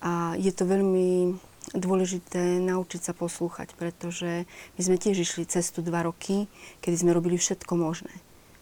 a 0.00 0.38
je 0.38 0.50
to 0.54 0.64
veľmi 0.64 1.36
dôležité 1.76 2.58
naučiť 2.62 3.10
sa 3.10 3.12
poslúchať, 3.12 3.76
pretože 3.76 4.48
my 4.48 4.80
sme 4.80 4.96
tiež 4.96 5.22
išli 5.22 5.44
cestu 5.44 5.84
dva 5.84 6.02
roky, 6.08 6.48
kedy 6.80 6.96
sme 7.04 7.14
robili 7.14 7.36
všetko 7.36 7.72
možné. 7.76 8.10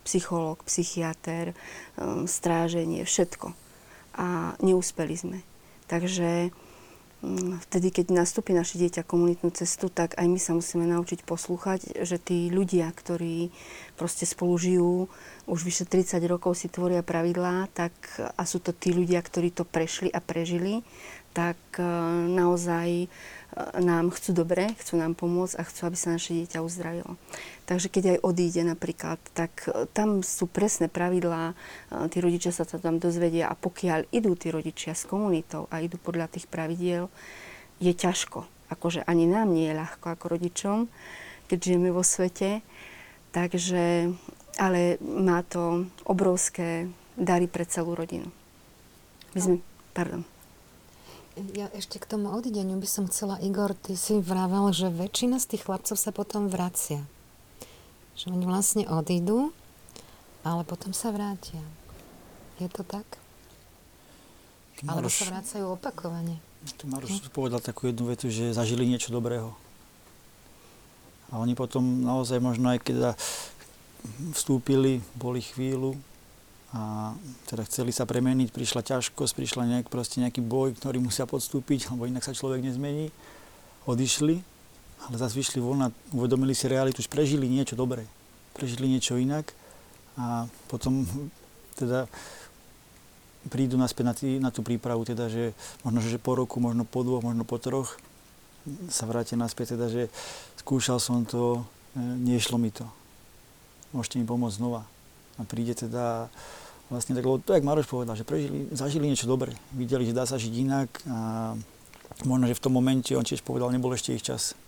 Psychológ, 0.02 0.64
psychiatr, 0.66 1.54
um, 1.94 2.26
stráženie, 2.26 3.06
všetko. 3.06 3.54
A 4.18 4.58
neúspeli 4.58 5.14
sme. 5.14 5.38
Takže 5.86 6.50
vtedy, 7.66 7.90
keď 7.90 8.14
nastúpi 8.14 8.54
naše 8.54 8.78
dieťa 8.78 9.02
komunitnú 9.02 9.50
cestu, 9.50 9.90
tak 9.90 10.14
aj 10.14 10.26
my 10.30 10.38
sa 10.38 10.54
musíme 10.54 10.86
naučiť 10.86 11.26
poslúchať, 11.26 12.06
že 12.06 12.16
tí 12.22 12.46
ľudia, 12.46 12.86
ktorí 12.94 13.50
proste 13.98 14.22
spolu 14.22 14.54
žijú, 14.54 14.94
už 15.50 15.60
vyše 15.66 15.82
30 15.82 16.22
rokov 16.30 16.54
si 16.54 16.70
tvoria 16.70 17.02
pravidlá, 17.02 17.66
tak 17.74 17.92
a 18.22 18.42
sú 18.46 18.62
to 18.62 18.70
tí 18.70 18.94
ľudia, 18.94 19.18
ktorí 19.18 19.50
to 19.50 19.66
prešli 19.66 20.14
a 20.14 20.22
prežili, 20.22 20.86
tak 21.34 21.58
e, 21.78 21.82
naozaj 22.30 22.88
e, 23.02 23.06
nám 23.78 24.14
chcú 24.14 24.30
dobre, 24.44 24.70
chcú 24.78 25.00
nám 25.00 25.18
pomôcť 25.18 25.58
a 25.58 25.66
chcú, 25.66 25.90
aby 25.90 25.96
sa 25.98 26.14
naše 26.14 26.34
dieťa 26.34 26.62
uzdravilo. 26.62 27.18
Takže 27.66 27.90
keď 27.90 28.04
aj 28.16 28.18
odíde 28.24 28.62
napríklad, 28.64 29.18
tak 29.34 29.66
e, 29.68 29.84
tam 29.90 30.22
sú 30.22 30.46
presné 30.48 30.86
pravidlá, 30.88 31.52
tí 32.08 32.18
rodičia 32.22 32.54
sa 32.54 32.64
to 32.64 32.80
tam 32.80 33.02
dozvedia 33.02 33.50
a 33.50 33.58
pokiaľ 33.58 34.08
idú 34.14 34.32
tí 34.38 34.48
rodičia 34.48 34.94
s 34.96 35.04
komunitou 35.04 35.66
a 35.68 35.82
idú 35.82 35.98
podľa 36.00 36.30
tých 36.32 36.46
pravidiel, 36.48 37.10
je 37.82 37.92
ťažko. 37.94 38.46
Akože 38.68 39.04
ani 39.06 39.24
nám 39.24 39.52
nie 39.52 39.70
je 39.70 39.78
ľahko 39.78 40.06
ako 40.12 40.24
rodičom, 40.38 40.78
keď 41.48 41.58
žijeme 41.58 41.90
vo 41.90 42.04
svete. 42.04 42.60
Takže, 43.32 44.12
ale 44.56 44.96
má 45.04 45.44
to 45.44 45.88
obrovské 46.08 46.88
dary 47.16 47.46
pre 47.46 47.68
celú 47.68 47.92
rodinu. 47.92 48.28
My 49.36 49.40
sme, 49.40 49.54
pardon. 49.92 50.37
Ja 51.54 51.70
ešte 51.70 52.02
k 52.02 52.06
tomu 52.10 52.34
odideniu 52.34 52.82
by 52.82 52.88
som 52.90 53.04
chcela, 53.06 53.38
Igor, 53.38 53.70
ty 53.78 53.94
si 53.94 54.18
vravel, 54.18 54.74
že 54.74 54.90
väčšina 54.90 55.38
z 55.38 55.54
tých 55.54 55.70
chlapcov 55.70 55.94
sa 55.94 56.10
potom 56.10 56.50
vracia. 56.50 57.06
Že 58.18 58.34
oni 58.34 58.44
vlastne 58.46 58.84
odídu, 58.90 59.54
ale 60.42 60.66
potom 60.66 60.90
sa 60.90 61.14
vrátia. 61.14 61.62
Je 62.58 62.66
to 62.66 62.82
tak? 62.82 63.06
Maroš, 64.82 64.90
Alebo 64.90 65.08
sa 65.10 65.26
vrácajú 65.30 65.64
opakovane. 65.74 66.36
Tu 66.74 66.84
Maroš 66.90 67.22
hm? 67.22 67.30
povedal 67.30 67.62
takú 67.62 67.90
jednu 67.90 68.10
vetu, 68.10 68.26
že 68.30 68.50
zažili 68.50 68.86
niečo 68.86 69.14
dobrého. 69.14 69.54
A 71.30 71.38
oni 71.38 71.54
potom 71.54 71.82
naozaj 72.02 72.42
možno 72.42 72.72
aj 72.72 72.82
keď 72.82 72.96
vstúpili, 74.34 75.04
boli 75.14 75.44
chvíľu, 75.44 75.98
a 76.68 77.16
teda 77.48 77.64
chceli 77.64 77.96
sa 77.96 78.04
premeniť, 78.04 78.52
prišla 78.52 78.84
ťažkosť, 78.84 79.32
prišla 79.32 79.62
nejak, 79.64 79.86
proste 79.88 80.20
nejaký 80.20 80.44
boj, 80.44 80.76
ktorý 80.76 81.00
musia 81.00 81.24
podstúpiť, 81.24 81.88
lebo 81.96 82.04
inak 82.04 82.20
sa 82.20 82.36
človek 82.36 82.60
nezmení. 82.60 83.08
Odišli, 83.88 84.36
ale 85.08 85.14
zase 85.16 85.32
vyšli 85.32 85.64
von 85.64 85.88
a 85.88 85.88
uvedomili 86.12 86.52
si 86.52 86.68
realitu, 86.68 87.00
už 87.00 87.08
prežili 87.08 87.48
niečo 87.48 87.72
dobré, 87.72 88.04
prežili 88.52 88.84
niečo 88.84 89.16
inak 89.16 89.48
a 90.20 90.44
potom 90.68 91.08
teda 91.72 92.04
prídu 93.48 93.80
naspäť 93.80 94.04
na, 94.04 94.14
tý, 94.14 94.28
na 94.36 94.50
tú 94.52 94.60
prípravu, 94.60 95.08
teda, 95.08 95.32
že 95.32 95.56
možno, 95.80 96.04
že 96.04 96.20
po 96.20 96.36
roku, 96.36 96.60
možno 96.60 96.84
po 96.84 97.00
dvoch, 97.00 97.24
možno 97.24 97.48
po 97.48 97.56
troch 97.56 97.96
sa 98.92 99.08
vrátia 99.08 99.40
naspäť, 99.40 99.78
teda, 99.78 99.88
že 99.88 100.12
skúšal 100.60 101.00
som 101.00 101.24
to, 101.24 101.64
e, 101.96 102.00
nešlo 102.02 102.60
mi 102.60 102.68
to. 102.68 102.84
Môžete 103.96 104.20
mi 104.20 104.28
pomôcť 104.28 104.60
znova. 104.60 104.84
A 105.38 105.46
príde 105.46 105.74
teda 105.74 106.26
vlastne 106.90 107.14
tak, 107.14 107.24
to, 107.24 107.50
jak 107.54 107.64
Maroš 107.66 107.86
povedal, 107.86 108.18
že 108.18 108.26
prežili, 108.26 108.66
zažili 108.74 109.06
niečo 109.06 109.30
dobré. 109.30 109.54
Videli, 109.70 110.08
že 110.08 110.16
dá 110.16 110.26
sa 110.26 110.40
žiť 110.40 110.54
inak 110.58 110.90
a 111.06 111.18
možno, 112.26 112.50
že 112.50 112.58
v 112.58 112.62
tom 112.64 112.74
momente, 112.74 113.14
on 113.14 113.22
tiež 113.22 113.44
povedal, 113.46 113.70
nebol 113.70 113.92
ešte 113.94 114.16
ich 114.16 114.24
čas. 114.24 114.58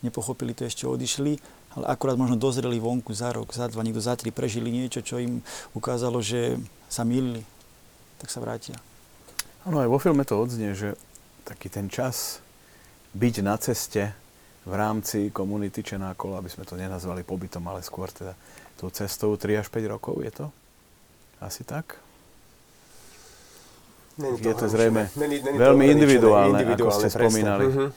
Nepochopili 0.00 0.56
to, 0.56 0.64
ešte 0.64 0.88
odišli, 0.88 1.36
ale 1.76 1.84
akurát 1.86 2.16
možno 2.16 2.40
dozreli 2.40 2.80
vonku 2.80 3.12
za 3.12 3.30
rok, 3.30 3.52
za 3.52 3.68
dva, 3.68 3.84
niekto 3.84 4.00
za 4.00 4.16
tri, 4.16 4.32
prežili 4.32 4.72
niečo, 4.72 5.04
čo 5.04 5.20
im 5.20 5.44
ukázalo, 5.76 6.24
že 6.24 6.56
sa 6.88 7.04
milili, 7.04 7.44
tak 8.18 8.32
sa 8.32 8.40
vrátia. 8.40 8.80
Áno, 9.68 9.78
aj 9.78 9.92
vo 9.92 10.00
filme 10.00 10.24
to 10.24 10.40
odznie, 10.40 10.72
že 10.72 10.96
taký 11.44 11.68
ten 11.68 11.92
čas 11.92 12.40
byť 13.12 13.34
na 13.44 13.60
ceste 13.60 14.16
v 14.64 14.72
rámci 14.72 15.28
komunity 15.28 15.84
Čenákolo, 15.84 16.40
aby 16.40 16.48
sme 16.48 16.64
to 16.64 16.80
nenazvali 16.80 17.20
pobytom, 17.20 17.64
ale 17.68 17.84
skôr 17.84 18.08
teda 18.08 18.32
tou 18.80 18.88
cestou 18.88 19.36
3 19.36 19.60
až 19.60 19.68
5 19.68 19.92
rokov, 19.92 20.16
je 20.24 20.32
to? 20.32 20.46
Asi 21.44 21.68
tak? 21.68 22.00
Není 24.16 24.40
to 24.40 24.48
je 24.48 24.56
to 24.56 24.66
zrejme 24.68 25.08
není, 25.16 25.40
není 25.40 25.56
veľmi 25.56 25.84
to 25.84 25.92
individuálne, 25.96 26.60
individuálne, 26.60 26.76
ako 26.76 26.90
ste 26.92 27.08
presne. 27.08 27.20
spomínali. 27.20 27.64
Uh-huh. 27.68 27.88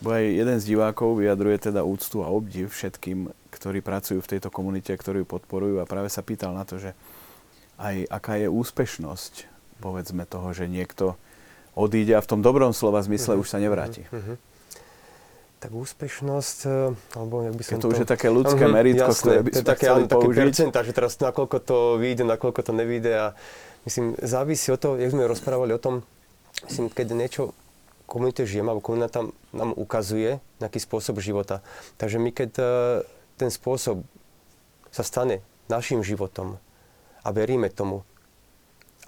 Bo 0.00 0.08
aj 0.16 0.24
jeden 0.24 0.56
z 0.56 0.64
divákov 0.72 1.08
vyjadruje 1.20 1.56
teda 1.68 1.80
úctu 1.84 2.24
a 2.24 2.32
obdiv 2.32 2.72
všetkým, 2.72 3.28
ktorí 3.52 3.84
pracujú 3.84 4.24
v 4.24 4.30
tejto 4.36 4.48
komunite, 4.48 4.92
ktorí 4.92 5.24
ju 5.24 5.28
podporujú 5.28 5.84
a 5.84 5.88
práve 5.88 6.08
sa 6.08 6.24
pýtal 6.24 6.56
na 6.56 6.64
to, 6.64 6.80
že 6.80 6.96
aj 7.76 8.08
aká 8.08 8.40
je 8.40 8.48
úspešnosť, 8.48 9.48
povedzme 9.84 10.24
toho, 10.24 10.56
že 10.56 10.64
niekto 10.64 11.20
odíde 11.76 12.16
a 12.16 12.24
v 12.24 12.30
tom 12.30 12.40
dobrom 12.40 12.72
slova 12.72 13.04
zmysle 13.04 13.36
uh-huh. 13.36 13.44
už 13.44 13.48
sa 13.52 13.60
nevráti. 13.60 14.04
Uh-huh 14.08 14.51
tak 15.62 15.70
úspešnosť, 15.70 16.58
eh, 16.66 17.14
alebo 17.14 17.46
jak 17.46 17.54
by 17.54 17.62
som 17.62 17.78
to... 17.78 17.86
to 17.86 17.92
už 17.94 17.98
je 18.02 18.08
také 18.10 18.26
ľudské 18.26 18.66
uh-huh, 18.66 18.74
meritko, 18.74 19.14
jasné, 19.14 19.22
ktoré 19.22 19.40
by 19.46 19.50
sme 19.54 19.62
také, 19.62 19.86
chceli 19.86 20.02
také 20.10 20.26
percenta, 20.34 20.78
že 20.82 20.90
teraz 20.90 21.12
nakoľko 21.22 21.56
to 21.62 21.78
vyjde, 22.02 22.24
nakoľko 22.26 22.60
to 22.66 22.72
nevyjde 22.74 23.12
a 23.14 23.26
myslím, 23.86 24.18
závisí 24.18 24.74
od 24.74 24.82
toho, 24.82 24.94
jak 24.98 25.14
sme 25.14 25.30
rozprávali 25.30 25.70
o 25.70 25.78
tom, 25.78 26.02
myslím, 26.66 26.90
keď 26.90 27.06
niečo 27.14 27.54
komunite 28.10 28.42
žijem, 28.42 28.66
alebo 28.66 28.82
komunita 28.82 29.30
nám 29.54 29.70
ukazuje 29.78 30.42
nejaký 30.58 30.82
spôsob 30.82 31.22
života. 31.22 31.62
Takže 31.96 32.18
my 32.18 32.34
keď 32.34 32.50
uh, 32.58 32.66
ten 33.40 33.48
spôsob 33.48 34.04
sa 34.92 35.00
stane 35.00 35.40
našim 35.72 36.04
životom 36.04 36.60
a 37.24 37.28
veríme 37.32 37.72
tomu 37.72 38.04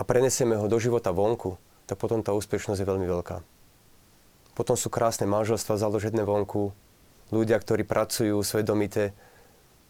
a 0.01 0.03
prenesieme 0.07 0.57
ho 0.57 0.71
do 0.71 0.81
života 0.81 1.13
vonku, 1.13 1.61
tak 1.85 2.01
potom 2.01 2.25
tá 2.25 2.33
úspešnosť 2.33 2.81
je 2.81 2.89
veľmi 2.89 3.05
veľká. 3.05 3.54
Potom 4.55 4.79
sú 4.79 4.91
krásne 4.91 5.27
manželstva 5.27 5.75
založené 5.79 6.23
vonku, 6.23 6.71
ľudia, 7.35 7.59
ktorí 7.59 7.83
pracujú 7.83 8.39
svedomite, 8.47 9.11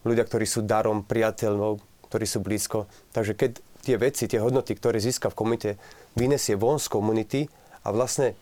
ľudia, 0.09 0.25
ktorí 0.25 0.49
sú 0.49 0.65
darom 0.65 1.05
priateľov, 1.05 1.85
ktorí 2.09 2.25
sú 2.25 2.41
blízko. 2.41 2.89
Takže 3.13 3.37
keď 3.37 3.51
tie 3.85 3.97
veci, 4.01 4.25
tie 4.25 4.41
hodnoty, 4.41 4.73
ktoré 4.73 4.97
získa 4.97 5.29
v 5.29 5.39
komunite, 5.39 5.71
vynesie 6.17 6.57
von 6.57 6.81
z 6.81 6.89
komunity 6.89 7.41
a 7.85 7.93
vlastne 7.93 8.33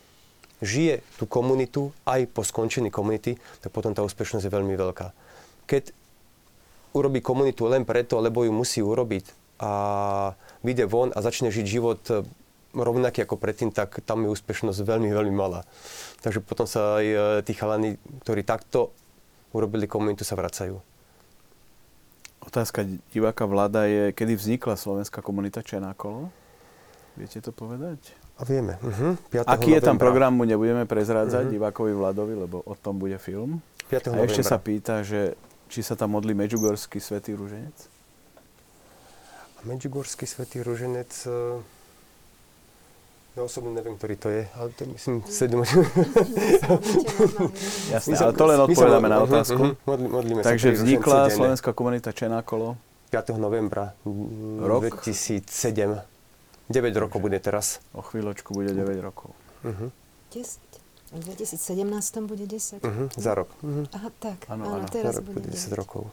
žije 0.63 1.03
tú 1.19 1.27
komunitu 1.27 1.91
aj 2.07 2.31
po 2.31 2.47
skončení 2.47 2.95
komunity, 2.95 3.35
tak 3.59 3.75
potom 3.75 3.91
tá 3.91 4.07
úspešnosť 4.07 4.47
je 4.47 4.55
veľmi 4.55 4.79
veľká. 4.79 5.11
Keď 5.67 5.91
urobí 6.95 7.19
komunitu 7.19 7.67
len 7.67 7.83
preto, 7.83 8.23
lebo 8.23 8.47
ju 8.47 8.55
musí 8.55 8.79
urobiť 8.79 9.59
a 9.59 9.73
vyjde 10.63 10.87
von 10.87 11.11
a 11.11 11.19
začne 11.19 11.51
žiť 11.51 11.67
život 11.67 12.03
rovnaký 12.73 13.27
ako 13.27 13.37
predtým, 13.37 13.71
tak 13.75 14.01
tam 14.07 14.25
je 14.25 14.33
úspešnosť 14.33 14.81
veľmi, 14.81 15.11
veľmi 15.13 15.35
malá. 15.35 15.67
Takže 16.23 16.39
potom 16.39 16.71
sa 16.71 17.03
aj 17.03 17.07
e, 17.07 17.17
tí 17.43 17.53
chalani, 17.53 17.99
ktorí 18.23 18.47
takto 18.47 18.95
urobili 19.51 19.91
komunitu, 19.91 20.23
sa 20.23 20.39
vracajú. 20.39 20.79
Otázka 22.43 22.87
diváka 23.15 23.47
vláda 23.47 23.87
je, 23.87 24.15
kedy 24.15 24.35
vznikla 24.35 24.75
slovenská 24.75 25.23
komunita 25.23 25.63
Čenákolo? 25.63 26.31
Viete 27.15 27.39
to 27.45 27.53
povedať? 27.55 27.99
A 28.41 28.43
vieme. 28.49 28.81
Uh-huh. 28.81 29.15
Aký 29.45 29.77
je 29.77 29.85
tam 29.85 30.01
program, 30.01 30.33
mu 30.33 30.49
nebudeme 30.49 30.89
prezrádzať 30.89 31.47
uh-huh. 31.47 31.55
divákovi 31.55 31.93
Vladovi, 31.93 32.35
lebo 32.35 32.65
o 32.65 32.75
tom 32.75 32.97
bude 32.99 33.21
film. 33.21 33.61
5. 33.93 34.17
A 34.17 34.25
ešte 34.25 34.43
sa 34.43 34.57
pýta, 34.57 35.05
že 35.05 35.37
či 35.69 35.85
sa 35.85 35.95
tam 35.95 36.17
modlí 36.17 36.33
Medžugorský 36.33 36.99
svätý 36.99 37.37
Rúženec? 37.37 37.77
Medžugorský 39.69 40.25
svätý 40.27 40.65
Ruženec, 40.65 41.13
e, 41.29 41.61
ja 43.33 43.49
osobne 43.49 43.73
neviem, 43.73 43.97
ktorý 43.97 44.15
to 44.21 44.29
je, 44.29 44.45
ale 44.53 44.69
to 44.77 44.85
je, 44.85 44.89
myslím, 44.93 45.17
sedem... 45.25 45.65
Jasné, 47.97 48.13
ale 48.21 48.37
to 48.37 48.45
len 48.45 48.61
odpovedáme 48.61 49.09
na 49.09 49.25
otázku. 49.25 49.73
Modli, 49.89 50.09
modlíme 50.13 50.45
Takže 50.45 50.77
sa 50.77 50.79
vznikla 50.85 51.33
Slovenská 51.33 51.73
komunita 51.73 52.13
Čenákolo 52.13 52.77
5. 53.09 53.33
novembra 53.41 53.97
Rok? 54.61 55.01
2007. 55.01 55.49
9 56.69 56.93
rokov 56.97 57.19
bude 57.25 57.41
teraz. 57.41 57.81
O 57.97 58.05
chvíľočku 58.05 58.53
bude 58.53 58.73
9 58.73 59.01
rokov. 59.01 59.33
Uh-huh. 59.65 59.89
10. 60.33 60.61
V 61.13 61.21
2017 61.21 62.29
bude 62.29 62.45
10. 62.49 62.85
Uh-huh. 62.85 63.09
Za 63.17 63.33
rok. 63.33 63.49
Uh-huh. 63.61 63.85
Aha, 63.97 64.09
tak. 64.17 64.49
Áno, 64.49 64.77
Áno, 64.77 64.89
teraz 64.89 65.17
Za 65.17 65.21
rok 65.21 65.33
bude 65.33 65.45
bude 65.45 65.53
10 65.53 65.73
10 65.73 65.81
rokov. 65.81 66.09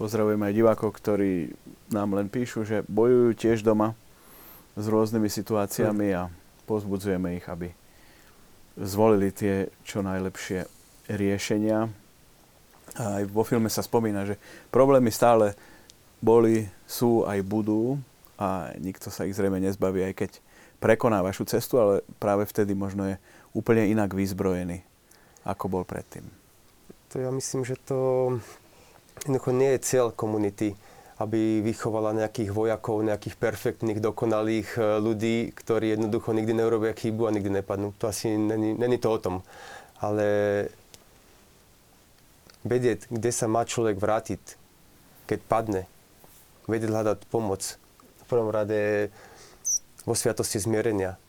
Pozdravujem 0.00 0.40
aj 0.40 0.52
divákov, 0.52 0.96
ktorí 0.96 1.52
nám 1.92 2.16
len 2.16 2.32
píšu, 2.32 2.64
že 2.64 2.80
bojujú 2.88 3.36
tiež 3.36 3.60
doma 3.60 3.92
s 4.76 4.84
rôznymi 4.86 5.26
situáciami 5.26 6.08
a 6.14 6.30
pozbudzujeme 6.66 7.38
ich, 7.38 7.46
aby 7.50 7.70
zvolili 8.78 9.34
tie 9.34 9.68
čo 9.82 10.00
najlepšie 10.00 10.64
riešenia. 11.10 11.90
A 12.98 13.22
aj 13.22 13.24
vo 13.30 13.42
filme 13.46 13.70
sa 13.70 13.82
spomína, 13.82 14.26
že 14.26 14.38
problémy 14.74 15.10
stále 15.14 15.54
boli, 16.18 16.66
sú 16.86 17.22
aj 17.26 17.40
budú 17.46 17.98
a 18.38 18.74
nikto 18.78 19.08
sa 19.12 19.26
ich 19.26 19.36
zrejme 19.36 19.62
nezbaví, 19.62 20.02
aj 20.04 20.14
keď 20.16 20.30
prekoná 20.80 21.20
vašu 21.20 21.44
cestu, 21.44 21.78
ale 21.78 21.94
práve 22.18 22.48
vtedy 22.48 22.72
možno 22.72 23.04
je 23.04 23.16
úplne 23.52 23.86
inak 23.86 24.16
vyzbrojený, 24.16 24.82
ako 25.44 25.64
bol 25.68 25.84
predtým. 25.84 26.24
To 27.12 27.18
ja 27.18 27.30
myslím, 27.34 27.66
že 27.66 27.76
to 27.84 27.98
jednoducho 29.22 29.50
nie 29.52 29.70
je 29.76 29.84
cieľ 29.84 30.06
komunity, 30.14 30.78
aby 31.20 31.60
vychovala 31.60 32.16
nejakých 32.16 32.48
vojakov, 32.48 33.04
nejakých 33.04 33.36
perfektných, 33.36 34.00
dokonalých 34.00 34.80
e, 34.80 34.80
ľudí, 35.04 35.52
ktorí 35.52 35.92
jednoducho 35.92 36.32
nikdy 36.32 36.56
neurobia 36.56 36.96
chybu 36.96 37.28
a 37.28 37.34
nikdy 37.36 37.60
nepadnú. 37.60 37.92
To 38.00 38.08
asi 38.08 38.40
není, 38.40 38.72
není 38.72 38.96
to 38.96 39.12
o 39.12 39.20
tom. 39.20 39.36
Ale 40.00 40.24
vedieť, 42.64 43.12
kde 43.12 43.30
sa 43.36 43.52
má 43.52 43.68
človek 43.68 44.00
vrátiť, 44.00 44.40
keď 45.28 45.40
padne, 45.44 45.82
vedieť 46.64 46.88
hľadať 46.88 47.18
pomoc. 47.28 47.76
V 48.24 48.24
prvom 48.24 48.48
rade 48.48 49.12
vo 50.08 50.16
sviatosti 50.16 50.56
zmierenia. 50.56 51.20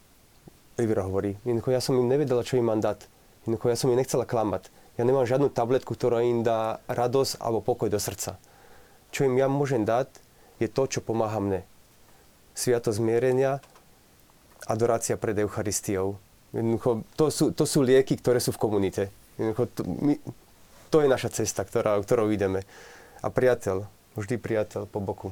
Rivera 0.80 1.04
hovorí, 1.04 1.36
jednoducho 1.44 1.76
ja 1.76 1.84
som 1.84 2.00
im 2.00 2.08
nevedela, 2.08 2.48
čo 2.48 2.56
im 2.56 2.72
mám 2.72 2.80
dať. 2.80 3.12
Jednoducho 3.44 3.68
ja 3.68 3.76
som 3.76 3.92
im 3.92 4.00
nechcela 4.00 4.24
klamať. 4.24 4.72
Ja 4.96 5.04
nemám 5.04 5.28
žiadnu 5.28 5.52
tabletku, 5.52 6.00
ktorá 6.00 6.24
im 6.24 6.48
dá 6.48 6.80
radosť 6.88 7.44
alebo 7.44 7.60
pokoj 7.60 7.92
do 7.92 8.00
srdca. 8.00 8.39
Čo 9.12 9.28
im 9.28 9.36
ja 9.36 9.51
môžem 9.51 9.84
dať, 9.84 10.07
je 10.57 10.68
to, 10.72 10.88
čo 10.88 10.99
pomáha 11.03 11.39
mne. 11.43 11.62
Sviatosť 12.55 12.99
zmierenia, 12.99 13.59
adorácia 14.68 15.20
pred 15.20 15.36
Eucharistiou. 15.39 16.16
Jednoducho, 16.51 17.07
to 17.16 17.32
sú, 17.32 17.45
to 17.55 17.64
sú 17.64 17.84
lieky, 17.84 18.20
ktoré 18.20 18.43
sú 18.43 18.51
v 18.55 18.62
komunite. 18.62 19.03
Jednoducho, 19.39 19.64
to, 19.72 19.82
my, 19.88 20.16
to 20.91 20.97
je 20.99 21.07
naša 21.07 21.30
cesta, 21.32 21.64
ktorá, 21.64 21.95
ktorou 22.03 22.28
ideme. 22.32 22.68
A 23.24 23.32
priateľ, 23.32 23.88
vždy 24.20 24.36
priateľ 24.36 24.88
po 24.91 24.99
boku. 24.99 25.30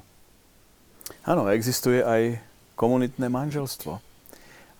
Áno, 1.27 1.49
existuje 1.51 1.99
aj 1.99 2.39
komunitné 2.79 3.27
manželstvo. 3.27 3.99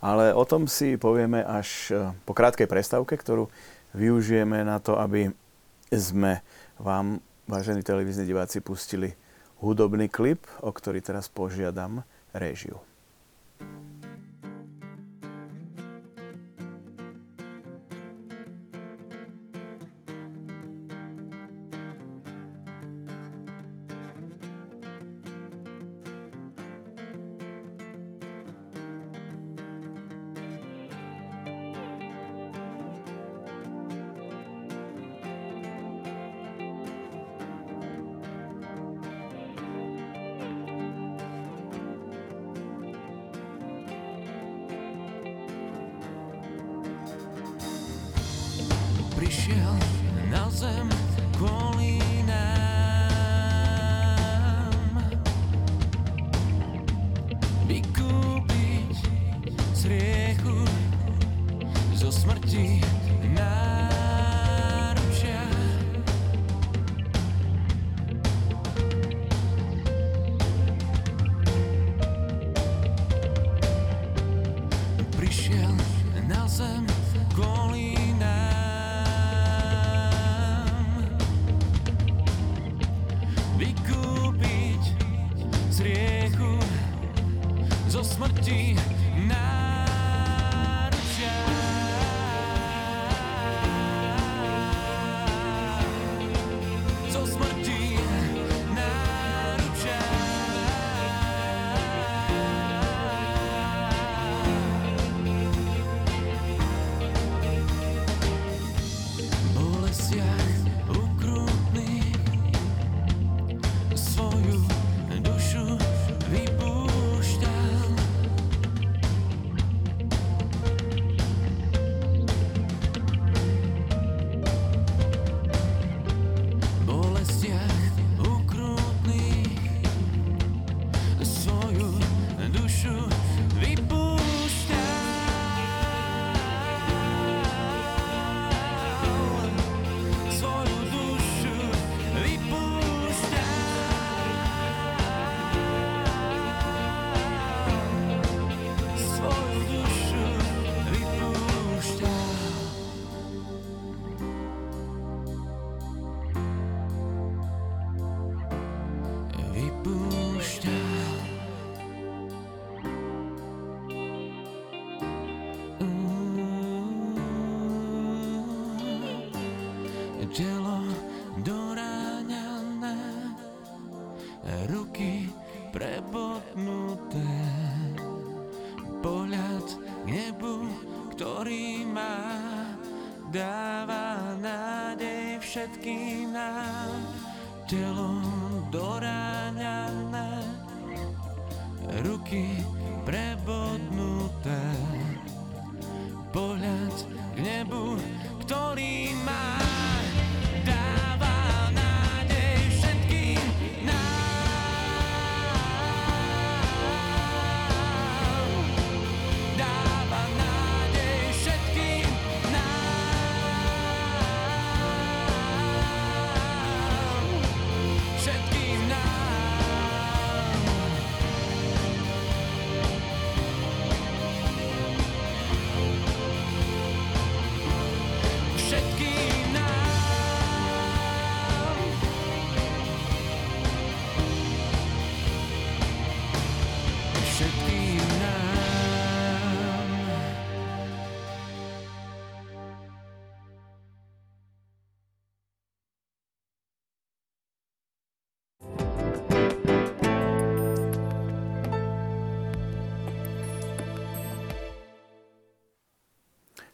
Ale 0.00 0.32
o 0.32 0.48
tom 0.48 0.64
si 0.64 0.96
povieme 0.96 1.44
až 1.44 1.92
e, 1.92 2.16
po 2.24 2.32
krátkej 2.32 2.64
prestávke, 2.64 3.20
ktorú 3.20 3.52
využijeme 3.92 4.64
na 4.64 4.80
to, 4.80 4.96
aby 4.96 5.28
sme 5.92 6.40
vám, 6.80 7.20
vážení 7.50 7.82
televízni 7.82 8.22
diváci, 8.22 8.62
pustili 8.62 9.18
hudobný 9.58 10.06
klip, 10.06 10.46
o 10.62 10.70
ktorý 10.70 11.02
teraz 11.02 11.26
požiadam 11.26 12.06
réžiu. 12.30 12.78
prišiel 13.60 13.89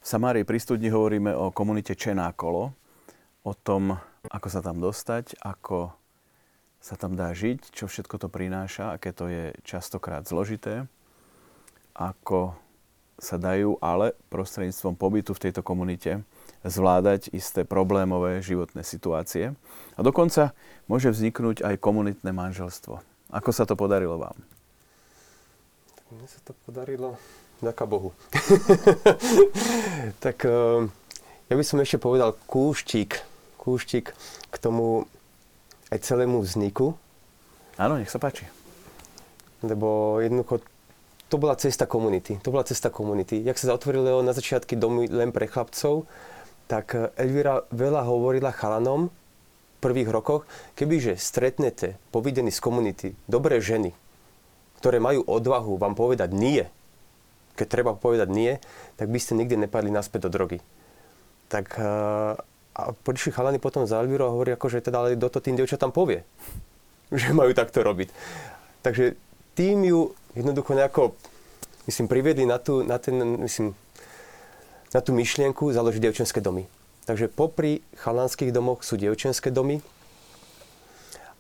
Samárii 0.06 0.46
pri 0.46 0.62
studni 0.62 0.86
hovoríme 0.86 1.34
o 1.34 1.50
komunite 1.50 1.98
Čenákolo, 1.98 2.70
o 3.42 3.52
tom, 3.58 3.98
ako 4.30 4.46
sa 4.46 4.62
tam 4.62 4.78
dostať, 4.78 5.34
ako 5.42 5.90
sa 6.78 6.94
tam 6.94 7.18
dá 7.18 7.34
žiť, 7.34 7.74
čo 7.74 7.90
všetko 7.90 8.14
to 8.22 8.30
prináša, 8.30 8.94
aké 8.94 9.10
to 9.10 9.26
je 9.26 9.50
častokrát 9.66 10.22
zložité, 10.22 10.86
ako 11.98 12.54
sa 13.18 13.34
dajú 13.34 13.82
ale 13.82 14.14
prostredníctvom 14.30 14.94
pobytu 14.94 15.34
v 15.34 15.50
tejto 15.50 15.66
komunite 15.66 16.22
zvládať 16.62 17.34
isté 17.34 17.66
problémové 17.66 18.38
životné 18.46 18.86
situácie. 18.86 19.58
A 19.98 20.00
dokonca 20.06 20.54
môže 20.86 21.10
vzniknúť 21.10 21.66
aj 21.66 21.82
komunitné 21.82 22.30
manželstvo. 22.30 23.02
Ako 23.34 23.50
sa 23.50 23.66
to 23.66 23.74
podarilo 23.74 24.22
vám? 24.22 24.38
Mne 26.14 26.30
sa 26.30 26.38
to 26.46 26.54
podarilo, 26.62 27.18
ďaká 27.64 27.84
Bohu. 27.88 28.12
tak 30.24 30.44
eh, 30.44 30.86
ja 31.46 31.54
by 31.54 31.64
som 31.64 31.80
ešte 31.80 32.00
povedal 32.00 32.34
kúštik, 32.46 33.22
kúštik 33.56 34.12
k 34.50 34.56
tomu 34.56 35.08
aj 35.90 36.02
celému 36.02 36.42
vzniku, 36.42 36.98
Áno, 37.76 38.00
nech 38.00 38.08
sa 38.08 38.16
páči. 38.16 38.48
lebo 39.60 40.16
jednoducho 40.24 40.64
to 41.28 41.36
bola 41.36 41.58
cesta 41.60 41.84
komunity. 41.84 42.40
To 42.40 42.54
bola 42.54 42.64
cesta 42.64 42.88
komunity. 42.88 43.42
Jak 43.42 43.58
sa 43.60 43.76
zatvorilo 43.76 44.24
na 44.24 44.32
začiatky 44.32 44.78
domy 44.78 45.10
len 45.10 45.34
pre 45.34 45.44
chlapcov, 45.44 46.08
tak 46.70 46.94
Elvira 47.18 47.66
veľa 47.74 48.06
hovorila 48.06 48.54
chalanom 48.54 49.10
v 49.10 49.78
prvých 49.82 50.08
rokoch, 50.08 50.48
kebyže 50.78 51.18
stretnete 51.20 52.00
povidení 52.14 52.48
z 52.48 52.62
komunity 52.62 53.08
dobré 53.28 53.60
ženy, 53.60 53.92
ktoré 54.80 55.02
majú 55.02 55.26
odvahu 55.26 55.76
vám 55.76 55.92
povedať 55.98 56.32
nie, 56.32 56.64
keď 57.56 57.66
treba 57.66 57.96
povedať 57.96 58.28
nie, 58.28 58.60
tak 59.00 59.08
by 59.08 59.18
ste 59.18 59.34
nikdy 59.34 59.56
nepadli 59.56 59.88
naspäť 59.88 60.28
do 60.28 60.30
drogy. 60.36 60.58
Tak 61.48 61.80
eh, 61.80 62.36
a 62.76 62.92
prišli 62.92 63.32
chalani 63.32 63.56
potom 63.56 63.88
za 63.88 64.04
Elvíru 64.04 64.28
a 64.28 64.34
hovorí, 64.36 64.52
akože 64.52 64.84
teda 64.84 65.00
ale 65.00 65.16
do 65.16 65.32
to 65.32 65.40
tým 65.40 65.56
dievčatám 65.56 65.96
povie, 65.96 66.28
že 67.12 67.32
majú 67.32 67.56
takto 67.56 67.80
robiť. 67.80 68.12
Takže 68.84 69.16
tým 69.56 69.88
ju 69.88 70.00
jednoducho 70.36 70.76
nejako, 70.76 71.16
myslím, 71.88 72.06
priviedli 72.06 72.44
na, 72.44 72.60
tú, 72.60 72.84
na, 72.84 73.00
ten, 73.00 73.16
myslím, 73.40 73.72
na 74.92 75.00
tú 75.00 75.16
myšlienku 75.16 75.72
založiť 75.72 76.04
dievčenské 76.04 76.44
domy. 76.44 76.68
Takže 77.08 77.32
popri 77.32 77.80
chalanských 77.96 78.52
domoch 78.52 78.84
sú 78.84 79.00
dievčenské 79.00 79.48
domy 79.48 79.80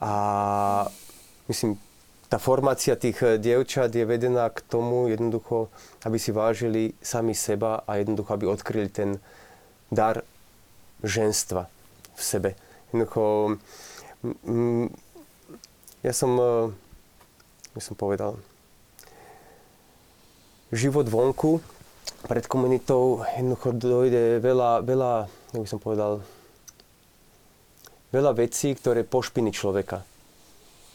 a 0.00 0.12
myslím, 1.52 1.76
tá 2.26 2.42
formácia 2.42 2.98
tých 2.98 3.18
eh, 3.22 3.38
dievčat 3.38 3.94
je 3.94 4.02
vedená 4.02 4.50
k 4.50 4.58
tomu 4.66 5.06
jednoducho, 5.10 5.70
aby 6.02 6.18
si 6.18 6.34
vážili 6.34 6.94
sami 6.98 7.34
seba 7.34 7.86
a 7.86 8.02
jednoducho, 8.02 8.30
aby 8.34 8.46
odkryli 8.46 8.90
ten 8.90 9.22
dar 9.90 10.26
ženstva 11.06 11.70
v 12.18 12.20
sebe. 12.20 12.50
Jednoducho, 12.90 13.56
mm, 14.42 14.86
ja 16.02 16.12
som, 16.12 16.30
eh, 16.34 16.66
by 17.74 17.80
som 17.82 17.94
povedal, 17.94 18.38
život 20.74 21.06
vonku 21.06 21.62
pred 22.26 22.42
komunitou 22.50 23.22
jednoducho 23.38 23.70
dojde 23.70 24.42
veľa, 24.42 24.82
veľa, 24.82 25.12
by 25.54 25.68
som 25.70 25.78
povedal, 25.78 26.26
veľa 28.10 28.34
vecí, 28.34 28.74
ktoré 28.74 29.06
pošpiny 29.06 29.54
človeka 29.54 30.02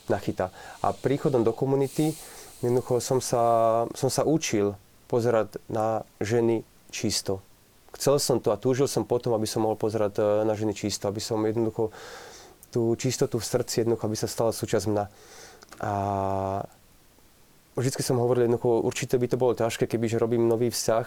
nachytá. 0.08 0.50
A 0.82 0.90
príchodom 0.90 1.46
do 1.46 1.54
komunity 1.54 2.14
jednoducho 2.62 3.02
som 3.02 3.18
sa, 3.18 3.42
som 3.92 4.08
sa 4.08 4.22
učil 4.22 4.78
pozerať 5.10 5.60
na 5.68 6.06
ženy 6.22 6.64
čisto. 6.88 7.42
Chcel 7.92 8.16
som 8.16 8.40
to 8.40 8.54
a 8.54 8.56
túžil 8.56 8.88
som 8.88 9.04
potom, 9.04 9.36
aby 9.36 9.44
som 9.44 9.68
mohol 9.68 9.76
pozerať 9.76 10.16
e, 10.16 10.22
na 10.48 10.56
ženy 10.56 10.72
čisto, 10.72 11.12
aby 11.12 11.20
som 11.20 11.44
jednoducho 11.44 11.92
tú 12.72 12.96
čistotu 12.96 13.36
v 13.36 13.44
srdci 13.44 13.84
jednoducho, 13.84 14.08
aby 14.08 14.16
sa 14.16 14.30
stala 14.30 14.48
súčasť 14.56 14.86
mňa. 14.88 15.04
A 15.84 15.92
vždycky 17.76 18.00
som 18.00 18.16
hovoril 18.16 18.48
jednoducho, 18.48 18.80
určite 18.80 19.20
by 19.20 19.28
to 19.28 19.36
bolo 19.36 19.52
ťažké, 19.52 19.84
kebyže 19.84 20.16
robím 20.16 20.48
nový 20.48 20.72
vzťah, 20.72 21.06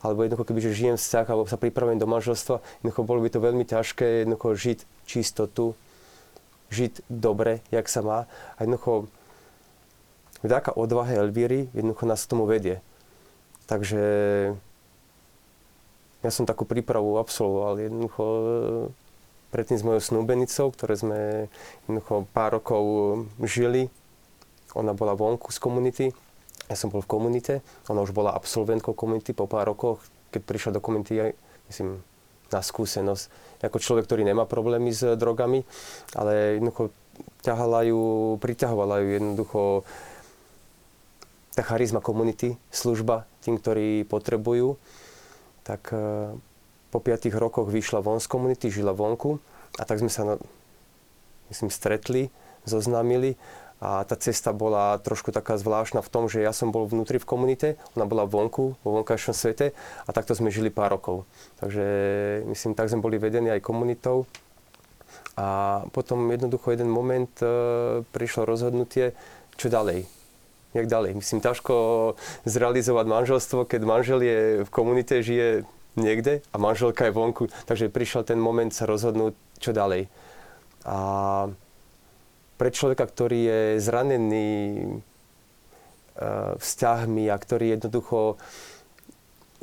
alebo 0.00 0.24
jednoducho 0.24 0.48
kebyže 0.48 0.72
žijem 0.72 0.96
vzťah, 0.96 1.26
alebo 1.28 1.44
sa 1.44 1.60
pripravujem 1.60 2.00
do 2.00 2.08
manželstva, 2.08 2.64
jednoducho 2.80 3.04
bolo 3.04 3.20
by 3.20 3.28
to 3.28 3.44
veľmi 3.44 3.64
ťažké 3.68 4.24
jednoducho 4.24 4.48
žiť 4.56 4.78
čistotu, 5.04 5.76
žiť 6.74 7.06
dobre, 7.06 7.62
jak 7.70 7.86
sa 7.86 8.02
má. 8.02 8.18
A 8.58 8.66
jednoducho 8.66 9.06
vďaka 10.42 10.74
odvahe 10.74 11.14
Elvíry 11.14 11.70
jednoducho 11.70 12.04
nás 12.10 12.26
k 12.26 12.30
tomu 12.34 12.50
vedie. 12.50 12.82
Takže 13.70 14.02
ja 16.20 16.30
som 16.32 16.44
takú 16.44 16.66
prípravu 16.66 17.16
absolvoval 17.20 17.80
jednoducho 17.80 18.24
e, 18.24 18.42
predtým 19.52 19.78
s 19.78 19.86
mojou 19.86 20.02
snúbenicou, 20.02 20.72
ktoré 20.72 20.98
sme 20.98 21.20
jednoducho 21.86 22.28
pár 22.32 22.60
rokov 22.60 22.82
žili. 23.44 23.92
Ona 24.74 24.96
bola 24.96 25.14
vonku 25.14 25.54
z 25.54 25.58
komunity, 25.62 26.06
ja 26.66 26.76
som 26.80 26.88
bol 26.88 27.04
v 27.04 27.12
komunite, 27.12 27.60
ona 27.92 28.00
už 28.00 28.16
bola 28.16 28.32
absolventkou 28.32 28.96
komunity 28.96 29.36
po 29.36 29.44
pár 29.44 29.68
rokoch, 29.68 30.00
keď 30.32 30.42
prišla 30.48 30.70
do 30.74 30.80
komunity, 30.80 31.36
myslím, 31.68 32.00
na 32.52 32.60
skúsenosť. 32.60 33.24
Ako 33.64 33.80
človek, 33.80 34.04
ktorý 34.04 34.28
nemá 34.28 34.44
problémy 34.44 34.92
s 34.92 35.16
drogami, 35.16 35.64
ale 36.12 36.60
jednoducho 36.60 36.92
ťahala 37.40 37.88
ju, 37.88 38.36
priťahovala 38.40 39.00
ju 39.00 39.08
jednoducho 39.16 39.60
tá 41.54 41.62
charizma 41.62 42.02
komunity, 42.02 42.58
služba 42.68 43.24
tým, 43.40 43.56
ktorí 43.56 44.04
potrebujú. 44.04 44.76
Tak 45.62 45.82
e, 45.94 45.96
po 46.90 46.98
piatich 46.98 47.32
rokoch 47.32 47.70
vyšla 47.70 48.02
von 48.02 48.18
z 48.18 48.26
komunity, 48.28 48.68
žila 48.68 48.92
vonku 48.92 49.38
a 49.78 49.82
tak 49.86 50.02
sme 50.02 50.10
sa, 50.10 50.36
myslím, 51.48 51.70
stretli, 51.70 52.28
zoznámili 52.66 53.38
a 53.84 54.00
tá 54.08 54.16
cesta 54.16 54.56
bola 54.56 54.96
trošku 54.96 55.28
taká 55.28 55.60
zvláštna 55.60 56.00
v 56.00 56.08
tom, 56.08 56.24
že 56.24 56.40
ja 56.40 56.56
som 56.56 56.72
bol 56.72 56.88
vnútri 56.88 57.20
v 57.20 57.28
komunite, 57.28 57.68
ona 57.92 58.08
bola 58.08 58.24
vonku, 58.24 58.80
vo 58.80 58.90
vonkajšom 58.96 59.36
svete 59.36 59.76
a 60.08 60.10
takto 60.16 60.32
sme 60.32 60.48
žili 60.48 60.72
pár 60.72 60.96
rokov. 60.96 61.28
Takže 61.60 61.84
myslím, 62.48 62.72
tak 62.72 62.88
sme 62.88 63.04
boli 63.04 63.20
vedení 63.20 63.52
aj 63.52 63.60
komunitou. 63.60 64.24
A 65.36 65.82
potom 65.92 66.24
jednoducho 66.32 66.72
jeden 66.72 66.88
moment 66.88 67.28
e, 67.44 67.46
prišlo 68.08 68.48
rozhodnutie, 68.48 69.12
čo 69.60 69.68
ďalej. 69.68 70.08
Jak 70.72 70.86
ďalej? 70.88 71.20
Myslím, 71.20 71.44
ťažko 71.44 71.74
zrealizovať 72.48 73.04
manželstvo, 73.04 73.68
keď 73.68 73.80
manžel 73.84 74.24
je 74.24 74.38
v 74.64 74.70
komunite, 74.72 75.20
žije 75.20 75.68
niekde 76.00 76.40
a 76.40 76.56
manželka 76.56 77.04
je 77.04 77.12
vonku. 77.12 77.52
Takže 77.68 77.92
prišiel 77.92 78.24
ten 78.24 78.40
moment 78.40 78.72
sa 78.72 78.88
rozhodnúť, 78.88 79.36
čo 79.60 79.76
ďalej. 79.76 80.08
A 80.88 80.96
pre 82.54 82.70
človeka, 82.70 83.04
ktorý 83.06 83.38
je 83.44 83.60
zranený 83.82 84.50
e, 84.78 84.86
vzťahmi 86.58 87.26
a 87.30 87.36
ktorý 87.36 87.74
jednoducho 87.74 88.38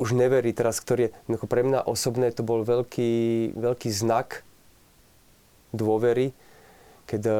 už 0.02 0.18
neverí 0.18 0.50
teraz, 0.50 0.82
ktorý 0.82 1.08
je, 1.08 1.38
pre 1.46 1.62
mňa 1.62 1.86
osobné 1.86 2.34
to 2.34 2.42
bol 2.42 2.66
veľký, 2.66 3.54
veľký 3.54 3.88
znak 3.88 4.42
dôvery, 5.72 6.34
keď, 7.06 7.22
e, 7.22 7.36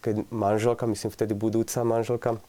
keď 0.00 0.14
manželka, 0.32 0.88
myslím 0.88 1.10
vtedy 1.12 1.32
budúca 1.36 1.84
manželka, 1.84 2.40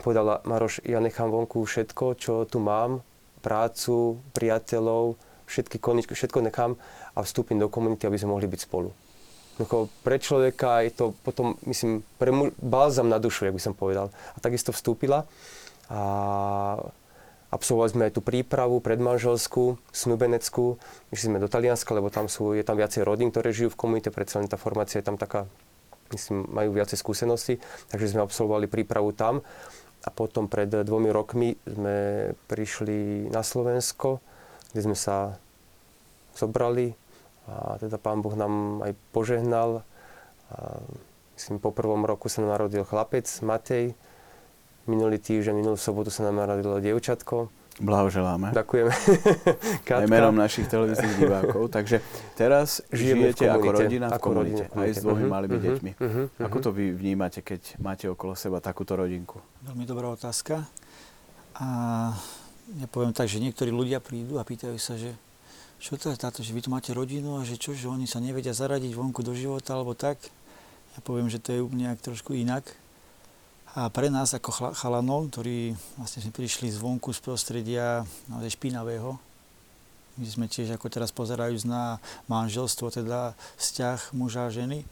povedala 0.00 0.40
Maroš, 0.48 0.80
ja 0.82 0.98
nechám 0.98 1.28
vonku 1.28 1.62
všetko, 1.62 2.16
čo 2.16 2.32
tu 2.48 2.58
mám, 2.58 3.04
prácu, 3.42 4.22
priateľov, 4.32 5.18
všetky 5.50 5.76
koničky, 5.76 6.14
všetko 6.14 6.40
nechám 6.40 6.72
a 7.12 7.20
vstúpim 7.20 7.58
do 7.60 7.68
komunity, 7.68 8.08
aby 8.08 8.16
sme 8.16 8.32
mohli 8.32 8.48
byť 8.48 8.60
spolu. 8.64 8.94
Jednoducho, 9.62 9.94
pre 10.02 10.18
človeka 10.18 10.82
je 10.82 10.90
to 10.90 11.04
potom, 11.22 11.54
myslím, 11.70 12.02
pre 12.18 12.34
mu, 12.34 12.50
balzam 12.58 13.06
na 13.06 13.22
dušu, 13.22 13.46
jak 13.46 13.54
by 13.54 13.62
som 13.62 13.78
povedal. 13.78 14.10
A 14.34 14.42
takisto 14.42 14.74
vstúpila 14.74 15.22
a 15.86 16.02
absolvovali 17.54 17.94
sme 17.94 18.02
aj 18.10 18.18
tú 18.18 18.26
prípravu 18.26 18.82
predmanželskú, 18.82 19.78
snubeneckú. 19.94 20.82
Išli 21.14 21.30
sme 21.30 21.38
do 21.38 21.46
Talianska, 21.46 21.94
lebo 21.94 22.10
tam 22.10 22.26
sú, 22.26 22.58
je 22.58 22.66
tam 22.66 22.74
viacej 22.74 23.06
rodín, 23.06 23.30
ktoré 23.30 23.54
žijú 23.54 23.70
v 23.70 23.78
komunite, 23.78 24.10
predsa 24.10 24.42
len 24.42 24.50
tá 24.50 24.58
formácia 24.58 24.98
je 24.98 25.06
tam 25.06 25.14
taká, 25.14 25.46
myslím, 26.10 26.42
majú 26.50 26.74
viacej 26.74 26.98
skúseností, 26.98 27.62
takže 27.86 28.18
sme 28.18 28.26
absolvovali 28.26 28.66
prípravu 28.66 29.14
tam. 29.14 29.46
A 30.02 30.10
potom 30.10 30.50
pred 30.50 30.66
dvomi 30.66 31.14
rokmi 31.14 31.54
sme 31.62 32.34
prišli 32.50 33.30
na 33.30 33.46
Slovensko, 33.46 34.18
kde 34.74 34.90
sme 34.90 34.98
sa 34.98 35.38
zobrali 36.34 36.98
a 37.44 37.54
teda 37.76 37.96
pán 37.96 38.20
Boh 38.20 38.32
nám 38.32 38.52
aj 38.80 38.92
požehnal. 39.10 39.82
A 40.48 40.78
myslím, 41.34 41.58
po 41.58 41.70
prvom 41.70 42.02
roku 42.02 42.26
sa 42.26 42.40
nám 42.40 42.56
narodil 42.56 42.82
chlapec, 42.82 43.24
Matej. 43.40 43.96
Minulý 44.84 45.16
týždeň, 45.16 45.54
minulú 45.54 45.76
sobotu 45.76 46.08
sa 46.08 46.22
nám 46.22 46.40
narodilo 46.40 46.76
dievčatko. 46.76 47.50
Blahoželáme. 47.78 48.52
Ďakujeme. 48.52 48.92
Aj 49.96 50.04
menom 50.04 50.34
našich 50.34 50.68
televíznych 50.68 51.16
divákov. 51.16 51.72
Takže 51.72 52.04
teraz 52.34 52.84
Žijeme 52.90 53.32
žijete 53.32 53.48
ako 53.48 53.68
rodina 53.72 54.06
v 54.06 54.12
Ako 54.12 54.26
komunite. 54.28 54.64
rodina 54.66 54.76
Aj 54.76 54.90
s 54.92 55.00
dvomi 55.00 55.24
Mhm, 55.24 55.30
malými 55.30 55.56
mhm, 55.56 55.64
deťmi. 55.64 55.90
mhm, 55.96 56.22
Ako 56.42 56.56
to 56.60 56.70
vy 56.70 56.92
vnímate, 56.92 57.40
keď 57.40 57.80
máte 57.80 58.04
okolo 58.06 58.34
seba 58.34 58.60
takúto 58.60 58.92
rodinku? 58.92 59.40
Veľmi 59.64 59.88
dobrá 59.88 60.10
otázka. 60.10 60.68
A 61.54 61.66
ja 62.74 62.86
poviem 62.86 63.10
tak, 63.10 63.26
že 63.26 63.40
niektorí 63.40 63.68
ľudia 63.68 63.98
prídu 63.98 64.36
a 64.36 64.44
pýtajú 64.44 64.76
sa, 64.76 64.94
že 64.94 65.16
čo 65.82 65.98
to 65.98 66.14
je 66.14 66.22
táto, 66.22 66.46
že 66.46 66.54
vy 66.54 66.62
tu 66.62 66.70
máte 66.70 66.94
rodinu 66.94 67.42
a 67.42 67.42
že 67.42 67.58
čo, 67.58 67.74
že 67.74 67.90
oni 67.90 68.06
sa 68.06 68.22
nevedia 68.22 68.54
zaradiť 68.54 68.94
vonku 68.94 69.26
do 69.26 69.34
života 69.34 69.74
alebo 69.74 69.98
tak. 69.98 70.22
Ja 70.94 71.02
poviem, 71.02 71.26
že 71.26 71.42
to 71.42 71.50
je 71.50 71.58
úplne 71.58 71.90
trošku 71.98 72.38
inak. 72.38 72.62
A 73.74 73.90
pre 73.90 74.06
nás 74.06 74.30
ako 74.30 74.78
chalanov, 74.78 75.34
ktorí 75.34 75.74
vlastne 75.98 76.22
sme 76.22 76.30
prišli 76.30 76.70
zvonku 76.70 77.10
z 77.10 77.18
prostredia 77.24 78.06
naozaj 78.30 78.54
špinavého, 78.54 79.18
my 80.20 80.26
sme 80.28 80.46
tiež 80.46 80.76
ako 80.76 80.92
teraz 80.92 81.08
pozerajúc 81.08 81.64
na 81.64 81.96
manželstvo, 82.28 82.92
teda 82.92 83.32
vzťah 83.56 84.12
muža 84.12 84.46
a 84.46 84.54
ženy, 84.54 84.84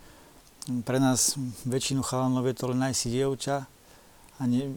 pre 0.88 0.96
nás 0.96 1.36
väčšinu 1.68 2.00
chalanov 2.00 2.48
je 2.48 2.56
to 2.56 2.72
len 2.72 2.80
aj 2.80 2.94
si 2.96 3.12
dievča 3.12 3.68
a 4.40 4.42
ne, 4.48 4.72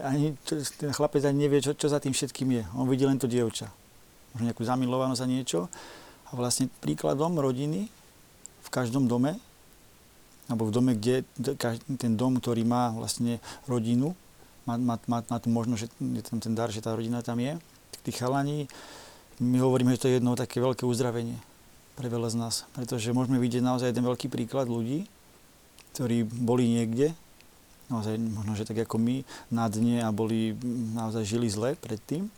ani 0.00 0.32
ten 0.48 0.90
chlapec 0.96 1.20
ani 1.28 1.46
nevie, 1.46 1.60
čo, 1.60 1.76
čo 1.76 1.92
za 1.92 2.00
tým 2.00 2.16
všetkým 2.16 2.48
je. 2.48 2.64
On 2.72 2.88
vidí 2.88 3.04
len 3.04 3.20
to 3.20 3.28
dievča. 3.28 3.68
Možno 4.32 4.44
nejakú 4.48 4.64
zamilovanosť 4.64 5.22
a 5.22 5.28
niečo. 5.28 5.60
A 6.28 6.36
vlastne 6.36 6.72
príkladom 6.80 7.36
rodiny 7.36 7.92
v 8.62 8.68
každom 8.72 9.04
dome, 9.04 9.36
alebo 10.48 10.68
v 10.68 10.74
dome, 10.74 10.92
kde 10.96 11.24
ten 11.96 12.16
dom, 12.16 12.40
ktorý 12.40 12.64
má 12.64 12.92
vlastne 12.92 13.38
rodinu, 13.68 14.16
má, 14.64 14.78
má, 14.78 14.96
má, 15.10 15.18
má 15.26 15.36
tu 15.42 15.48
možnosť, 15.50 15.80
že 15.80 15.88
je 16.00 16.22
tam 16.22 16.38
ten 16.38 16.52
dar, 16.54 16.70
že 16.70 16.84
tá 16.84 16.94
rodina 16.94 17.20
tam 17.20 17.36
je, 17.42 17.58
tak 17.92 18.00
tí 18.06 18.10
chalani, 18.14 18.70
my 19.42 19.58
hovoríme, 19.58 19.90
že 19.96 20.06
to 20.06 20.08
je 20.08 20.16
jedno 20.22 20.38
také 20.38 20.62
veľké 20.62 20.86
uzdravenie 20.86 21.34
pre 21.98 22.06
veľa 22.06 22.28
z 22.30 22.36
nás. 22.38 22.54
Pretože 22.76 23.12
môžeme 23.16 23.42
vidieť 23.42 23.64
naozaj 23.64 23.90
jeden 23.90 24.06
veľký 24.06 24.30
príklad 24.30 24.70
ľudí, 24.70 25.08
ktorí 25.96 26.24
boli 26.24 26.68
niekde, 26.68 27.12
naozaj 27.90 28.16
možno, 28.16 28.56
že 28.56 28.64
tak 28.64 28.86
ako 28.86 28.96
my, 28.96 29.26
na 29.52 29.68
dne 29.68 30.04
a 30.06 30.08
boli, 30.14 30.56
naozaj 30.96 31.26
žili 31.26 31.48
zle 31.52 31.76
predtým. 31.76 32.32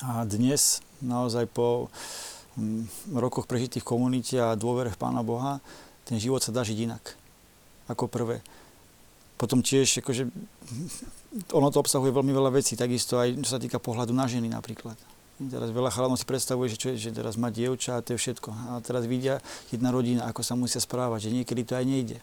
A 0.00 0.24
dnes 0.24 0.80
naozaj 1.02 1.48
po 1.50 1.88
mm, 2.56 3.16
rokoch 3.16 3.44
prežitých 3.44 3.84
v 3.84 3.90
komunite 3.90 4.36
a 4.38 4.56
dôvere 4.56 4.92
v 4.92 5.00
Pána 5.00 5.20
Boha, 5.24 5.58
ten 6.04 6.16
život 6.16 6.40
sa 6.40 6.54
dá 6.54 6.64
žiť 6.64 6.78
inak. 6.86 7.04
Ako 7.90 8.06
prvé. 8.06 8.40
Potom 9.40 9.64
tiež, 9.64 10.04
akože, 10.04 10.28
ono 11.58 11.68
to 11.72 11.80
obsahuje 11.80 12.12
veľmi 12.12 12.32
veľa 12.32 12.50
vecí, 12.52 12.76
takisto 12.76 13.16
aj 13.16 13.36
čo 13.40 13.50
sa 13.56 13.60
týka 13.62 13.80
pohľadu 13.80 14.12
na 14.12 14.28
ženy 14.28 14.52
napríklad. 14.52 14.96
Teraz 15.40 15.72
veľa 15.72 15.88
chalanov 15.88 16.20
si 16.20 16.28
predstavuje, 16.28 16.68
že, 16.68 16.76
čo 16.76 16.92
že 16.92 17.16
teraz 17.16 17.40
má 17.40 17.48
dievča 17.48 17.96
a 17.96 18.04
to 18.04 18.12
je 18.12 18.20
všetko. 18.20 18.52
A 18.52 18.84
teraz 18.84 19.08
vidia 19.08 19.40
jedna 19.72 19.88
rodina, 19.88 20.28
ako 20.28 20.44
sa 20.44 20.52
musia 20.52 20.84
správať, 20.84 21.32
že 21.32 21.34
niekedy 21.40 21.64
to 21.64 21.80
aj 21.80 21.84
nejde. 21.88 22.20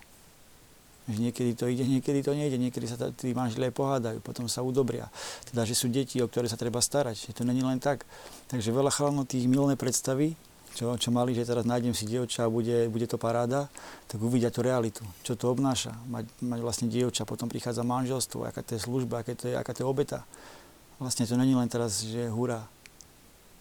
Niekedy 1.08 1.56
to 1.56 1.72
ide, 1.72 1.88
niekedy 1.88 2.20
to 2.20 2.36
nejde, 2.36 2.60
niekedy 2.60 2.84
sa 2.84 3.00
tí 3.16 3.32
manželia 3.32 3.72
aj 3.72 3.76
pohádajú, 3.80 4.18
potom 4.20 4.52
sa 4.52 4.60
udobria. 4.60 5.08
Teda, 5.48 5.64
že 5.64 5.72
sú 5.72 5.88
deti, 5.88 6.20
o 6.20 6.28
ktoré 6.28 6.52
sa 6.52 6.60
treba 6.60 6.84
starať, 6.84 7.32
že 7.32 7.32
to 7.32 7.48
není 7.48 7.64
len 7.64 7.80
tak. 7.80 8.04
Takže 8.52 8.76
veľa 8.76 8.92
chalanov 8.92 9.32
tých 9.32 9.48
milné 9.48 9.80
predstavy, 9.80 10.36
čo, 10.76 10.94
čo 11.00 11.10
mali, 11.10 11.32
že 11.32 11.48
teraz 11.48 11.64
nájdem 11.64 11.96
si 11.96 12.06
dievča 12.06 12.46
a 12.46 12.52
bude, 12.52 12.92
bude 12.92 13.08
to 13.08 13.16
paráda, 13.16 13.72
tak 14.06 14.20
uvidia 14.20 14.52
tú 14.52 14.62
realitu, 14.62 15.02
čo 15.24 15.34
to 15.34 15.50
obnáša. 15.50 15.96
Mať, 16.12 16.28
mať 16.44 16.60
vlastne 16.60 16.88
dievča, 16.92 17.26
potom 17.26 17.48
prichádza 17.48 17.88
manželstvo, 17.88 18.46
aká 18.46 18.62
to 18.62 18.76
je 18.76 18.84
služba, 18.84 19.24
aká 19.24 19.34
to 19.34 19.48
je, 19.50 19.56
aká 19.56 19.72
to 19.74 19.82
je 19.82 19.88
obeta. 19.88 20.28
Vlastne 21.00 21.24
to 21.24 21.34
není 21.34 21.56
len 21.56 21.66
teraz, 21.66 22.04
že 22.04 22.30
hurá, 22.30 22.68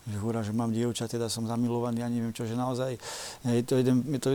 že 0.04 0.16
hurá, 0.20 0.44
že 0.44 0.52
mám 0.52 0.74
dievča, 0.74 1.08
teda 1.08 1.32
som 1.32 1.48
zamilovaný, 1.48 2.04
ja 2.04 2.08
neviem 2.12 2.36
čo, 2.36 2.44
že 2.44 2.52
naozaj 2.52 3.00
je 3.48 3.62
to 3.64 3.80
jeden, 3.80 4.04
je 4.12 4.20
to, 4.20 4.28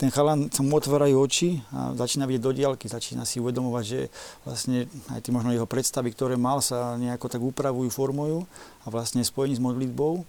ten 0.00 0.08
chalan 0.08 0.48
sa 0.48 0.64
mu 0.64 0.74
otvárajú 0.80 1.16
oči 1.20 1.60
a 1.70 1.92
začína 1.92 2.24
vidieť 2.24 2.42
do 2.42 2.52
diaľky, 2.56 2.88
začína 2.88 3.28
si 3.28 3.38
uvedomovať, 3.38 3.84
že 3.84 4.00
vlastne 4.42 4.88
aj 5.12 5.20
tie 5.22 5.32
možno 5.32 5.52
jeho 5.52 5.68
predstavy, 5.68 6.10
ktoré 6.10 6.34
mal, 6.40 6.64
sa 6.64 6.96
nejako 6.96 7.26
tak 7.28 7.42
upravujú, 7.44 7.88
formujú 7.92 8.48
a 8.82 8.86
vlastne 8.88 9.20
spojení 9.20 9.54
s 9.56 9.62
modlitbou 9.62 10.24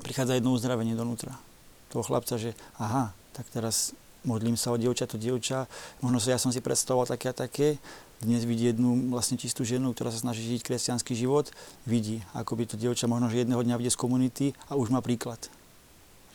prichádza 0.00 0.38
jedno 0.38 0.54
uzdravenie 0.54 0.94
donútra. 0.94 1.34
Toho 1.90 2.06
chlapca, 2.06 2.38
že 2.38 2.54
aha, 2.78 3.10
tak 3.34 3.48
teraz 3.50 3.92
modlím 4.26 4.58
sa 4.58 4.74
o 4.74 4.80
dievča, 4.80 5.06
to 5.06 5.18
dievča, 5.18 5.70
možno 6.02 6.18
sa 6.18 6.34
ja 6.34 6.38
som 6.38 6.50
si 6.50 6.58
predstavoval 6.58 7.06
také 7.06 7.30
a 7.30 7.36
také, 7.36 7.78
dnes 8.16 8.48
vidí 8.48 8.72
jednu 8.72 9.12
vlastne 9.12 9.36
čistú 9.36 9.62
ženu, 9.62 9.92
ktorá 9.92 10.08
sa 10.08 10.24
snaží 10.24 10.40
žiť 10.40 10.64
kresťanský 10.64 11.12
život, 11.12 11.52
vidí, 11.84 12.24
ako 12.32 12.56
by 12.56 12.64
to 12.64 12.80
dievča 12.80 13.06
možno, 13.06 13.28
že 13.28 13.44
jedného 13.44 13.60
dňa 13.60 13.76
vyjde 13.76 13.92
z 13.92 14.00
komunity 14.00 14.46
a 14.66 14.74
už 14.74 14.88
má 14.88 15.04
príklad. 15.04 15.38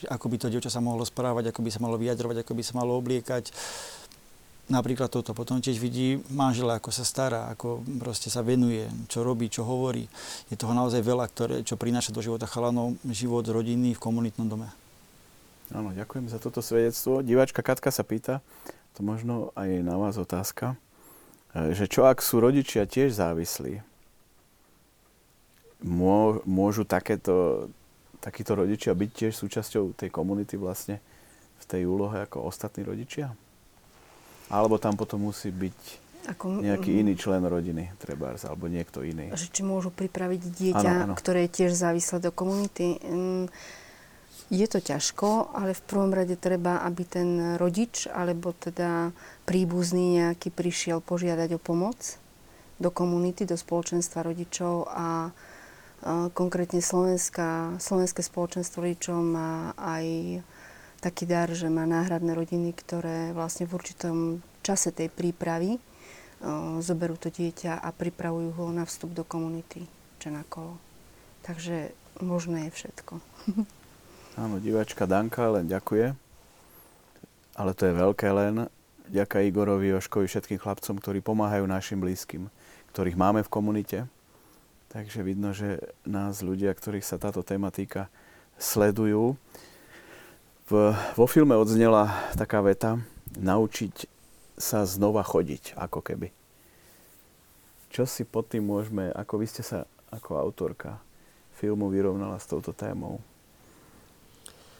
Ako 0.10 0.26
by 0.32 0.38
to 0.42 0.48
dievča 0.50 0.74
sa 0.74 0.82
mohlo 0.82 1.06
správať, 1.06 1.52
ako 1.52 1.62
by 1.62 1.70
sa 1.70 1.84
malo 1.84 2.00
vyjadrovať, 2.00 2.42
ako 2.42 2.54
by 2.58 2.64
sa 2.64 2.74
malo 2.80 2.98
obliekať. 2.98 3.54
Napríklad 4.72 5.12
toto. 5.12 5.36
Potom 5.36 5.60
tiež 5.60 5.84
vidí 5.84 6.24
manžela, 6.32 6.80
ako 6.80 6.96
sa 6.96 7.04
stará, 7.04 7.52
ako 7.52 7.84
proste 8.00 8.32
sa 8.32 8.40
venuje, 8.40 8.88
čo 9.12 9.20
robí, 9.20 9.52
čo 9.52 9.68
hovorí. 9.68 10.08
Je 10.48 10.56
toho 10.56 10.72
naozaj 10.72 11.04
veľa, 11.04 11.26
ktoré, 11.28 11.56
čo 11.68 11.76
prináša 11.76 12.16
do 12.16 12.24
života 12.24 12.48
chalanov 12.48 12.96
život 13.12 13.44
rodiny 13.44 13.92
v 13.92 14.00
komunitnom 14.00 14.48
dome. 14.48 14.72
Áno, 15.76 15.92
ďakujem 15.92 16.28
za 16.28 16.40
toto 16.40 16.64
svedectvo. 16.64 17.24
Diváčka 17.24 17.64
Katka 17.64 17.92
sa 17.92 18.04
pýta, 18.04 18.44
to 18.96 19.04
možno 19.04 19.56
aj 19.56 19.72
na 19.84 19.96
vás 19.96 20.20
otázka, 20.20 20.76
e, 21.56 21.72
že 21.72 21.88
čo 21.88 22.04
ak 22.08 22.20
sú 22.20 22.44
rodičia 22.44 22.84
tiež 22.84 23.16
závislí? 23.16 23.80
Mô- 25.84 26.44
Môžu 26.44 26.84
takéto, 26.84 27.68
takíto 28.22 28.54
rodičia 28.54 28.94
byť 28.94 29.10
tiež 29.12 29.34
súčasťou 29.34 29.98
tej 29.98 30.08
komunity 30.08 30.56
vlastne 30.56 31.02
v 31.58 31.66
tej 31.66 31.84
úlohe 31.84 32.22
ako 32.22 32.46
ostatní 32.46 32.86
rodičia? 32.86 33.34
Alebo 34.48 34.78
tam 34.78 34.94
potom 34.94 35.26
musí 35.26 35.50
byť 35.50 35.80
Ako, 36.30 36.62
nejaký 36.62 37.02
iný 37.02 37.18
člen 37.18 37.42
rodiny, 37.42 37.98
trebárs, 37.98 38.46
alebo 38.46 38.70
niekto 38.70 39.02
iný. 39.02 39.34
že 39.34 39.50
či 39.50 39.66
môžu 39.66 39.90
pripraviť 39.90 40.42
dieťa, 40.54 40.92
Áno, 41.02 41.04
áno. 41.10 41.16
ktoré 41.18 41.50
je 41.50 41.66
tiež 41.66 41.72
závislé 41.74 42.22
do 42.22 42.30
komunity. 42.30 43.02
Mm, 43.02 43.46
Je 44.52 44.68
to 44.68 44.84
ťažko, 44.84 45.56
ale 45.56 45.72
v 45.72 45.80
prvom 45.88 46.12
rade 46.12 46.36
treba, 46.36 46.84
aby 46.84 47.08
ten 47.08 47.30
rodič 47.56 48.04
alebo 48.06 48.52
teda 48.52 49.16
príbuzný 49.48 50.20
nejaký 50.20 50.52
prišiel 50.52 51.00
požiadať 51.00 51.56
o 51.56 51.60
pomoc 51.60 52.20
do 52.76 52.92
komunity, 52.92 53.48
do 53.48 53.56
spoločenstva 53.56 54.28
rodičov 54.28 54.92
a 54.92 55.32
konkrétne 56.34 56.82
Slovenská, 56.82 57.78
Slovenské 57.78 58.26
spoločenstvo 58.26 58.82
rodičov 58.82 59.22
má 59.22 59.78
aj 59.78 60.42
taký 61.02 61.26
dar, 61.26 61.50
že 61.50 61.70
má 61.70 61.86
náhradné 61.86 62.34
rodiny, 62.38 62.74
ktoré 62.78 63.34
vlastne 63.34 63.66
v 63.66 63.76
určitom 63.78 64.18
čase 64.62 64.94
tej 64.94 65.10
prípravy 65.10 65.78
o, 65.78 66.78
zoberú 66.82 67.18
to 67.18 67.34
dieťa 67.34 67.82
a 67.82 67.90
pripravujú 67.90 68.50
ho 68.54 68.66
na 68.70 68.86
vstup 68.86 69.14
do 69.18 69.26
komunity 69.26 69.90
Čenakolo. 70.22 70.78
Takže 71.42 71.94
možné 72.22 72.70
je 72.70 72.86
všetko. 72.86 73.14
Áno, 74.42 74.62
diváčka 74.62 75.10
Danka 75.10 75.50
len 75.50 75.66
ďakuje. 75.66 76.14
Ale 77.58 77.72
to 77.76 77.84
je 77.90 77.94
veľké 77.98 78.30
len. 78.32 78.70
Ďaká 79.12 79.44
Igorovi, 79.44 79.92
Joškovi, 79.92 80.30
všetkým 80.30 80.62
chlapcom, 80.62 80.96
ktorí 81.02 81.20
pomáhajú 81.20 81.68
našim 81.68 82.00
blízkym, 82.00 82.48
ktorých 82.96 83.20
máme 83.20 83.44
v 83.44 83.52
komunite. 83.52 83.98
Takže 84.92 85.24
vidno, 85.24 85.56
že 85.56 85.80
nás 86.04 86.44
ľudia, 86.44 86.76
ktorých 86.76 87.08
sa 87.08 87.16
táto 87.16 87.40
tematika 87.48 88.12
sledujú. 88.60 89.40
V, 90.68 90.72
vo 91.16 91.26
filme 91.32 91.56
odznela 91.56 92.12
taká 92.36 92.60
veta, 92.60 93.00
naučiť 93.40 94.12
sa 94.60 94.84
znova 94.84 95.24
chodiť, 95.24 95.80
ako 95.80 96.04
keby. 96.04 96.28
čo 97.88 98.04
si 98.04 98.28
pod 98.28 98.52
tým 98.52 98.68
môžeme, 98.68 99.08
ako 99.16 99.40
vy 99.40 99.48
ste 99.48 99.64
sa 99.64 99.88
ako 100.12 100.36
autorka 100.36 101.00
filmu 101.56 101.88
vyrovnala 101.88 102.36
s 102.36 102.52
touto 102.52 102.76
témou? 102.76 103.24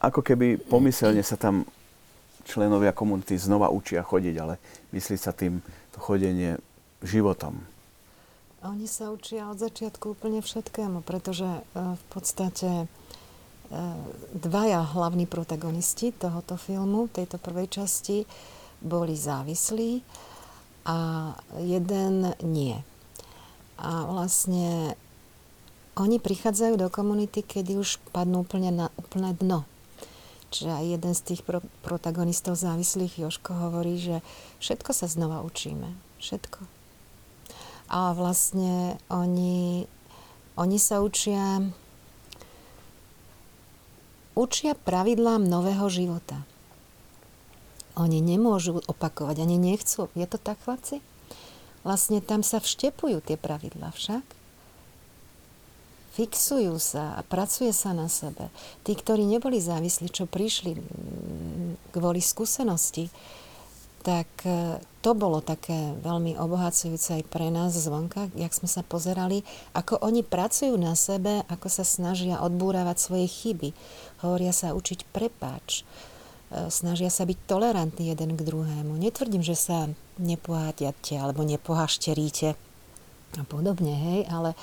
Ako 0.04 0.20
keby 0.20 0.60
pomyselne 0.60 1.24
sa 1.24 1.40
tam 1.40 1.64
členovia 2.44 2.92
komunity 2.92 3.40
znova 3.40 3.72
učia 3.72 4.04
chodiť, 4.04 4.36
ale 4.44 4.60
myslí 4.92 5.16
sa 5.16 5.32
tým 5.32 5.64
to 5.96 6.04
chodenie 6.04 6.60
životom. 7.00 7.71
Oni 8.62 8.86
sa 8.86 9.10
učia 9.10 9.50
od 9.50 9.58
začiatku 9.58 10.14
úplne 10.14 10.38
všetkému, 10.38 11.02
pretože 11.02 11.50
e, 11.50 11.62
v 11.74 12.06
podstate 12.14 12.70
e, 12.70 12.88
dvaja 14.38 14.86
hlavní 14.86 15.26
protagonisti 15.26 16.14
tohoto 16.14 16.62
filmu, 16.62 17.10
tejto 17.10 17.42
prvej 17.42 17.82
časti, 17.82 18.30
boli 18.86 19.18
závislí 19.18 20.06
a 20.86 20.98
jeden 21.58 22.38
nie. 22.46 22.78
A 23.82 24.06
vlastne 24.06 24.94
oni 25.98 26.22
prichádzajú 26.22 26.78
do 26.78 26.90
komunity, 26.94 27.42
kedy 27.42 27.82
už 27.82 27.98
padnú 28.14 28.46
úplne 28.46 28.70
na 28.70 28.88
úplné 28.94 29.34
dno. 29.42 29.66
Čiže 30.54 30.70
aj 30.70 30.86
jeden 30.86 31.14
z 31.18 31.22
tých 31.34 31.42
pro- 31.42 31.66
protagonistov 31.82 32.62
závislých, 32.62 33.26
Joško, 33.26 33.58
hovorí, 33.58 33.98
že 33.98 34.22
všetko 34.62 34.92
sa 34.94 35.10
znova 35.10 35.42
učíme. 35.42 35.98
Všetko. 36.22 36.81
A 37.92 38.16
vlastne 38.16 38.96
oni, 39.12 39.84
oni 40.56 40.78
sa 40.80 41.04
učia 41.04 41.60
učia 44.32 44.74
pravidlám 44.80 45.44
nového 45.44 45.92
života. 45.92 46.40
Oni 48.00 48.24
nemôžu 48.24 48.80
opakovať, 48.88 49.44
ani 49.44 49.60
nechcú. 49.60 50.08
Je 50.16 50.24
to 50.24 50.40
tak, 50.40 50.64
chlapci? 50.64 51.04
Vlastne 51.84 52.24
tam 52.24 52.40
sa 52.40 52.64
vštepujú 52.64 53.20
tie 53.20 53.36
pravidlá 53.36 53.92
však 53.92 54.24
fixujú 56.12 56.76
sa 56.76 57.16
a 57.16 57.22
pracuje 57.24 57.72
sa 57.72 57.96
na 57.96 58.12
sebe. 58.12 58.52
Tí, 58.84 58.94
ktorí 58.94 59.24
neboli 59.24 59.64
závislí, 59.64 60.12
čo 60.12 60.28
prišli 60.28 60.76
mm, 60.76 61.96
kvôli 61.96 62.20
skúsenosti, 62.20 63.08
tak 64.02 64.28
e, 64.44 64.82
to 65.06 65.14
bolo 65.14 65.42
také 65.42 65.94
veľmi 66.02 66.38
obohacujúce 66.38 67.22
aj 67.22 67.24
pre 67.30 67.54
nás 67.54 67.74
zvonka, 67.74 68.34
jak 68.34 68.54
sme 68.54 68.70
sa 68.70 68.82
pozerali, 68.82 69.46
ako 69.78 70.02
oni 70.02 70.26
pracujú 70.26 70.74
na 70.78 70.98
sebe, 70.98 71.46
ako 71.50 71.68
sa 71.70 71.86
snažia 71.86 72.42
odbúravať 72.42 72.98
svoje 72.98 73.30
chyby. 73.30 73.70
Hovoria 74.26 74.54
sa 74.54 74.74
učiť 74.74 75.06
prepáč, 75.14 75.86
e, 76.50 76.68
snažia 76.74 77.14
sa 77.14 77.30
byť 77.30 77.38
tolerantní 77.46 78.10
jeden 78.10 78.34
k 78.34 78.46
druhému. 78.46 78.98
Netvrdím, 78.98 79.46
že 79.46 79.54
sa 79.54 79.90
nepoháďate 80.18 81.18
alebo 81.18 81.46
nepohašteríte 81.46 82.58
a 83.38 83.44
podobne, 83.48 83.96
hej, 83.96 84.20
ale 84.28 84.58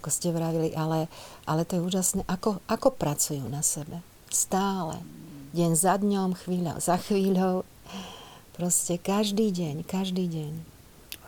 ako 0.00 0.08
ste 0.08 0.32
vravili, 0.32 0.72
ale, 0.72 1.12
ale 1.44 1.68
to 1.68 1.76
je 1.76 1.84
úžasné, 1.84 2.20
ako, 2.24 2.60
ako 2.68 2.88
pracujú 2.96 3.44
na 3.48 3.60
sebe. 3.60 4.00
Stále. 4.32 5.02
Deň 5.50 5.72
za 5.74 5.98
dňom, 5.98 6.38
chvíľa 6.38 6.78
za 6.78 6.96
chvíľou. 6.96 7.66
Proste 8.60 9.00
každý 9.00 9.48
deň, 9.56 9.88
každý 9.88 10.28
deň. 10.28 10.52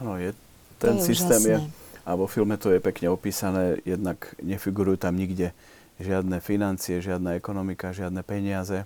Áno, 0.05 0.21
je, 0.21 0.37
ten 0.77 1.01
je 1.01 1.17
systém 1.17 1.41
je, 1.41 1.57
úžasné. 1.65 2.05
a 2.05 2.11
vo 2.13 2.29
filme 2.29 2.61
to 2.61 2.69
je 2.69 2.77
pekne 2.77 3.09
opísané, 3.09 3.81
jednak 3.89 4.37
nefigurujú 4.45 5.01
tam 5.01 5.17
nikde 5.17 5.57
žiadne 5.97 6.45
financie, 6.45 7.01
žiadna 7.01 7.41
ekonomika, 7.41 7.89
žiadne 7.89 8.21
peniaze. 8.21 8.85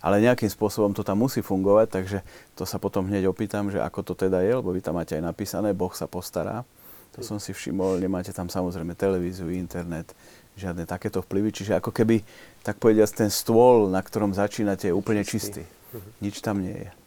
Ale 0.00 0.24
nejakým 0.24 0.48
spôsobom 0.48 0.96
to 0.96 1.04
tam 1.04 1.28
musí 1.28 1.44
fungovať, 1.44 1.92
takže 1.92 2.18
to 2.56 2.64
sa 2.64 2.80
potom 2.80 3.04
hneď 3.04 3.28
opýtam, 3.28 3.68
že 3.68 3.84
ako 3.84 4.00
to 4.00 4.12
teda 4.16 4.40
je, 4.40 4.56
lebo 4.64 4.72
vy 4.72 4.80
tam 4.80 4.96
máte 4.96 5.20
aj 5.20 5.24
napísané, 5.28 5.76
Boh 5.76 5.92
sa 5.92 6.08
postará. 6.08 6.64
To 7.12 7.20
som 7.20 7.36
si 7.36 7.52
všimol, 7.52 8.00
nemáte 8.00 8.32
tam 8.32 8.48
samozrejme 8.48 8.96
televíziu, 8.96 9.52
internet, 9.52 10.16
žiadne 10.56 10.88
takéto 10.88 11.20
vplyvy, 11.20 11.52
čiže 11.52 11.76
ako 11.76 11.92
keby, 11.92 12.24
tak 12.64 12.80
povediať, 12.80 13.28
ten 13.28 13.28
stôl, 13.28 13.92
na 13.92 14.00
ktorom 14.00 14.32
začínate, 14.32 14.88
je 14.88 14.96
úplne 14.96 15.20
čistý. 15.20 15.68
Nič 16.24 16.40
tam 16.40 16.64
nie 16.64 16.80
je. 16.80 17.03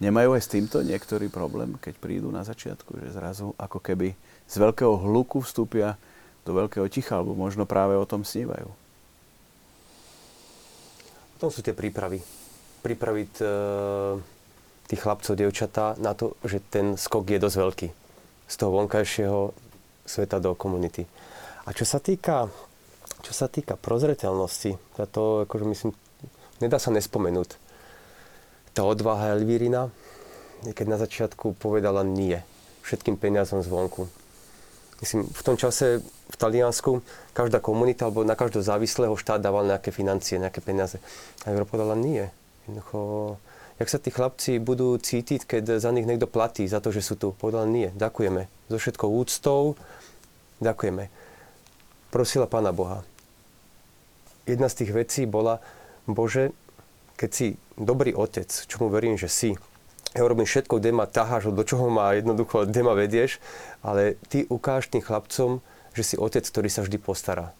Nemajú 0.00 0.32
aj 0.32 0.42
s 0.42 0.52
týmto 0.52 0.80
niektorý 0.80 1.28
problém, 1.28 1.76
keď 1.76 1.94
prídu 2.00 2.32
na 2.32 2.40
začiatku, 2.40 3.04
že 3.04 3.12
zrazu 3.12 3.52
ako 3.60 3.84
keby 3.84 4.16
z 4.48 4.54
veľkého 4.56 4.96
hluku 4.96 5.44
vstúpia 5.44 6.00
do 6.48 6.56
veľkého 6.56 6.88
ticha, 6.88 7.20
alebo 7.20 7.36
možno 7.36 7.68
práve 7.68 8.00
o 8.00 8.08
tom 8.08 8.24
snívajú. 8.24 8.72
Potom 11.36 11.52
sú 11.52 11.60
tie 11.60 11.76
prípravy. 11.76 12.24
Pripraviť 12.80 13.32
e, 13.40 13.46
tých 14.88 15.00
chlapcov, 15.04 15.36
dievčatá 15.36 16.00
na 16.00 16.16
to, 16.16 16.32
že 16.48 16.64
ten 16.72 16.96
skok 16.96 17.28
je 17.28 17.38
dosť 17.40 17.56
veľký 17.60 17.88
z 18.50 18.54
toho 18.56 18.72
vonkajšieho 18.80 19.52
sveta 20.08 20.42
do 20.42 20.56
komunity. 20.56 21.04
A 21.68 21.76
čo 21.76 21.84
sa 21.84 22.02
týka, 22.02 22.50
čo 23.22 23.32
sa 23.36 23.46
týka 23.46 23.78
prozreteľnosti, 23.78 24.80
za 24.96 25.06
to 25.06 25.46
akože 25.46 25.64
myslím, 25.70 25.90
nedá 26.58 26.80
sa 26.82 26.90
nespomenúť. 26.90 27.54
Tá 28.74 28.86
odvaha 28.86 29.34
Elvírina, 29.34 29.90
keď 30.62 30.86
na 30.86 30.98
začiatku 31.00 31.58
povedala 31.58 32.06
nie 32.06 32.38
všetkým 32.84 33.16
peniazom 33.16 33.62
zvonku. 33.62 34.08
Myslím, 35.00 35.24
v 35.24 35.42
tom 35.42 35.56
čase 35.56 36.04
v 36.04 36.36
Taliansku 36.36 37.00
každá 37.32 37.56
komunita 37.56 38.04
alebo 38.04 38.20
na 38.20 38.36
každého 38.36 38.60
závislého 38.60 39.14
štát 39.16 39.40
dával 39.40 39.64
nejaké 39.64 39.88
financie, 39.88 40.36
nejaké 40.36 40.60
peniaze. 40.60 41.00
A 41.48 41.56
Európa 41.56 41.76
povedala 41.76 41.96
nie. 41.96 42.28
Jednoducho, 42.68 43.40
jak 43.80 43.88
sa 43.88 43.96
tí 43.96 44.12
chlapci 44.12 44.60
budú 44.60 45.00
cítiť, 45.00 45.48
keď 45.48 45.80
za 45.80 45.88
nich 45.88 46.04
niekto 46.04 46.28
platí 46.28 46.68
za 46.68 46.84
to, 46.84 46.92
že 46.92 47.00
sú 47.00 47.16
tu. 47.16 47.32
Povedal 47.32 47.64
nie, 47.64 47.88
ďakujeme. 47.96 48.52
So 48.68 48.76
všetkou 48.76 49.08
úctou, 49.08 49.80
ďakujeme. 50.60 51.08
Prosila 52.12 52.44
Pána 52.44 52.76
Boha. 52.76 53.00
Jedna 54.44 54.68
z 54.68 54.84
tých 54.84 54.92
vecí 54.92 55.24
bola, 55.24 55.64
Bože, 56.04 56.52
keď 57.20 57.30
si 57.36 57.46
dobrý 57.76 58.16
otec, 58.16 58.48
čo 58.48 58.80
mu 58.80 58.88
verím, 58.88 59.20
že 59.20 59.28
si, 59.28 59.52
ja 60.16 60.24
urobím 60.24 60.48
všetko, 60.48 60.80
kde 60.80 60.96
ma 60.96 61.04
taháš, 61.04 61.52
do 61.52 61.60
čoho 61.60 61.92
ma 61.92 62.16
jednoducho, 62.16 62.64
kde 62.64 62.80
ma 62.80 62.96
vedieš, 62.96 63.36
ale 63.84 64.16
ty 64.32 64.48
ukáž 64.48 64.88
tým 64.88 65.04
chlapcom, 65.04 65.60
že 65.92 66.02
si 66.02 66.16
otec, 66.16 66.48
ktorý 66.48 66.72
sa 66.72 66.80
vždy 66.80 66.96
postará 66.96 67.52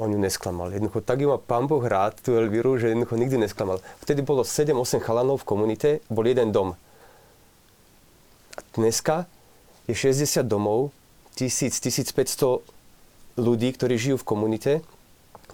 on 0.00 0.08
ju 0.08 0.16
nesklamal. 0.16 0.72
Jednoducho, 0.72 1.04
tak 1.04 1.20
ju 1.20 1.28
má 1.28 1.36
pán 1.36 1.68
Boh 1.68 1.84
rád, 1.84 2.16
tú 2.24 2.32
Elvíru, 2.32 2.80
že 2.80 2.88
jednoducho 2.88 3.20
nikdy 3.20 3.36
nesklamal. 3.44 3.84
Vtedy 4.00 4.24
bolo 4.24 4.40
7-8 4.40 5.04
chalanov 5.04 5.44
v 5.44 5.48
komunite, 5.48 5.88
bol 6.08 6.24
jeden 6.24 6.48
dom. 6.48 6.80
A 8.56 8.60
dneska 8.72 9.28
je 9.84 9.92
60 9.92 10.48
domov, 10.48 10.96
1000-1500 11.36 12.64
ľudí, 13.36 13.68
ktorí 13.72 14.00
žijú 14.00 14.16
v 14.20 14.28
komunite 14.28 14.72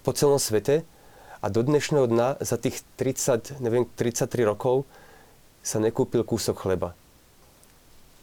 po 0.07 0.15
celom 0.15 0.39
svete 0.39 0.87
a 1.39 1.47
do 1.51 1.63
dnešného 1.63 2.07
dna 2.11 2.29
za 2.43 2.59
tých 2.59 2.83
30, 2.99 3.63
neviem, 3.63 3.87
33 3.87 4.43
rokov 4.43 4.89
sa 5.63 5.79
nekúpil 5.79 6.27
kúsok 6.27 6.59
chleba. 6.59 6.99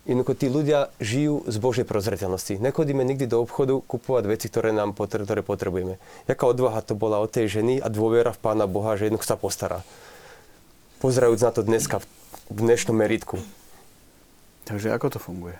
Jednoducho 0.06 0.38
tí 0.38 0.48
ľudia 0.54 0.94
žijú 1.02 1.42
z 1.50 1.58
Božej 1.58 1.86
prozreteľnosti. 1.90 2.62
Nechodíme 2.62 3.02
nikdy 3.02 3.26
do 3.26 3.42
obchodu 3.42 3.82
kupovať 3.82 4.24
veci, 4.30 4.46
ktoré 4.54 4.70
nám 4.70 4.94
potre- 4.94 5.26
ktoré 5.26 5.42
potrebujeme. 5.42 5.98
Jaká 6.30 6.46
odvaha 6.46 6.86
to 6.86 6.94
bola 6.94 7.18
od 7.18 7.34
tej 7.34 7.50
ženy 7.50 7.82
a 7.82 7.90
dôvera 7.90 8.30
v 8.30 8.38
Pána 8.38 8.70
Boha, 8.70 8.94
že 9.02 9.10
jednoducho 9.10 9.26
sa 9.26 9.34
postará. 9.34 9.82
Pozerajúc 11.02 11.42
na 11.42 11.52
to 11.52 11.66
dneska, 11.66 12.06
v 12.54 12.60
dnešnom 12.62 12.94
meritku. 12.94 13.42
Takže 14.70 14.94
ako 14.94 15.18
to 15.18 15.20
funguje? 15.22 15.58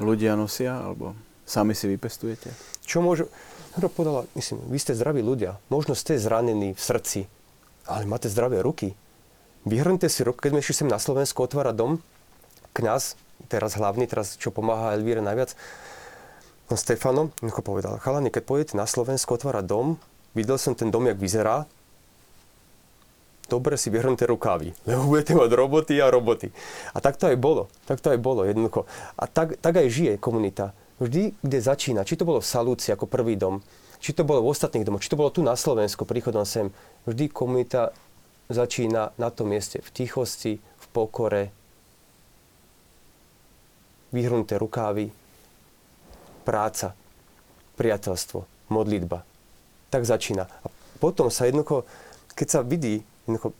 Ľudia 0.00 0.40
nosia, 0.40 0.80
alebo 0.80 1.12
sami 1.44 1.76
si 1.76 1.84
vypestujete? 1.84 2.48
Čo 2.88 3.04
môžu... 3.04 3.28
Hro 3.76 3.92
povedala, 3.92 4.24
myslím, 4.32 4.64
vy 4.72 4.78
ste 4.80 4.96
zdraví 4.96 5.20
ľudia. 5.20 5.60
Možno 5.68 5.92
ste 5.92 6.16
zranení 6.16 6.72
v 6.72 6.80
srdci, 6.80 7.20
ale 7.84 8.08
máte 8.08 8.32
zdravé 8.32 8.64
ruky. 8.64 8.96
Vyhrnite 9.68 10.08
si 10.08 10.24
ruku, 10.24 10.40
keď 10.40 10.60
sme 10.60 10.62
sem 10.64 10.88
na 10.88 10.96
Slovensku 10.96 11.44
otvárať 11.44 11.76
dom, 11.76 11.92
kňaz, 12.72 13.18
teraz 13.52 13.76
hlavný, 13.76 14.08
teraz 14.08 14.38
čo 14.40 14.48
pomáha 14.48 14.96
Elvíre 14.96 15.20
najviac, 15.20 15.52
no 16.72 16.74
Stefano, 16.78 17.34
ako 17.44 17.60
povedal, 17.60 18.00
chalani, 18.00 18.32
keď 18.32 18.42
pôjdete 18.48 18.74
na 18.78 18.88
Slovensku 18.88 19.36
otvárať 19.36 19.68
dom, 19.68 20.00
videl 20.32 20.56
som 20.56 20.72
ten 20.72 20.88
dom, 20.88 21.04
jak 21.04 21.20
vyzerá, 21.20 21.68
dobre 23.48 23.80
si 23.80 23.88
vyhrnite 23.88 24.28
rukávy, 24.28 24.76
lebo 24.88 25.08
budete 25.08 25.32
mať 25.32 25.50
roboty 25.56 25.94
a 25.98 26.12
roboty. 26.12 26.52
A 26.92 27.00
tak 27.00 27.16
to 27.16 27.28
aj 27.28 27.36
bolo, 27.40 27.72
tak 27.88 27.98
to 28.04 28.12
aj 28.12 28.20
bolo 28.20 28.44
jednoducho. 28.44 28.84
A 29.16 29.24
tak, 29.24 29.56
tak 29.58 29.80
aj 29.80 29.88
žije 29.88 30.12
komunita. 30.20 30.76
Vždy, 30.98 31.38
kde 31.42 31.58
začína, 31.62 32.02
či 32.02 32.18
to 32.18 32.26
bolo 32.26 32.42
v 32.42 32.50
Salúci 32.50 32.90
ako 32.90 33.06
prvý 33.06 33.38
dom, 33.38 33.62
či 34.02 34.14
to 34.14 34.26
bolo 34.26 34.42
v 34.42 34.50
ostatných 34.50 34.86
domoch, 34.86 35.02
či 35.02 35.10
to 35.10 35.18
bolo 35.18 35.30
tu 35.30 35.46
na 35.46 35.54
Slovensku 35.54 36.02
príchodom 36.02 36.42
sem, 36.42 36.74
vždy 37.06 37.30
komunita 37.30 37.94
začína 38.50 39.14
na 39.14 39.28
tom 39.30 39.50
mieste 39.50 39.78
v 39.82 39.88
tichosti, 39.94 40.58
v 40.58 40.86
pokore, 40.90 41.54
vyhrnuté 44.10 44.56
rukávy, 44.56 45.12
práca, 46.42 46.96
priateľstvo, 47.76 48.70
modlitba. 48.72 49.22
Tak 49.92 50.02
začína. 50.08 50.48
A 50.48 50.66
potom 50.98 51.28
sa 51.28 51.44
jednoducho, 51.44 51.84
keď 52.32 52.48
sa 52.48 52.60
vidí, 52.64 53.04
jednoducho, 53.28 53.52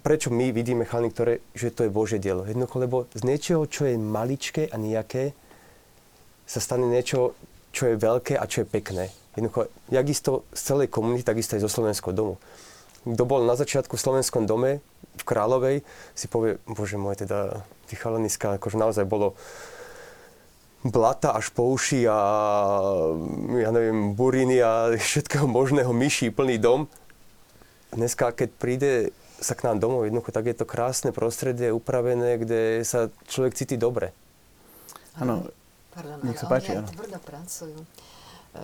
prečo 0.00 0.32
my 0.32 0.50
vidíme 0.50 0.88
chalny, 0.88 1.12
ktoré, 1.12 1.44
že 1.52 1.68
to 1.68 1.84
je 1.84 1.92
Božie 1.92 2.16
dielo. 2.16 2.48
Jednoducho, 2.48 2.76
lebo 2.80 2.96
z 3.12 3.22
niečoho, 3.28 3.68
čo 3.68 3.84
je 3.84 4.00
maličké 4.00 4.72
a 4.72 4.76
nejaké, 4.80 5.36
sa 6.48 6.64
stane 6.64 6.88
niečo, 6.88 7.36
čo 7.76 7.92
je 7.92 8.00
veľké 8.00 8.40
a 8.40 8.48
čo 8.48 8.64
je 8.64 8.72
pekné. 8.72 9.12
Jednoducho, 9.36 9.68
jak 9.92 10.06
isto 10.08 10.48
z 10.56 10.60
celej 10.64 10.88
komunity, 10.88 11.22
takisto 11.22 11.54
aj 11.54 11.62
zo 11.62 11.70
Slovenského 11.70 12.16
domu. 12.16 12.40
Kto 13.04 13.22
bol 13.28 13.44
na 13.44 13.54
začiatku 13.54 13.94
v 13.94 14.04
Slovenskom 14.08 14.48
dome 14.48 14.80
v 15.20 15.22
Kráľovej, 15.22 15.76
si 16.16 16.26
povie, 16.26 16.56
bože 16.64 16.96
môj, 16.96 17.22
teda 17.22 17.62
tí 17.86 17.94
chalaniska, 17.94 18.56
akože 18.58 18.80
naozaj 18.80 19.04
bolo 19.04 19.36
blata 20.86 21.34
až 21.34 21.50
po 21.50 21.68
uši 21.74 22.06
a 22.06 22.18
ja 23.58 23.70
neviem, 23.74 24.14
buriny 24.14 24.62
a 24.62 24.94
všetkého 24.94 25.46
možného, 25.46 25.90
myší, 25.90 26.30
plný 26.30 26.58
dom. 26.58 26.86
Dneska, 27.90 28.30
keď 28.30 28.48
príde 28.56 28.92
sa 29.38 29.54
k 29.54 29.70
nám 29.70 29.78
domov 29.78 30.06
jednoducho, 30.06 30.34
tak 30.34 30.50
je 30.50 30.56
to 30.58 30.66
krásne 30.66 31.10
prostredie, 31.14 31.74
upravené, 31.74 32.42
kde 32.42 32.82
sa 32.82 33.10
človek 33.30 33.54
cíti 33.54 33.78
dobre. 33.78 34.10
Áno, 35.18 35.50
Pardon, 35.98 36.22
Nech 36.22 36.38
sa 36.38 36.46
páči, 36.46 36.78
áno. 36.78 36.86
tvrdo 36.86 37.18
pracujú. 37.18 37.74
E, 37.74 38.62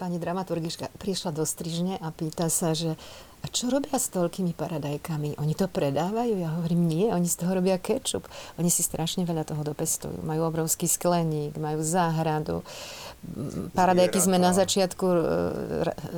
Pani 0.00 0.16
dramaturgička 0.16 0.88
prišla 0.96 1.36
do 1.36 1.44
strižne 1.44 2.00
a 2.00 2.08
pýta 2.08 2.48
sa, 2.48 2.72
že 2.72 2.96
a 3.42 3.50
čo 3.50 3.68
robia 3.68 3.98
s 3.98 4.08
toľkými 4.08 4.56
paradajkami? 4.56 5.36
Oni 5.36 5.52
to 5.52 5.68
predávajú? 5.68 6.32
Ja 6.40 6.56
hovorím, 6.56 6.88
nie, 6.88 7.10
oni 7.12 7.28
z 7.28 7.42
toho 7.44 7.58
robia 7.58 7.76
kečup. 7.76 8.24
Oni 8.56 8.70
si 8.72 8.80
strašne 8.80 9.26
veľa 9.26 9.44
toho 9.44 9.60
dopestujú. 9.66 10.22
Majú 10.24 10.48
obrovský 10.48 10.88
skleník, 10.88 11.58
majú 11.60 11.82
záhradu. 11.84 12.62
Paradajky 13.76 14.16
sme 14.16 14.40
na 14.40 14.56
začiatku 14.56 15.06
e, 15.06 15.20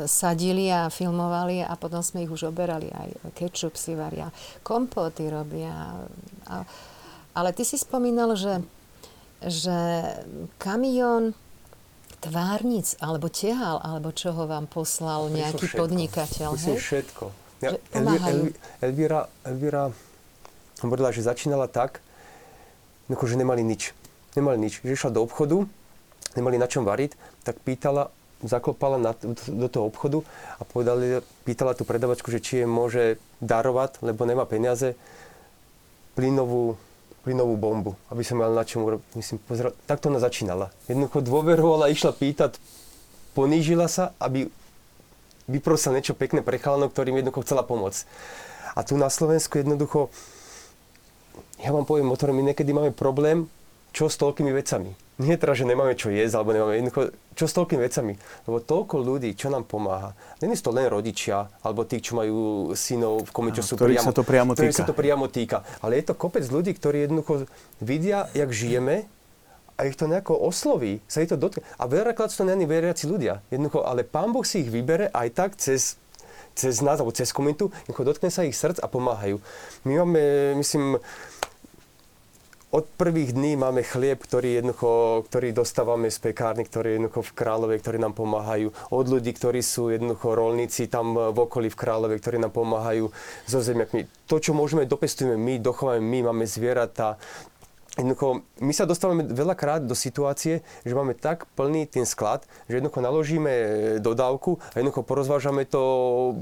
sadili 0.06 0.70
a 0.70 0.86
filmovali 0.86 1.66
a 1.66 1.74
potom 1.74 1.98
sme 2.04 2.22
ich 2.22 2.30
už 2.30 2.46
oberali. 2.46 2.94
Aj 2.94 3.10
kečup 3.34 3.74
si 3.74 3.98
varia, 3.98 4.30
kompóty 4.62 5.26
robia. 5.26 5.98
Ale 7.34 7.50
ty 7.50 7.66
si 7.66 7.74
spomínal, 7.74 8.38
že 8.38 8.62
že 9.44 9.76
kamión 10.56 11.32
tvárnic, 12.20 12.96
alebo 12.98 13.28
tehal, 13.28 13.84
alebo 13.84 14.08
čoho 14.08 14.48
vám 14.48 14.64
poslal 14.64 15.28
nejaký 15.28 15.68
všetko. 15.68 15.80
podnikateľ, 15.80 16.48
Myslím 16.56 16.76
hej? 16.76 16.82
všetko. 16.82 17.24
Ja, 17.60 17.70
Že 17.70 17.76
Elvi- 17.76 17.88
pomáhajú. 17.92 18.34
Elvi- 18.34 18.54
Elvíra, 18.80 19.20
Elvíra 19.44 19.82
hovorila, 20.80 21.12
že 21.12 21.20
začínala 21.20 21.68
tak, 21.68 22.00
že 23.06 23.36
nemali 23.36 23.60
nič. 23.60 23.92
Nemali 24.32 24.56
nič. 24.58 24.80
Že 24.80 24.96
išla 24.96 25.10
do 25.12 25.20
obchodu, 25.20 25.68
nemali 26.34 26.56
na 26.56 26.64
čom 26.64 26.82
variť, 26.82 27.12
tak 27.44 27.60
pýtala, 27.60 28.08
zaklopala 28.40 28.96
na, 28.96 29.12
do, 29.12 29.36
do 29.36 29.68
toho 29.68 29.84
obchodu 29.88 30.24
a 30.56 30.64
povedali, 30.64 31.20
pýtala 31.44 31.76
tú 31.76 31.84
predavačku, 31.84 32.32
že 32.32 32.40
či 32.40 32.64
je 32.64 32.66
môže 32.66 33.04
darovať, 33.38 34.00
lebo 34.00 34.24
nemá 34.24 34.48
peniaze, 34.48 34.96
plynovú, 36.14 36.76
plynovú 37.24 37.56
bombu, 37.56 37.92
aby 38.12 38.20
som 38.20 38.36
mal 38.36 38.52
na 38.52 38.68
čom 38.68 38.84
urobiť. 38.84 39.16
Myslím, 39.16 39.40
pozera, 39.40 39.72
takto 39.88 40.12
ona 40.12 40.20
začínala. 40.20 40.68
Jednoducho 40.86 41.24
dôverovala, 41.24 41.88
išla 41.88 42.12
pýtať, 42.12 42.60
ponížila 43.32 43.88
sa, 43.88 44.12
aby 44.20 44.52
vyprosila 45.48 45.96
niečo 45.96 46.12
pekné 46.12 46.44
pre 46.44 46.60
chalanov, 46.60 46.92
ktorým 46.92 47.20
jednoducho 47.20 47.48
chcela 47.48 47.64
pomôcť. 47.64 48.04
A 48.76 48.84
tu 48.84 49.00
na 49.00 49.08
Slovensku 49.08 49.56
jednoducho, 49.56 50.12
ja 51.64 51.72
vám 51.72 51.88
poviem, 51.88 52.12
o 52.12 52.16
my 52.16 52.42
niekedy 52.52 52.76
máme 52.76 52.92
problém, 52.92 53.48
čo 53.94 54.12
s 54.12 54.20
toľkými 54.20 54.52
vecami. 54.52 54.92
Nie 55.14 55.38
teda, 55.38 55.54
že 55.54 55.62
nemáme 55.62 55.94
čo 55.94 56.10
jesť, 56.10 56.42
alebo 56.42 56.50
nemáme 56.50 56.74
jednoducho, 56.74 57.14
čo 57.38 57.46
s 57.46 57.54
toľkými 57.54 57.86
vecami. 57.86 58.18
Lebo 58.50 58.58
toľko 58.58 58.98
ľudí, 58.98 59.30
čo 59.38 59.46
nám 59.46 59.62
pomáha. 59.62 60.18
Není 60.42 60.58
to 60.58 60.74
len 60.74 60.90
rodičia, 60.90 61.46
alebo 61.62 61.86
tí, 61.86 62.02
čo 62.02 62.18
majú 62.18 62.74
synov 62.74 63.22
v 63.26 63.30
komi, 63.30 63.50
čo 63.54 63.62
sú 63.62 63.78
priamo, 63.78 64.10
sa 64.10 64.14
to 64.14 64.26
priamo 64.26 64.58
týka. 64.58 64.74
sa 64.74 64.82
to 64.82 64.94
priamo 64.94 65.30
týka. 65.30 65.62
Ale 65.78 66.02
je 66.02 66.10
to 66.10 66.18
kopec 66.18 66.42
ľudí, 66.50 66.74
ktorí 66.74 67.06
jednoducho 67.06 67.46
vidia, 67.78 68.26
jak 68.34 68.50
žijeme 68.50 69.06
a 69.78 69.86
ich 69.86 69.94
to 69.94 70.10
nejako 70.10 70.34
osloví, 70.34 70.98
sa 71.06 71.22
ich 71.22 71.30
to 71.30 71.38
dotkne. 71.38 71.62
A 71.78 71.86
veľakrát 71.86 72.34
sú 72.34 72.42
to 72.42 72.50
není 72.50 72.66
veriaci 72.66 73.06
ľudia. 73.06 73.38
Jednoducho, 73.54 73.86
ale 73.86 74.02
Pán 74.02 74.34
Boh 74.34 74.42
si 74.42 74.66
ich 74.66 74.70
vybere 74.70 75.14
aj 75.14 75.28
tak 75.30 75.50
cez 75.58 75.98
cez 76.54 76.78
nás, 76.80 77.02
alebo 77.02 77.10
cez 77.10 77.34
komunitu, 77.34 77.74
dotkne 77.90 78.30
sa 78.30 78.46
ich 78.46 78.54
srdc 78.54 78.78
a 78.78 78.86
pomáhajú. 78.86 79.42
My 79.82 80.06
máme, 80.06 80.54
myslím, 80.62 81.02
od 82.74 82.90
prvých 82.98 83.38
dní 83.38 83.54
máme 83.54 83.86
chlieb, 83.86 84.18
ktorý, 84.18 84.58
jednoducho, 84.58 85.22
ktorý 85.30 85.54
dostávame 85.54 86.10
z 86.10 86.18
pekárny, 86.18 86.66
ktorý 86.66 86.86
je 86.90 86.94
jednoducho 86.98 87.22
v 87.22 87.34
Kráľovej, 87.38 87.78
ktorí 87.78 87.98
nám 88.02 88.18
pomáhajú. 88.18 88.74
Od 88.90 89.06
ľudí, 89.06 89.30
ktorí 89.30 89.62
sú 89.62 89.94
jednoducho 89.94 90.34
rolníci 90.34 90.90
tam 90.90 91.14
v 91.14 91.38
okolí 91.38 91.70
v 91.70 91.78
Kráľovej, 91.78 92.18
ktorí 92.18 92.42
nám 92.42 92.50
pomáhajú 92.50 93.14
so 93.46 93.62
zemiakmi. 93.62 94.10
To, 94.26 94.42
čo 94.42 94.58
môžeme, 94.58 94.90
dopestujeme 94.90 95.38
my, 95.38 95.62
dochováme 95.62 96.02
my, 96.02 96.34
máme 96.34 96.44
zvieratá, 96.50 97.14
Jednoducho, 97.94 98.42
my 98.58 98.74
sa 98.74 98.90
dostávame 98.90 99.22
veľakrát 99.22 99.86
do 99.86 99.94
situácie, 99.94 100.66
že 100.82 100.98
máme 100.98 101.14
tak 101.14 101.46
plný 101.54 101.86
ten 101.86 102.02
sklad, 102.02 102.42
že 102.66 102.82
jednoducho 102.82 102.98
naložíme 102.98 103.54
dodávku 104.02 104.58
a 104.74 104.82
jednoducho 104.82 105.06
porozvážame 105.06 105.62
to, 105.62 105.78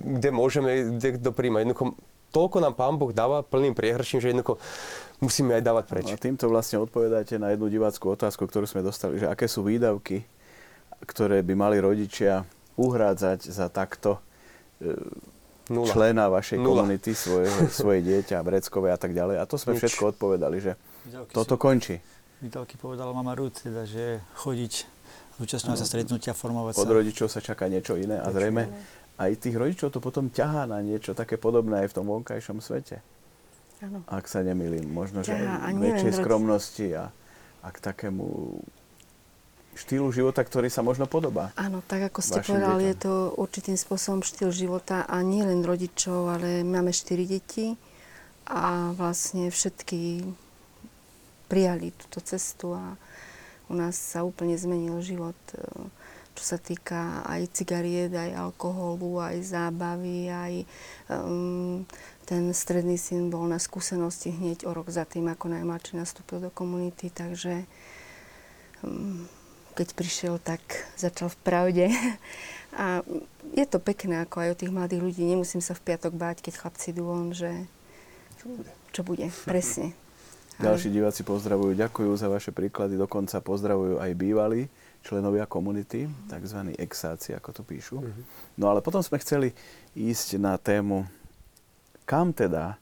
kde 0.00 0.32
môžeme, 0.32 0.96
kde 0.96 1.20
kto 1.20 1.28
príjma. 1.28 1.60
Jednoducho, 1.60 1.92
toľko 2.32 2.56
nám 2.56 2.72
Pán 2.72 2.96
Boh 2.96 3.12
dáva 3.12 3.44
plným 3.44 3.76
priehrším, 3.76 4.24
že 4.24 4.32
jednoducho 4.32 4.56
musíme 5.22 5.54
aj 5.54 5.62
dávať 5.62 5.84
preč. 5.86 6.04
No 6.04 6.14
a 6.14 6.20
týmto 6.20 6.50
vlastne 6.50 6.76
odpovedáte 6.76 7.38
na 7.38 7.54
jednu 7.54 7.70
diváckú 7.70 8.10
otázku, 8.10 8.44
ktorú 8.44 8.66
sme 8.66 8.82
dostali, 8.82 9.16
že 9.16 9.30
aké 9.30 9.46
sú 9.46 9.62
výdavky, 9.62 10.26
ktoré 11.02 11.40
by 11.40 11.54
mali 11.54 11.78
rodičia 11.78 12.42
uhrádzať 12.74 13.46
za 13.46 13.70
takto 13.70 14.18
e, 14.82 14.92
Nula. 15.70 15.86
člena 15.86 16.26
vašej 16.26 16.58
Nula. 16.58 16.82
komunity, 16.82 17.14
svoje, 17.14 17.46
svoje 17.70 18.02
dieťa, 18.02 18.42
vreckové 18.42 18.90
a 18.90 18.98
tak 18.98 19.14
ďalej. 19.14 19.38
A 19.38 19.44
to 19.46 19.54
sme 19.54 19.72
Nič. 19.72 19.86
všetko 19.86 20.18
odpovedali, 20.18 20.56
že 20.58 20.72
Výdavky 21.06 21.32
toto 21.32 21.54
sú- 21.54 21.62
končí. 21.62 21.96
Výdavky 22.42 22.74
povedala 22.74 23.14
mama 23.14 23.38
Ruth, 23.38 23.62
teda, 23.62 23.86
že 23.86 24.18
chodiť, 24.34 24.72
zúčastňovať 25.38 25.78
sa 25.78 25.86
stretnutia, 25.86 26.32
formovať 26.34 26.74
Od 26.74 26.86
sa. 26.86 26.92
rodičov 26.92 27.26
sa 27.30 27.38
čaká 27.38 27.70
niečo 27.70 27.94
iné 27.94 28.18
a 28.18 28.26
zrejme 28.34 28.66
aj 29.14 29.30
tých 29.38 29.54
rodičov 29.54 29.94
to 29.94 30.02
potom 30.02 30.26
ťahá 30.26 30.66
na 30.66 30.82
niečo 30.82 31.14
také 31.14 31.38
podobné 31.38 31.86
aj 31.86 31.94
v 31.94 31.94
tom 31.94 32.06
vonkajšom 32.10 32.58
svete. 32.58 32.98
Áno. 33.82 34.06
Ak 34.06 34.30
sa 34.30 34.46
nemýlim, 34.46 34.86
možno, 34.86 35.26
že 35.26 35.34
Ťahá, 35.34 35.66
aj 35.66 35.74
väčšej 35.74 36.12
skromnosti 36.22 36.86
a, 36.94 37.10
a 37.66 37.68
k 37.74 37.78
takému 37.82 38.58
štýlu 39.72 40.12
života, 40.12 40.44
ktorý 40.44 40.68
sa 40.68 40.84
možno 40.84 41.08
podobá. 41.08 41.50
Áno, 41.56 41.80
tak 41.82 42.12
ako 42.12 42.20
ste 42.20 42.44
povedali, 42.44 42.92
je 42.92 42.96
to 43.08 43.14
určitým 43.40 43.74
spôsobom 43.74 44.20
štýl 44.20 44.52
života 44.52 45.08
a 45.08 45.24
nie 45.24 45.40
len 45.42 45.64
rodičov, 45.64 46.38
ale 46.38 46.60
máme 46.62 46.92
štyri 46.92 47.24
deti 47.24 47.74
a 48.46 48.92
vlastne 48.92 49.48
všetky 49.48 50.28
prijali 51.48 51.92
túto 51.96 52.20
cestu 52.20 52.76
a 52.76 52.96
u 53.68 53.74
nás 53.76 53.96
sa 53.96 54.24
úplne 54.24 54.56
zmenil 54.60 55.00
život, 55.00 55.36
e, 55.56 55.64
čo 56.36 56.44
sa 56.44 56.60
týka 56.60 57.24
aj 57.24 57.52
cigariet, 57.56 58.12
aj 58.12 58.36
alkoholu, 58.36 59.20
aj 59.20 59.36
zábavy, 59.40 60.32
aj 60.32 60.54
um, 61.12 61.84
ten 62.32 62.48
stredný 62.56 62.96
syn 62.96 63.28
bol 63.28 63.44
na 63.44 63.60
skúsenosti 63.60 64.32
hneď 64.32 64.64
o 64.64 64.72
rok 64.72 64.88
za 64.88 65.04
tým, 65.04 65.28
ako 65.28 65.52
najmladší 65.52 66.00
nastúpil 66.00 66.40
do 66.40 66.48
komunity, 66.48 67.12
takže 67.12 67.68
um, 68.80 69.28
keď 69.76 69.92
prišiel, 69.92 70.40
tak 70.40 70.64
začal 70.96 71.28
v 71.28 71.38
pravde. 71.44 71.86
A 72.72 73.04
je 73.52 73.68
to 73.68 73.76
pekné, 73.76 74.24
ako 74.24 74.40
aj 74.40 74.48
o 74.56 74.60
tých 74.64 74.72
mladých 74.72 75.04
ľudí. 75.04 75.28
Nemusím 75.28 75.60
sa 75.60 75.76
v 75.76 75.92
piatok 75.92 76.16
báť, 76.16 76.40
keď 76.40 76.56
chlapci 76.56 76.96
idú 76.96 77.04
von, 77.04 77.36
že 77.36 77.52
čo 78.96 79.04
bude, 79.04 79.28
presne. 79.44 79.92
Ale- 80.56 80.72
Ďalší 80.72 80.88
diváci 80.88 81.20
pozdravujú, 81.28 81.76
ďakujú 81.76 82.16
za 82.16 82.32
vaše 82.32 82.48
príklady, 82.48 82.96
dokonca 82.96 83.44
pozdravujú 83.44 84.00
aj 84.00 84.08
bývalí 84.16 84.72
členovia 85.04 85.44
komunity, 85.44 86.08
tzv. 86.32 86.58
exáci, 86.80 87.36
ako 87.36 87.60
to 87.60 87.62
píšu. 87.66 88.00
No 88.56 88.72
ale 88.72 88.80
potom 88.80 89.04
sme 89.04 89.20
chceli 89.20 89.52
ísť 89.92 90.40
na 90.40 90.56
tému, 90.56 91.04
kam 92.12 92.36
teda 92.36 92.76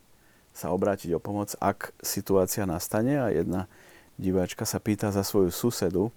sa 0.51 0.75
obrátiť 0.75 1.15
o 1.15 1.23
pomoc, 1.23 1.55
ak 1.63 1.95
situácia 2.03 2.67
nastane? 2.67 3.15
A 3.23 3.31
jedna 3.31 3.71
diváčka 4.19 4.67
sa 4.67 4.83
pýta 4.83 5.15
za 5.15 5.23
svoju 5.23 5.55
susedu, 5.55 6.11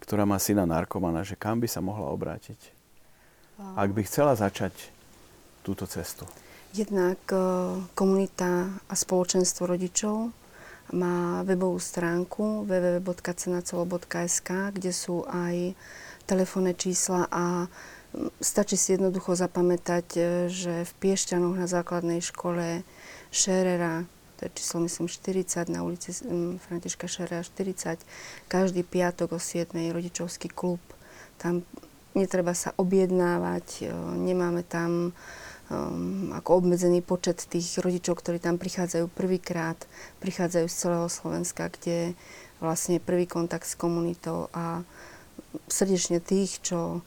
ktorá 0.00 0.24
má 0.24 0.40
syna 0.40 0.64
narkomana, 0.64 1.20
že 1.20 1.36
kam 1.36 1.60
by 1.60 1.68
sa 1.68 1.84
mohla 1.84 2.08
obrátiť, 2.08 2.56
ak 3.76 3.92
by 3.92 4.00
chcela 4.08 4.32
začať 4.32 4.72
túto 5.60 5.84
cestu. 5.84 6.24
Jednak 6.72 7.20
e, 7.30 7.36
komunita 7.94 8.66
a 8.88 8.94
spoločenstvo 8.96 9.68
rodičov 9.70 10.32
má 10.96 11.44
webovú 11.46 11.78
stránku 11.78 12.66
www.cenacelo.sk, 12.66 14.48
kde 14.74 14.90
sú 14.90 15.22
aj 15.28 15.76
telefónne 16.26 16.74
čísla 16.74 17.30
a 17.30 17.70
stačí 18.38 18.76
si 18.78 18.94
jednoducho 18.94 19.34
zapamätať, 19.34 20.06
e, 20.14 20.20
že 20.50 20.74
v 20.86 20.92
Piešťanoch 21.02 21.58
na 21.58 21.66
základnej 21.66 22.22
škole 22.22 22.86
Šerera, 23.34 24.06
to 24.38 24.46
je 24.46 24.50
číslo 24.54 24.82
myslím 24.86 25.06
40, 25.10 25.70
na 25.70 25.82
ulici 25.82 26.10
Františka 26.58 27.06
Šerera 27.06 27.42
40, 27.42 28.02
každý 28.50 28.82
piatok 28.82 29.34
o 29.34 29.40
7. 29.42 29.74
rodičovský 29.90 30.50
klub. 30.50 30.82
Tam 31.38 31.66
netreba 32.14 32.54
sa 32.54 32.70
objednávať, 32.78 33.66
e, 33.82 33.90
nemáme 34.18 34.62
tam 34.62 35.10
um, 35.70 36.30
ako 36.30 36.62
obmedzený 36.62 37.02
počet 37.02 37.42
tých 37.50 37.82
rodičov, 37.82 38.22
ktorí 38.22 38.38
tam 38.38 38.60
prichádzajú 38.60 39.10
prvýkrát, 39.10 39.78
prichádzajú 40.22 40.66
z 40.70 40.76
celého 40.76 41.08
Slovenska, 41.10 41.72
kde 41.72 42.14
vlastne 42.62 42.96
je 42.96 43.06
prvý 43.06 43.26
kontakt 43.26 43.66
s 43.66 43.74
komunitou 43.74 44.48
a 44.54 44.86
srdečne 45.66 46.22
tých, 46.22 46.62
čo 46.62 47.02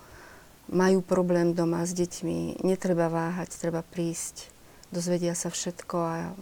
majú 0.67 0.99
problém 0.99 1.55
doma 1.55 1.87
s 1.87 1.95
deťmi, 1.95 2.63
netreba 2.63 3.07
váhať, 3.07 3.55
treba 3.55 3.83
prísť, 3.83 4.51
dozvedia 4.91 5.31
sa 5.35 5.47
všetko 5.47 5.97
a 5.97 6.35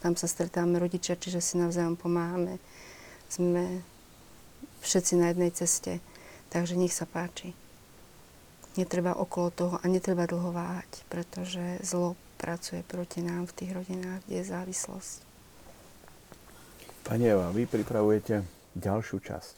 tam 0.00 0.16
sa 0.16 0.28
stretáme 0.28 0.76
rodičia, 0.76 1.16
čiže 1.16 1.40
si 1.40 1.54
navzájom 1.56 1.96
pomáhame. 1.96 2.60
Sme 3.32 3.80
všetci 4.84 5.12
na 5.16 5.32
jednej 5.32 5.52
ceste, 5.52 6.04
takže 6.52 6.76
nech 6.76 6.92
sa 6.92 7.08
páči. 7.08 7.56
Netreba 8.76 9.12
okolo 9.16 9.48
toho 9.52 9.76
a 9.80 9.84
netreba 9.88 10.24
dlho 10.24 10.52
váhať, 10.52 11.04
pretože 11.12 11.80
zlo 11.84 12.16
pracuje 12.40 12.80
proti 12.84 13.20
nám 13.20 13.48
v 13.48 13.56
tých 13.56 13.70
rodinách, 13.76 14.24
kde 14.24 14.36
je 14.40 14.50
závislosť. 14.50 15.18
Pani 17.02 17.28
Eva, 17.28 17.52
vy 17.52 17.68
pripravujete 17.68 18.40
ďalšiu 18.78 19.18
časť. 19.20 19.54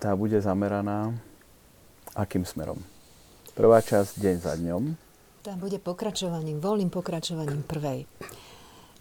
Tá 0.00 0.16
bude 0.16 0.40
zameraná 0.40 1.12
akým 2.14 2.42
smerom? 2.46 2.80
Prvá 3.54 3.82
časť 3.82 4.18
deň 4.18 4.36
za 4.40 4.54
dňom. 4.56 4.82
Tá 5.40 5.56
bude 5.56 5.80
pokračovaním, 5.80 6.60
voľným 6.60 6.92
pokračovaním 6.92 7.64
prvej. 7.64 8.04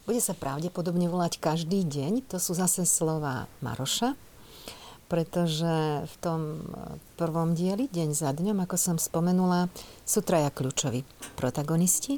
Bude 0.10 0.22
sa 0.24 0.34
pravdepodobne 0.34 1.06
volať 1.06 1.38
každý 1.38 1.86
deň, 1.86 2.26
to 2.26 2.42
sú 2.42 2.58
zase 2.58 2.88
slova 2.88 3.46
Maroša, 3.62 4.18
pretože 5.06 6.06
v 6.06 6.16
tom 6.22 6.66
prvom 7.14 7.54
dieli, 7.54 7.86
deň 7.90 8.10
za 8.18 8.34
dňom, 8.34 8.62
ako 8.66 8.76
som 8.78 8.98
spomenula, 8.98 9.70
sú 10.06 10.26
traja 10.26 10.50
kľúčoví 10.50 11.06
protagonisti. 11.38 12.18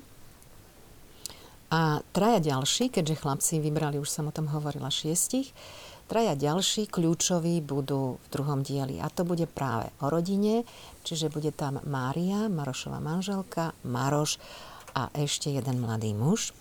A 1.72 2.04
traja 2.12 2.56
ďalší, 2.56 2.92
keďže 2.92 3.20
chlapci 3.24 3.64
vybrali, 3.64 3.96
už 3.96 4.12
som 4.12 4.28
o 4.28 4.36
tom 4.36 4.52
hovorila, 4.52 4.92
šiestich, 4.92 5.56
traja 6.12 6.36
ďalší 6.36 6.92
kľúčoví 6.92 7.64
budú 7.64 8.20
v 8.20 8.28
druhom 8.28 8.68
dieli. 8.68 9.00
A 9.00 9.08
to 9.08 9.24
bude 9.24 9.48
práve 9.48 9.88
o 10.04 10.12
rodine, 10.12 10.68
čiže 11.08 11.32
bude 11.32 11.56
tam 11.56 11.80
Mária, 11.88 12.52
Marošova 12.52 13.00
manželka, 13.00 13.72
Maroš 13.88 14.36
a 14.92 15.08
ešte 15.16 15.48
jeden 15.48 15.80
mladý 15.80 16.12
muž. 16.12 16.52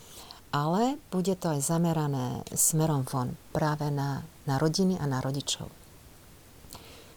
Ale 0.54 1.02
bude 1.10 1.34
to 1.34 1.50
aj 1.50 1.66
zamerané 1.66 2.46
smerom 2.54 3.02
von 3.02 3.34
práve 3.50 3.90
na, 3.90 4.22
na 4.46 4.54
rodiny 4.62 4.94
a 5.02 5.10
na 5.10 5.18
rodičov. 5.18 5.66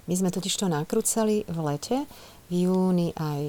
My 0.10 0.14
sme 0.18 0.34
totiž 0.34 0.57
to 0.57 0.65
nakrúcali 0.65 1.45
v 1.45 1.57
lete, 1.61 2.10
v 2.49 2.65
júni 2.65 3.14
aj 3.14 3.41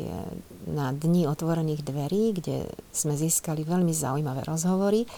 na 0.68 0.92
dni 0.92 1.24
otvorených 1.26 1.82
dverí, 1.82 2.36
kde 2.36 2.68
sme 2.92 3.16
získali 3.16 3.64
veľmi 3.64 3.90
zaujímavé 3.96 4.44
rozhovory. 4.44 5.08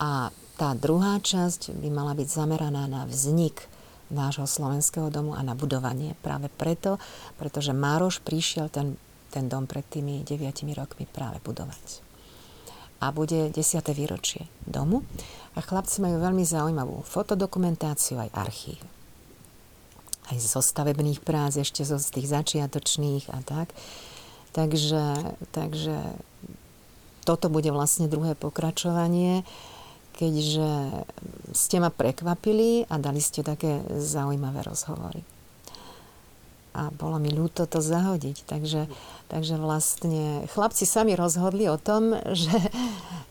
A 0.00 0.32
tá 0.60 0.76
druhá 0.76 1.16
časť 1.16 1.72
by 1.72 1.88
mala 1.88 2.12
byť 2.12 2.28
zameraná 2.28 2.84
na 2.84 3.08
vznik 3.08 3.64
nášho 4.12 4.44
slovenského 4.44 5.08
domu 5.08 5.32
a 5.32 5.40
na 5.40 5.56
budovanie. 5.56 6.12
Práve 6.20 6.52
preto, 6.52 7.00
pretože 7.40 7.72
Mároš 7.72 8.20
prišiel 8.20 8.68
ten, 8.68 9.00
ten 9.32 9.48
dom 9.48 9.64
pred 9.64 9.88
tými 9.88 10.20
deviatimi 10.20 10.76
rokmi 10.76 11.08
práve 11.08 11.40
budovať. 11.40 12.04
A 13.00 13.08
bude 13.08 13.48
10. 13.48 13.56
výročie 13.96 14.44
domu 14.68 15.00
a 15.56 15.64
chlapci 15.64 16.04
majú 16.04 16.20
veľmi 16.20 16.44
zaujímavú 16.44 17.00
fotodokumentáciu 17.08 18.20
aj 18.20 18.30
archív 18.36 18.76
aj 20.30 20.38
zo 20.38 20.62
stavebných 20.62 21.26
prác, 21.26 21.58
ešte 21.58 21.82
zo 21.82 21.98
tých 21.98 22.30
začiatočných 22.30 23.34
a 23.34 23.42
tak. 23.42 23.74
Takže, 24.54 25.34
takže 25.50 25.98
toto 27.26 27.50
bude 27.50 27.70
vlastne 27.74 28.06
druhé 28.10 28.38
pokračovanie, 28.38 29.42
keďže 30.20 30.68
ste 31.56 31.80
ma 31.80 31.88
prekvapili 31.88 32.84
a 32.92 33.00
dali 33.00 33.24
ste 33.24 33.40
také 33.40 33.80
zaujímavé 33.96 34.60
rozhovory. 34.60 35.24
A 36.76 36.92
bolo 36.92 37.18
mi 37.18 37.32
ľúto 37.32 37.64
to 37.64 37.80
zahodiť. 37.80 38.46
Takže, 38.46 38.86
takže 39.32 39.58
vlastne 39.58 40.44
chlapci 40.52 40.84
sami 40.84 41.16
rozhodli 41.16 41.66
o 41.72 41.80
tom, 41.80 42.12
že 42.36 42.52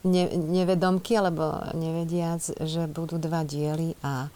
ne, 0.02 0.26
nevedomky 0.34 1.14
alebo 1.14 1.62
nevediac, 1.78 2.42
že 2.66 2.90
budú 2.90 3.22
dva 3.22 3.46
diely 3.46 3.94
a, 4.02 4.26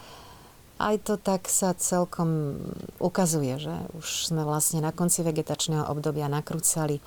aj 0.75 0.97
to 1.07 1.15
tak 1.19 1.47
sa 1.47 1.75
celkom 1.75 2.59
ukazuje, 2.99 3.63
že 3.63 3.75
už 3.95 4.31
sme 4.31 4.43
vlastne 4.43 4.83
na 4.83 4.91
konci 4.91 5.23
vegetačného 5.23 5.87
obdobia 5.87 6.27
nakrúcali 6.27 6.99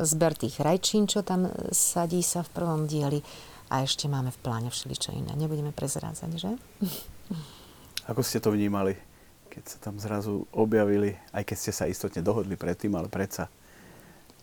zber 0.00 0.32
tých 0.32 0.64
rajčín, 0.64 1.04
čo 1.04 1.20
tam 1.20 1.52
sadí 1.68 2.24
sa 2.24 2.40
v 2.40 2.52
prvom 2.56 2.88
dieli 2.88 3.20
a 3.72 3.80
ešte 3.80 4.04
máme 4.04 4.28
v 4.28 4.42
pláne 4.44 4.68
všeličo 4.68 5.16
iné. 5.16 5.32
Nebudeme 5.32 5.72
prezrádzať, 5.72 6.30
že? 6.36 6.50
Ako 8.12 8.20
ste 8.20 8.36
to 8.36 8.52
vnímali, 8.52 8.92
keď 9.48 9.64
sa 9.64 9.78
tam 9.80 9.96
zrazu 9.96 10.44
objavili, 10.52 11.16
aj 11.32 11.48
keď 11.48 11.56
ste 11.56 11.72
sa 11.72 11.88
istotne 11.88 12.20
dohodli 12.20 12.60
predtým, 12.60 12.92
ale 12.92 13.08
predsa 13.08 13.48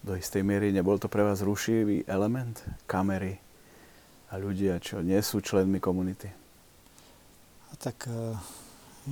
do 0.01 0.18
istej 0.18 0.41
miery 0.41 0.73
nebol 0.73 0.97
to 0.97 1.06
pre 1.06 1.22
vás 1.22 1.45
rušivý 1.45 2.10
element? 2.10 2.57
Kamery 2.89 3.38
a 4.34 4.41
ľudia, 4.41 4.81
čo 4.81 5.06
nie 5.06 5.19
sú 5.22 5.45
členmi 5.45 5.77
komunity? 5.77 6.31
A 7.69 7.73
tak 7.77 8.10
eh, 8.10 8.34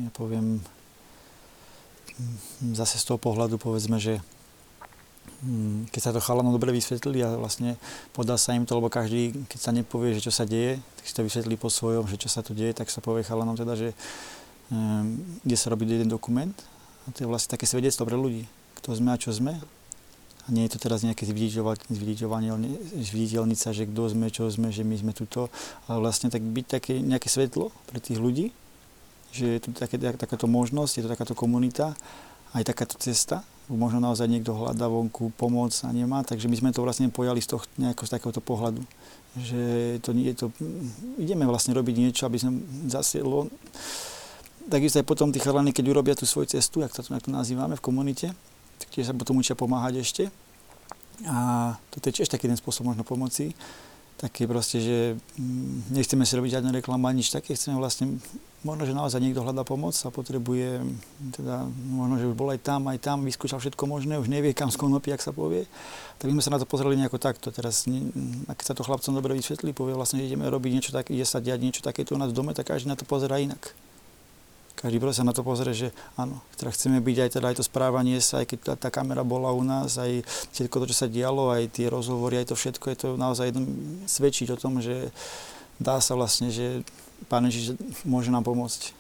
ja 0.02 0.10
poviem 0.18 0.66
zase 2.74 2.98
z 2.98 3.06
toho 3.06 3.22
pohľadu 3.22 3.62
povedzme, 3.62 4.02
že 4.02 4.18
keď 5.94 6.02
sa 6.02 6.10
to 6.10 6.18
chalanom 6.18 6.50
dobre 6.50 6.74
vysvetlili 6.74 7.22
a 7.22 7.38
vlastne 7.38 7.78
podá 8.10 8.42
sa 8.42 8.58
im 8.58 8.66
to, 8.66 8.74
lebo 8.74 8.90
každý, 8.90 9.38
keď 9.46 9.60
sa 9.62 9.70
nepovie, 9.70 10.18
že 10.18 10.26
čo 10.26 10.34
sa 10.34 10.50
deje, 10.50 10.82
tak 10.98 11.06
si 11.06 11.14
to 11.14 11.22
vysvetlí 11.22 11.62
po 11.62 11.70
svojom, 11.70 12.10
že 12.10 12.18
čo 12.18 12.26
sa 12.26 12.42
tu 12.42 12.58
deje, 12.58 12.74
tak 12.74 12.90
sa 12.90 13.06
povie 13.06 13.22
chalanom 13.22 13.54
teda, 13.54 13.78
že 13.78 13.94
um, 14.74 15.14
ide 15.46 15.54
sa 15.54 15.70
robiť 15.70 16.02
jeden 16.02 16.10
dokument 16.10 16.58
a 17.06 17.14
to 17.14 17.22
je 17.22 17.30
vlastne 17.30 17.54
také 17.54 17.70
svedectvo 17.70 18.10
pre 18.10 18.18
ľudí, 18.18 18.50
kto 18.82 18.98
sme 18.98 19.14
a 19.14 19.18
čo 19.22 19.30
sme. 19.30 19.62
A 20.48 20.56
nie 20.56 20.64
je 20.64 20.80
to 20.80 20.80
teraz 20.80 21.04
nejaké 21.04 21.28
zviditeľnica, 21.28 23.68
že 23.76 23.84
kto 23.84 24.04
sme, 24.08 24.32
čo 24.32 24.48
sme, 24.48 24.72
že 24.72 24.88
my 24.88 24.96
sme 24.96 25.12
tuto, 25.12 25.52
ale 25.92 26.00
vlastne 26.00 26.32
tak 26.32 26.40
byť 26.40 26.66
také 26.66 27.04
nejaké 27.04 27.28
svetlo 27.28 27.68
pre 27.92 28.00
tých 28.00 28.16
ľudí, 28.16 28.56
že 29.36 29.60
je 29.60 29.62
tu 29.68 29.76
také, 29.76 30.00
takáto 30.00 30.48
možnosť, 30.48 30.94
je 30.98 31.04
to 31.04 31.12
takáto 31.12 31.36
komunita, 31.36 32.00
aj 32.56 32.64
takáto 32.64 32.96
cesta. 32.96 33.44
Možno 33.68 34.00
naozaj 34.00 34.32
niekto 34.32 34.56
hľadá 34.56 34.88
vonku 34.88 35.36
pomoc 35.36 35.76
a 35.84 35.92
nemá, 35.92 36.24
takže 36.24 36.48
my 36.48 36.56
sme 36.56 36.70
to 36.72 36.88
vlastne 36.88 37.12
pojali 37.12 37.44
z, 37.44 37.52
toho, 37.52 37.62
nejako 37.76 38.08
z 38.08 38.12
takéhoto 38.16 38.40
pohľadu. 38.40 38.80
Že 39.38 39.64
to 40.00 40.10
nie 40.16 40.32
je 40.32 40.36
to, 40.40 40.46
ideme 41.20 41.44
vlastne 41.44 41.76
robiť 41.76 41.96
niečo, 42.00 42.24
aby 42.24 42.40
sme 42.40 42.64
zasiedlo. 42.88 43.52
Takisto 44.72 45.04
aj 45.04 45.08
potom 45.08 45.36
tí 45.36 45.44
chalani, 45.44 45.76
keď 45.76 45.86
urobia 45.92 46.16
tú 46.16 46.24
svoju 46.24 46.48
cestu, 46.56 46.80
jak 46.80 46.96
to, 46.96 47.04
jak 47.04 47.24
to 47.28 47.32
nazývame 47.32 47.76
v 47.76 47.84
komunite, 47.84 48.32
tak 48.80 48.88
tiež 48.96 49.12
sa 49.12 49.14
potom 49.16 49.36
učia 49.36 49.60
pomáhať 49.60 50.00
ešte. 50.00 50.24
A 51.28 51.76
toto 51.92 52.08
je 52.08 52.24
tiež 52.24 52.32
taký 52.32 52.48
jeden 52.48 52.60
spôsob 52.60 52.88
možno 52.88 53.04
pomoci 53.04 53.52
také 54.18 54.50
proste, 54.50 54.82
že 54.82 54.98
mm, 55.38 55.94
nechceme 55.94 56.26
si 56.26 56.34
robiť 56.34 56.60
žiadne 56.60 56.74
reklamu 56.82 57.06
ani 57.06 57.22
nič 57.22 57.30
také, 57.30 57.54
chceme 57.54 57.78
vlastne, 57.78 58.18
možno, 58.66 58.90
že 58.90 58.98
naozaj 58.98 59.22
niekto 59.22 59.46
hľadá 59.46 59.62
pomoc 59.62 59.94
a 59.94 60.10
potrebuje, 60.10 60.82
teda 61.38 61.70
možno, 61.94 62.18
že 62.18 62.26
už 62.26 62.36
bol 62.36 62.50
aj 62.50 62.60
tam, 62.66 62.90
aj 62.90 62.98
tam, 62.98 63.22
vyskúšal 63.22 63.62
všetko 63.62 63.84
možné, 63.86 64.18
už 64.18 64.28
nevie, 64.28 64.58
kam 64.58 64.74
skonopí, 64.74 65.14
ak 65.14 65.22
sa 65.22 65.30
povie. 65.30 65.70
Tak 66.18 66.34
my 66.34 66.42
sme 66.42 66.44
sa 66.50 66.54
na 66.58 66.60
to 66.60 66.66
pozreli 66.66 66.98
nejako 66.98 67.22
takto. 67.22 67.54
Teraz, 67.54 67.86
keď 68.50 68.66
sa 68.66 68.74
to 68.74 68.82
chlapcom 68.82 69.14
dobre 69.14 69.38
vysvetlí, 69.38 69.78
povie 69.78 69.94
vlastne, 69.94 70.26
že 70.26 70.34
ideme 70.34 70.50
robiť 70.50 70.72
niečo 70.74 70.92
také, 70.92 71.14
ide 71.14 71.24
sa 71.24 71.38
diať 71.38 71.62
niečo 71.62 71.82
takéto 71.86 72.18
u 72.18 72.20
nás 72.20 72.34
v 72.34 72.38
dome, 72.42 72.52
tak 72.58 72.74
každý 72.74 72.90
na 72.90 72.98
to 72.98 73.06
pozera 73.06 73.38
inak 73.38 73.78
každý 74.78 75.02
sa 75.10 75.26
na 75.26 75.34
to 75.34 75.42
pozrie, 75.42 75.74
že 75.74 75.90
áno, 76.14 76.38
teda 76.62 76.70
chceme 76.70 77.02
byť 77.02 77.18
aj, 77.18 77.30
teda 77.34 77.46
aj 77.50 77.56
to 77.58 77.64
správanie 77.66 78.22
sa, 78.22 78.46
aj 78.46 78.54
keď 78.54 78.60
tá, 78.62 78.74
tá 78.78 78.90
kamera 78.94 79.26
bola 79.26 79.50
u 79.50 79.66
nás, 79.66 79.98
aj 79.98 80.22
všetko 80.54 80.86
to, 80.86 80.86
čo 80.94 80.96
sa 81.02 81.08
dialo, 81.10 81.50
aj 81.50 81.74
tie 81.74 81.90
rozhovory, 81.90 82.46
aj 82.46 82.54
to 82.54 82.56
všetko, 82.56 82.86
je 82.94 82.98
to 83.02 83.10
naozaj 83.18 83.50
jedno, 83.50 83.66
svedčiť 84.06 84.54
o 84.54 84.58
tom, 84.62 84.78
že 84.78 85.10
dá 85.82 85.98
sa 85.98 86.14
vlastne, 86.14 86.54
že 86.54 86.86
Pán 87.26 87.50
Ježiš 87.50 87.74
môže 88.06 88.30
nám 88.30 88.46
pomôcť. 88.46 88.94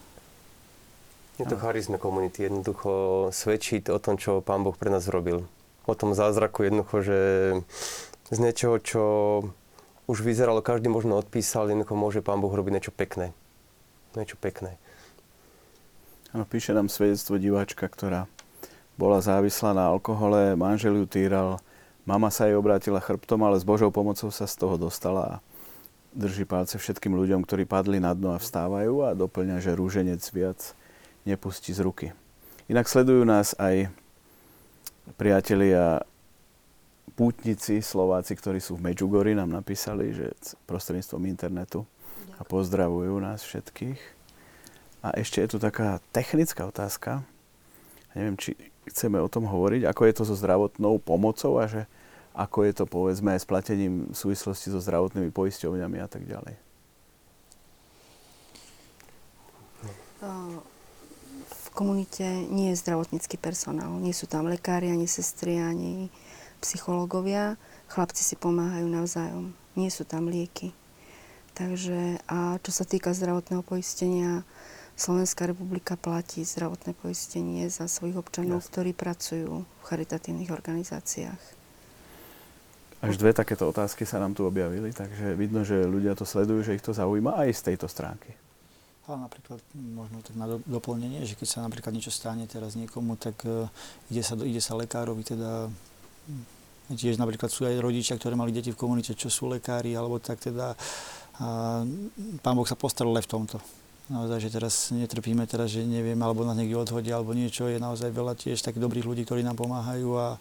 Je 1.37 1.45
to 1.45 1.61
charizma 1.61 2.01
komunity, 2.01 2.49
jednoducho 2.49 3.29
svedčí 3.29 3.77
o 3.93 4.01
tom, 4.01 4.17
čo 4.17 4.41
Pán 4.41 4.65
Boh 4.65 4.73
pre 4.73 4.89
nás 4.89 5.05
robil. 5.05 5.45
O 5.85 5.93
tom 5.93 6.17
zázraku 6.17 6.65
jednoducho, 6.65 7.05
že 7.05 7.19
z 8.33 8.37
niečoho, 8.41 8.81
čo 8.81 9.03
už 10.09 10.25
vyzeralo, 10.25 10.65
každý 10.65 10.89
možno 10.89 11.13
odpísal, 11.21 11.69
jednoducho 11.69 11.93
môže 11.93 12.25
Pán 12.25 12.41
Boh 12.41 12.49
robiť 12.49 12.73
niečo 12.73 12.89
pekné. 12.89 13.37
Niečo 14.17 14.33
pekné. 14.41 14.81
Píše 16.45 16.77
nám 16.77 16.85
svedectvo 16.85 17.41
diváčka, 17.41 17.89
ktorá 17.89 18.29
bola 18.93 19.17
závislá 19.17 19.73
na 19.73 19.89
alkohole, 19.89 20.53
manžel 20.53 21.01
ju 21.01 21.05
týral, 21.09 21.57
mama 22.05 22.29
sa 22.29 22.45
jej 22.45 22.53
obrátila 22.53 23.01
chrbtom, 23.01 23.41
ale 23.41 23.57
s 23.57 23.65
Božou 23.65 23.89
pomocou 23.89 24.29
sa 24.29 24.45
z 24.45 24.53
toho 24.53 24.77
dostala 24.77 25.23
a 25.25 25.41
drží 26.13 26.45
palce 26.45 26.77
všetkým 26.77 27.13
ľuďom, 27.13 27.45
ktorí 27.45 27.65
padli 27.65 27.97
na 27.97 28.13
dno 28.13 28.33
a 28.33 28.41
vstávajú 28.41 29.05
a 29.05 29.17
doplňa, 29.17 29.61
že 29.61 29.77
rúženec 29.77 30.21
viac 30.33 30.77
nepustí 31.25 31.73
z 31.73 31.81
ruky. 31.85 32.07
Inak 32.69 32.89
sledujú 32.89 33.21
nás 33.25 33.53
aj 33.61 33.93
priatelia 35.15 36.01
pútnici 37.13 37.81
Slováci, 37.81 38.33
ktorí 38.37 38.61
sú 38.61 38.77
v 38.77 38.93
Medjugorji, 38.93 39.33
nám 39.37 39.49
napísali, 39.49 40.13
že 40.13 40.33
prostredníctvom 40.69 41.23
internetu 41.29 41.85
a 42.37 42.45
pozdravujú 42.45 43.13
nás 43.21 43.41
všetkých. 43.41 44.16
A 45.07 45.15
ešte 45.15 45.39
je 45.39 45.55
tu 45.55 45.57
taká 45.63 46.03
technická 46.11 46.67
otázka. 46.67 47.23
Neviem, 48.11 48.35
či 48.35 48.59
chceme 48.91 49.23
o 49.23 49.31
tom 49.31 49.47
hovoriť, 49.47 49.87
ako 49.87 50.01
je 50.03 50.13
to 50.19 50.23
so 50.27 50.35
zdravotnou 50.35 50.99
pomocou 50.99 51.55
a 51.63 51.71
že 51.71 51.87
ako 52.35 52.67
je 52.67 52.73
to 52.75 52.83
povedzme 52.83 53.31
aj 53.31 53.39
s 53.39 53.47
platením 53.47 54.11
v 54.11 54.15
súvislosti 54.19 54.67
so 54.67 54.83
zdravotnými 54.83 55.31
poisťovňami 55.31 55.97
a 56.03 56.07
tak 56.11 56.27
ďalej. 56.27 56.59
V 61.47 61.67
komunite 61.71 62.25
nie 62.51 62.75
je 62.75 62.81
zdravotnícky 62.83 63.39
personál. 63.39 63.95
Nie 64.03 64.11
sú 64.11 64.27
tam 64.27 64.49
lekári, 64.51 64.91
ani 64.91 65.07
sestry, 65.07 65.61
ani 65.61 66.11
psychológovia. 66.59 67.55
Chlapci 67.87 68.27
si 68.27 68.35
pomáhajú 68.35 68.91
navzájom. 68.91 69.55
Nie 69.79 69.87
sú 69.87 70.03
tam 70.03 70.27
lieky. 70.27 70.75
Takže 71.53 72.21
a 72.29 72.61
čo 72.61 72.69
sa 72.73 72.85
týka 72.85 73.13
zdravotného 73.17 73.65
poistenia, 73.65 74.45
Slovenská 74.97 75.45
republika 75.45 75.93
platí 75.93 76.41
zdravotné 76.41 76.97
poistenie 76.97 77.69
za 77.69 77.85
svojich 77.85 78.17
občanov, 78.17 78.65
Jasne. 78.65 78.69
ktorí 78.73 78.91
pracujú 78.97 79.61
v 79.61 79.83
charitatívnych 79.85 80.49
organizáciách. 80.49 81.41
Až 83.05 83.13
dve 83.21 83.29
takéto 83.29 83.69
otázky 83.69 84.09
sa 84.09 84.17
nám 84.17 84.33
tu 84.33 84.41
objavili, 84.41 84.89
takže 84.89 85.37
vidno, 85.37 85.61
že 85.61 85.85
ľudia 85.85 86.17
to 86.17 86.25
sledujú, 86.25 86.65
že 86.65 86.73
ich 86.73 86.81
to 86.81 86.97
zaujíma 86.97 87.37
aj 87.45 87.49
z 87.53 87.61
tejto 87.69 87.85
stránky. 87.85 88.33
Ale 89.05 89.21
napríklad 89.21 89.61
možno 89.77 90.25
tak 90.25 90.33
na 90.33 90.49
do- 90.49 90.65
doplnenie, 90.65 91.21
že 91.29 91.37
keď 91.37 91.47
sa 91.47 91.59
napríklad 91.61 91.93
niečo 91.93 92.09
stane 92.09 92.49
teraz 92.49 92.73
niekomu, 92.73 93.21
tak 93.21 93.37
e, 93.45 93.69
ide 94.09 94.25
sa, 94.25 94.33
ide 94.41 94.59
sa 94.59 94.73
lekárovi, 94.73 95.21
teda 95.21 95.69
hm, 95.69 96.43
tiež 96.97 97.21
napríklad 97.21 97.53
sú 97.53 97.69
aj 97.69 97.77
rodičia, 97.77 98.17
ktorí 98.17 98.33
mali 98.33 98.49
deti 98.49 98.73
v 98.73 98.81
komunite, 98.81 99.13
čo 99.13 99.29
sú 99.29 99.45
lekári, 99.45 99.93
alebo 99.93 100.17
tak 100.17 100.41
teda 100.41 100.73
a 101.37 101.85
pán 102.41 102.57
Boh 102.57 102.65
sa 102.65 102.73
postaral 102.73 103.13
aj 103.13 103.29
v 103.29 103.31
tomto. 103.31 103.57
Naozaj, 104.07 104.39
že 104.39 104.49
teraz 104.55 104.75
netrpíme 104.95 105.43
teraz, 105.51 105.75
že 105.75 105.83
neviem, 105.83 106.15
alebo 106.23 106.47
nás 106.47 106.55
niekde 106.55 106.79
odhodia, 106.79 107.19
alebo 107.19 107.35
niečo, 107.35 107.67
je 107.67 107.75
naozaj 107.75 108.07
veľa 108.07 108.39
tiež 108.39 108.63
takých 108.63 108.79
dobrých 108.87 109.03
ľudí, 109.03 109.27
ktorí 109.27 109.43
nám 109.43 109.59
pomáhajú 109.59 110.15
a 110.15 110.39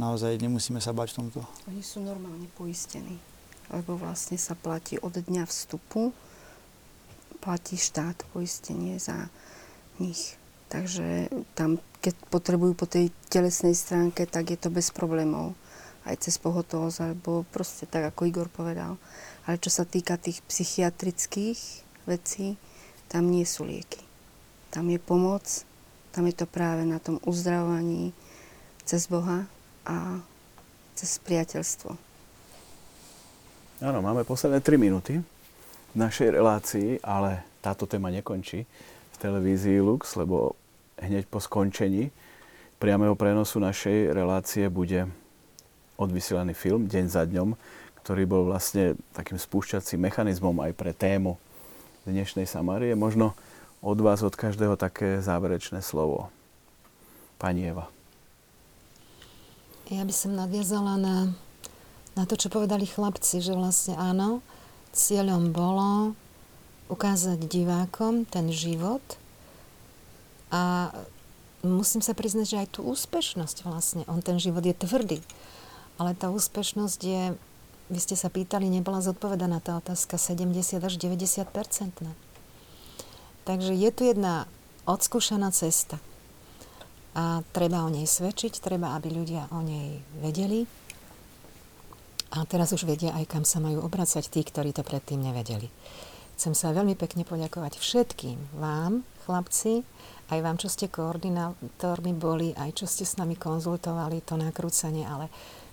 naozaj 0.00 0.40
nemusíme 0.40 0.80
sa 0.80 0.96
bať 0.96 1.12
v 1.12 1.16
tomto. 1.20 1.44
Oni 1.68 1.84
sú 1.84 2.00
normálne 2.00 2.48
poistení, 2.56 3.20
lebo 3.68 4.00
vlastne 4.00 4.40
sa 4.40 4.56
platí 4.56 4.96
od 4.96 5.12
dňa 5.12 5.44
vstupu, 5.44 6.16
platí 7.44 7.76
štát 7.76 8.24
poistenie 8.32 8.96
za 8.96 9.28
nich. 10.00 10.40
Takže 10.72 11.28
tam, 11.52 11.84
keď 12.00 12.16
potrebujú 12.32 12.72
po 12.72 12.88
tej 12.88 13.12
telesnej 13.28 13.76
stránke, 13.76 14.24
tak 14.24 14.48
je 14.48 14.56
to 14.56 14.72
bez 14.72 14.88
problémov. 14.88 15.52
Aj 16.08 16.16
cez 16.16 16.40
pohotovosť, 16.40 17.12
alebo 17.12 17.44
proste 17.52 17.84
tak, 17.84 18.08
ako 18.08 18.24
Igor 18.24 18.48
povedal. 18.48 18.96
Ale 19.44 19.60
čo 19.60 19.68
sa 19.68 19.84
týka 19.84 20.16
tých 20.16 20.40
psychiatrických 20.48 21.60
vecí, 22.08 22.56
tam 23.12 23.28
nie 23.28 23.44
sú 23.44 23.68
lieky. 23.68 24.00
Tam 24.72 24.88
je 24.88 24.96
pomoc, 24.96 25.44
tam 26.16 26.24
je 26.24 26.32
to 26.32 26.48
práve 26.48 26.88
na 26.88 26.96
tom 26.96 27.20
uzdravovaní 27.28 28.16
cez 28.88 29.04
Boha 29.04 29.44
a 29.84 30.24
cez 30.96 31.20
priateľstvo. 31.20 31.92
Áno, 33.84 33.98
máme 34.00 34.24
posledné 34.24 34.64
3 34.64 34.80
minúty 34.80 35.20
v 35.92 35.96
našej 36.00 36.32
relácii, 36.32 36.88
ale 37.04 37.44
táto 37.60 37.84
téma 37.84 38.08
nekončí 38.08 38.64
v 39.12 39.16
televízii 39.20 39.84
Lux, 39.84 40.16
lebo 40.16 40.56
hneď 40.96 41.28
po 41.28 41.36
skončení 41.36 42.08
priameho 42.80 43.12
prenosu 43.12 43.60
našej 43.60 44.16
relácie 44.16 44.72
bude 44.72 45.04
odvysielaný 46.00 46.56
film 46.56 46.88
Deň 46.88 47.06
za 47.12 47.28
dňom, 47.28 47.52
ktorý 48.00 48.24
bol 48.24 48.48
vlastne 48.48 48.96
takým 49.12 49.36
spúšťacím 49.36 50.08
mechanizmom 50.08 50.56
aj 50.64 50.72
pre 50.72 50.96
tému 50.96 51.36
dnešnej 52.02 52.50
Samárie. 52.50 52.98
Možno 52.98 53.38
od 53.78 53.98
vás, 54.02 54.22
od 54.26 54.34
každého 54.34 54.74
také 54.74 55.22
záverečné 55.22 55.82
slovo. 55.82 56.30
Pani 57.38 57.70
Eva. 57.70 57.90
Ja 59.90 60.06
by 60.06 60.14
som 60.14 60.38
nadviazala 60.38 60.96
na, 60.98 61.16
na 62.16 62.24
to, 62.24 62.34
čo 62.34 62.48
povedali 62.48 62.88
chlapci, 62.88 63.44
že 63.44 63.52
vlastne 63.52 63.94
áno, 63.98 64.40
cieľom 64.94 65.52
bolo 65.52 66.16
ukázať 66.88 67.44
divákom 67.44 68.24
ten 68.28 68.48
život 68.52 69.02
a 70.52 70.92
musím 71.64 72.04
sa 72.04 72.12
priznať, 72.12 72.46
že 72.48 72.60
aj 72.64 72.68
tú 72.76 72.80
úspešnosť 72.88 73.56
vlastne, 73.64 74.02
on 74.10 74.20
ten 74.20 74.36
život 74.36 74.64
je 74.64 74.76
tvrdý, 74.76 75.18
ale 75.96 76.12
tá 76.12 76.28
úspešnosť 76.28 77.00
je, 77.00 77.22
vy 77.92 78.00
ste 78.00 78.16
sa 78.16 78.32
pýtali, 78.32 78.72
nebola 78.72 79.04
zodpovedaná 79.04 79.60
tá 79.60 79.76
otázka 79.76 80.16
70 80.16 80.80
až 80.80 80.94
90 80.96 81.44
percentná. 81.52 82.16
Takže 83.44 83.76
je 83.76 83.90
tu 83.92 84.08
jedna 84.08 84.48
odskúšaná 84.88 85.52
cesta. 85.52 86.00
A 87.12 87.44
treba 87.52 87.84
o 87.84 87.92
nej 87.92 88.08
svedčiť, 88.08 88.64
treba, 88.64 88.96
aby 88.96 89.12
ľudia 89.12 89.52
o 89.52 89.60
nej 89.60 90.00
vedeli. 90.24 90.64
A 92.32 92.48
teraz 92.48 92.72
už 92.72 92.88
vedia 92.88 93.12
aj, 93.12 93.28
kam 93.28 93.44
sa 93.44 93.60
majú 93.60 93.84
obracať 93.84 94.24
tí, 94.32 94.40
ktorí 94.40 94.72
to 94.72 94.80
predtým 94.80 95.20
nevedeli. 95.20 95.68
Chcem 96.40 96.56
sa 96.56 96.72
veľmi 96.72 96.96
pekne 96.96 97.28
poďakovať 97.28 97.76
všetkým 97.76 98.56
vám, 98.56 99.04
chlapci, 99.28 99.84
aj 100.32 100.40
vám, 100.40 100.56
čo 100.56 100.72
ste 100.72 100.88
koordinátormi 100.88 102.16
boli, 102.16 102.56
aj 102.56 102.72
čo 102.72 102.88
ste 102.88 103.04
s 103.04 103.20
nami 103.20 103.36
konzultovali 103.36 104.24
to 104.24 104.40
nakrúcanie, 104.40 105.04
ale 105.04 105.28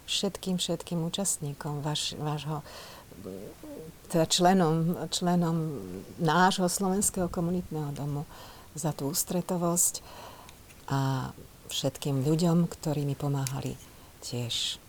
všetkým, 0.10 0.57
všetkým 0.57 0.99
účastníkom 1.06 1.86
vaš, 1.86 2.18
vášho 2.18 2.65
teda 4.10 4.26
členom, 4.26 4.98
členom 5.14 5.57
nášho 6.18 6.65
slovenského 6.65 7.30
komunitného 7.30 7.94
domu 7.94 8.26
za 8.73 8.90
tú 8.90 9.14
ústretovosť 9.14 10.02
a 10.90 11.30
všetkým 11.69 12.26
ľuďom, 12.26 12.65
ktorí 12.65 13.06
mi 13.06 13.14
pomáhali 13.14 13.77
tiež 14.26 14.81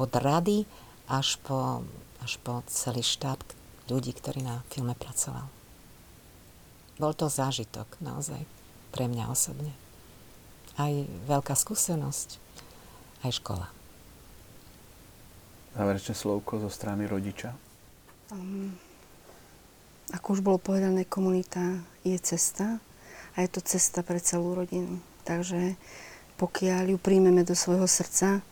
od 0.00 0.08
rady 0.16 0.64
až 1.12 1.36
po, 1.44 1.84
až 2.24 2.40
po 2.40 2.64
celý 2.72 3.04
štáb 3.04 3.36
ľudí, 3.92 4.16
ktorí 4.16 4.40
na 4.40 4.64
filme 4.72 4.96
pracoval. 4.96 5.44
Bol 6.96 7.12
to 7.12 7.28
zážitok 7.28 8.00
naozaj 8.00 8.40
pre 8.94 9.04
mňa 9.08 9.28
osobne. 9.28 9.72
Aj 10.80 10.92
veľká 11.28 11.52
skúsenosť, 11.52 12.40
aj 13.28 13.32
škola. 13.36 13.81
Záverečné 15.72 16.12
slovko 16.12 16.60
zo 16.60 16.68
strany 16.68 17.08
rodiča. 17.08 17.56
Um, 18.28 18.76
ako 20.12 20.36
už 20.36 20.40
bolo 20.44 20.60
povedané, 20.60 21.08
komunita 21.08 21.80
je 22.04 22.16
cesta 22.20 22.76
a 23.32 23.36
je 23.40 23.48
to 23.48 23.64
cesta 23.64 24.04
pre 24.04 24.20
celú 24.20 24.52
rodinu. 24.52 25.00
Takže 25.24 25.80
pokiaľ 26.36 26.92
ju 26.92 26.98
príjmeme 27.00 27.40
do 27.46 27.56
svojho 27.56 27.88
srdca, 27.88 28.44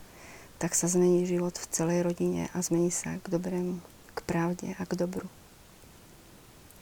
tak 0.60 0.72
sa 0.76 0.88
zmení 0.88 1.24
život 1.28 1.56
v 1.56 1.66
celej 1.72 2.05
rodine 2.05 2.52
a 2.52 2.60
zmení 2.60 2.92
sa 2.92 3.16
k 3.20 3.26
dobrému, 3.28 3.80
k 4.16 4.18
pravde 4.24 4.76
a 4.76 4.82
k 4.84 4.92
dobru. 4.97 5.28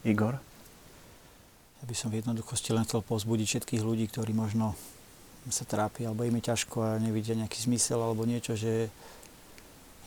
Igor? 0.07 0.39
Ja 1.79 1.85
by 1.87 1.95
som 1.95 2.11
v 2.11 2.19
jednoduchosti 2.23 2.75
len 2.75 2.83
chcel 2.87 3.07
povzbudiť 3.07 3.47
všetkých 3.47 3.83
ľudí, 3.83 4.11
ktorí 4.11 4.35
možno 4.35 4.75
sa 5.49 5.65
trápia 5.65 6.11
alebo 6.11 6.29
im 6.29 6.37
je 6.39 6.49
ťažko 6.53 6.77
a 6.85 7.01
nevidia 7.01 7.39
nejaký 7.39 7.65
zmysel 7.65 8.03
alebo 8.03 8.29
niečo, 8.29 8.53
že 8.53 8.93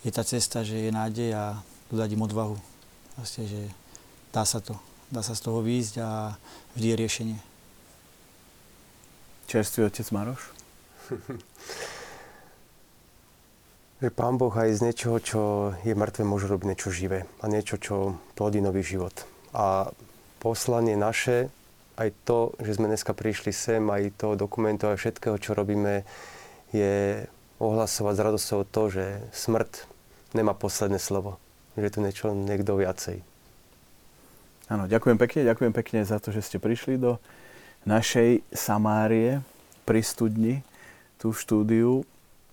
je 0.02 0.12
tá 0.12 0.26
cesta, 0.26 0.66
že 0.66 0.90
je 0.90 0.92
nádej 0.92 1.34
a 1.38 1.62
dodať 1.94 2.10
im 2.18 2.26
odvahu. 2.26 2.58
Proste, 3.18 3.46
že 3.46 3.62
dá 4.34 4.46
sa 4.46 4.58
to. 4.58 4.74
Dá 5.12 5.22
sa 5.22 5.36
z 5.38 5.44
toho 5.44 5.62
výjsť 5.62 5.96
a 6.02 6.40
vždy 6.74 6.88
je 6.88 6.96
riešenie. 6.96 7.38
Čerstvý 9.52 9.92
otec 9.92 10.08
Maroš? 10.10 10.42
Že 14.02 14.10
Pán 14.18 14.42
Boh 14.42 14.50
aj 14.50 14.82
z 14.82 14.90
niečoho, 14.90 15.22
čo 15.22 15.42
je 15.86 15.94
mŕtve, 15.94 16.26
môže 16.26 16.50
robiť 16.50 16.74
niečo 16.74 16.90
živé 16.90 17.30
a 17.38 17.46
niečo, 17.46 17.78
čo 17.78 18.18
plodí 18.34 18.58
nový 18.58 18.82
život. 18.82 19.14
A 19.54 19.94
poslanie 20.42 20.98
naše, 20.98 21.54
aj 22.02 22.10
to, 22.26 22.58
že 22.58 22.82
sme 22.82 22.90
dneska 22.90 23.14
prišli 23.14 23.54
sem, 23.54 23.86
aj 23.86 24.18
to 24.18 24.34
dokumentu, 24.34 24.90
aj 24.90 24.98
všetkého, 24.98 25.38
čo 25.38 25.54
robíme, 25.54 26.02
je 26.74 27.30
ohlasovať 27.62 28.14
s 28.18 28.26
radosťou 28.26 28.62
to, 28.74 28.84
že 28.90 29.06
smrť 29.38 29.91
nemá 30.34 30.56
posledné 30.56 30.98
slovo. 30.98 31.38
Že 31.80 31.88
je 31.88 31.94
tu 31.94 32.00
niečo 32.04 32.26
niekto 32.36 32.76
viacej. 32.76 33.24
Áno, 34.72 34.88
ďakujem 34.88 35.20
pekne, 35.20 35.48
ďakujem 35.52 35.74
pekne 35.76 36.00
za 36.08 36.20
to, 36.24 36.32
že 36.32 36.48
ste 36.48 36.58
prišli 36.60 36.96
do 36.96 37.20
našej 37.84 38.40
Samárie 38.56 39.44
pri 39.84 40.00
studni, 40.00 40.64
tu 41.20 41.36
v 41.36 41.40
štúdiu. 41.40 41.92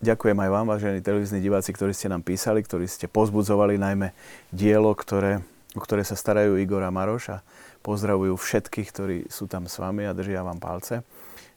Ďakujem 0.03 0.35
aj 0.35 0.49
vám, 0.51 0.65
vážení 0.67 0.99
televízni 1.03 1.43
diváci, 1.43 1.71
ktorí 1.71 1.91
ste 1.95 2.11
nám 2.11 2.23
písali, 2.23 2.63
ktorí 2.63 2.87
ste 2.87 3.07
pozbudzovali 3.07 3.79
najmä 3.79 4.15
dielo, 4.51 4.91
ktoré, 4.95 5.43
o 5.75 5.79
ktoré 5.79 6.03
sa 6.03 6.15
starajú 6.15 6.55
Igor 6.59 6.83
a 6.83 6.91
Maroš 6.91 7.39
a 7.39 7.43
pozdravujú 7.83 8.35
všetkých, 8.35 8.87
ktorí 8.91 9.17
sú 9.31 9.47
tam 9.47 9.67
s 9.67 9.79
vami 9.79 10.07
a 10.07 10.15
držia 10.15 10.43
vám 10.43 10.59
palce. 10.59 11.03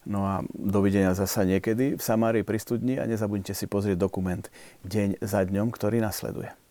No 0.02 0.26
a 0.26 0.42
dovidenia 0.50 1.14
zasa 1.14 1.46
niekedy 1.46 1.94
v 1.94 2.02
Samárii 2.02 2.42
pri 2.42 2.58
studni 2.58 2.98
a 2.98 3.06
nezabudnite 3.06 3.54
si 3.54 3.70
pozrieť 3.70 3.98
dokument 3.98 4.42
Deň 4.82 5.22
za 5.22 5.46
dňom, 5.46 5.70
ktorý 5.70 6.02
nasleduje. 6.02 6.61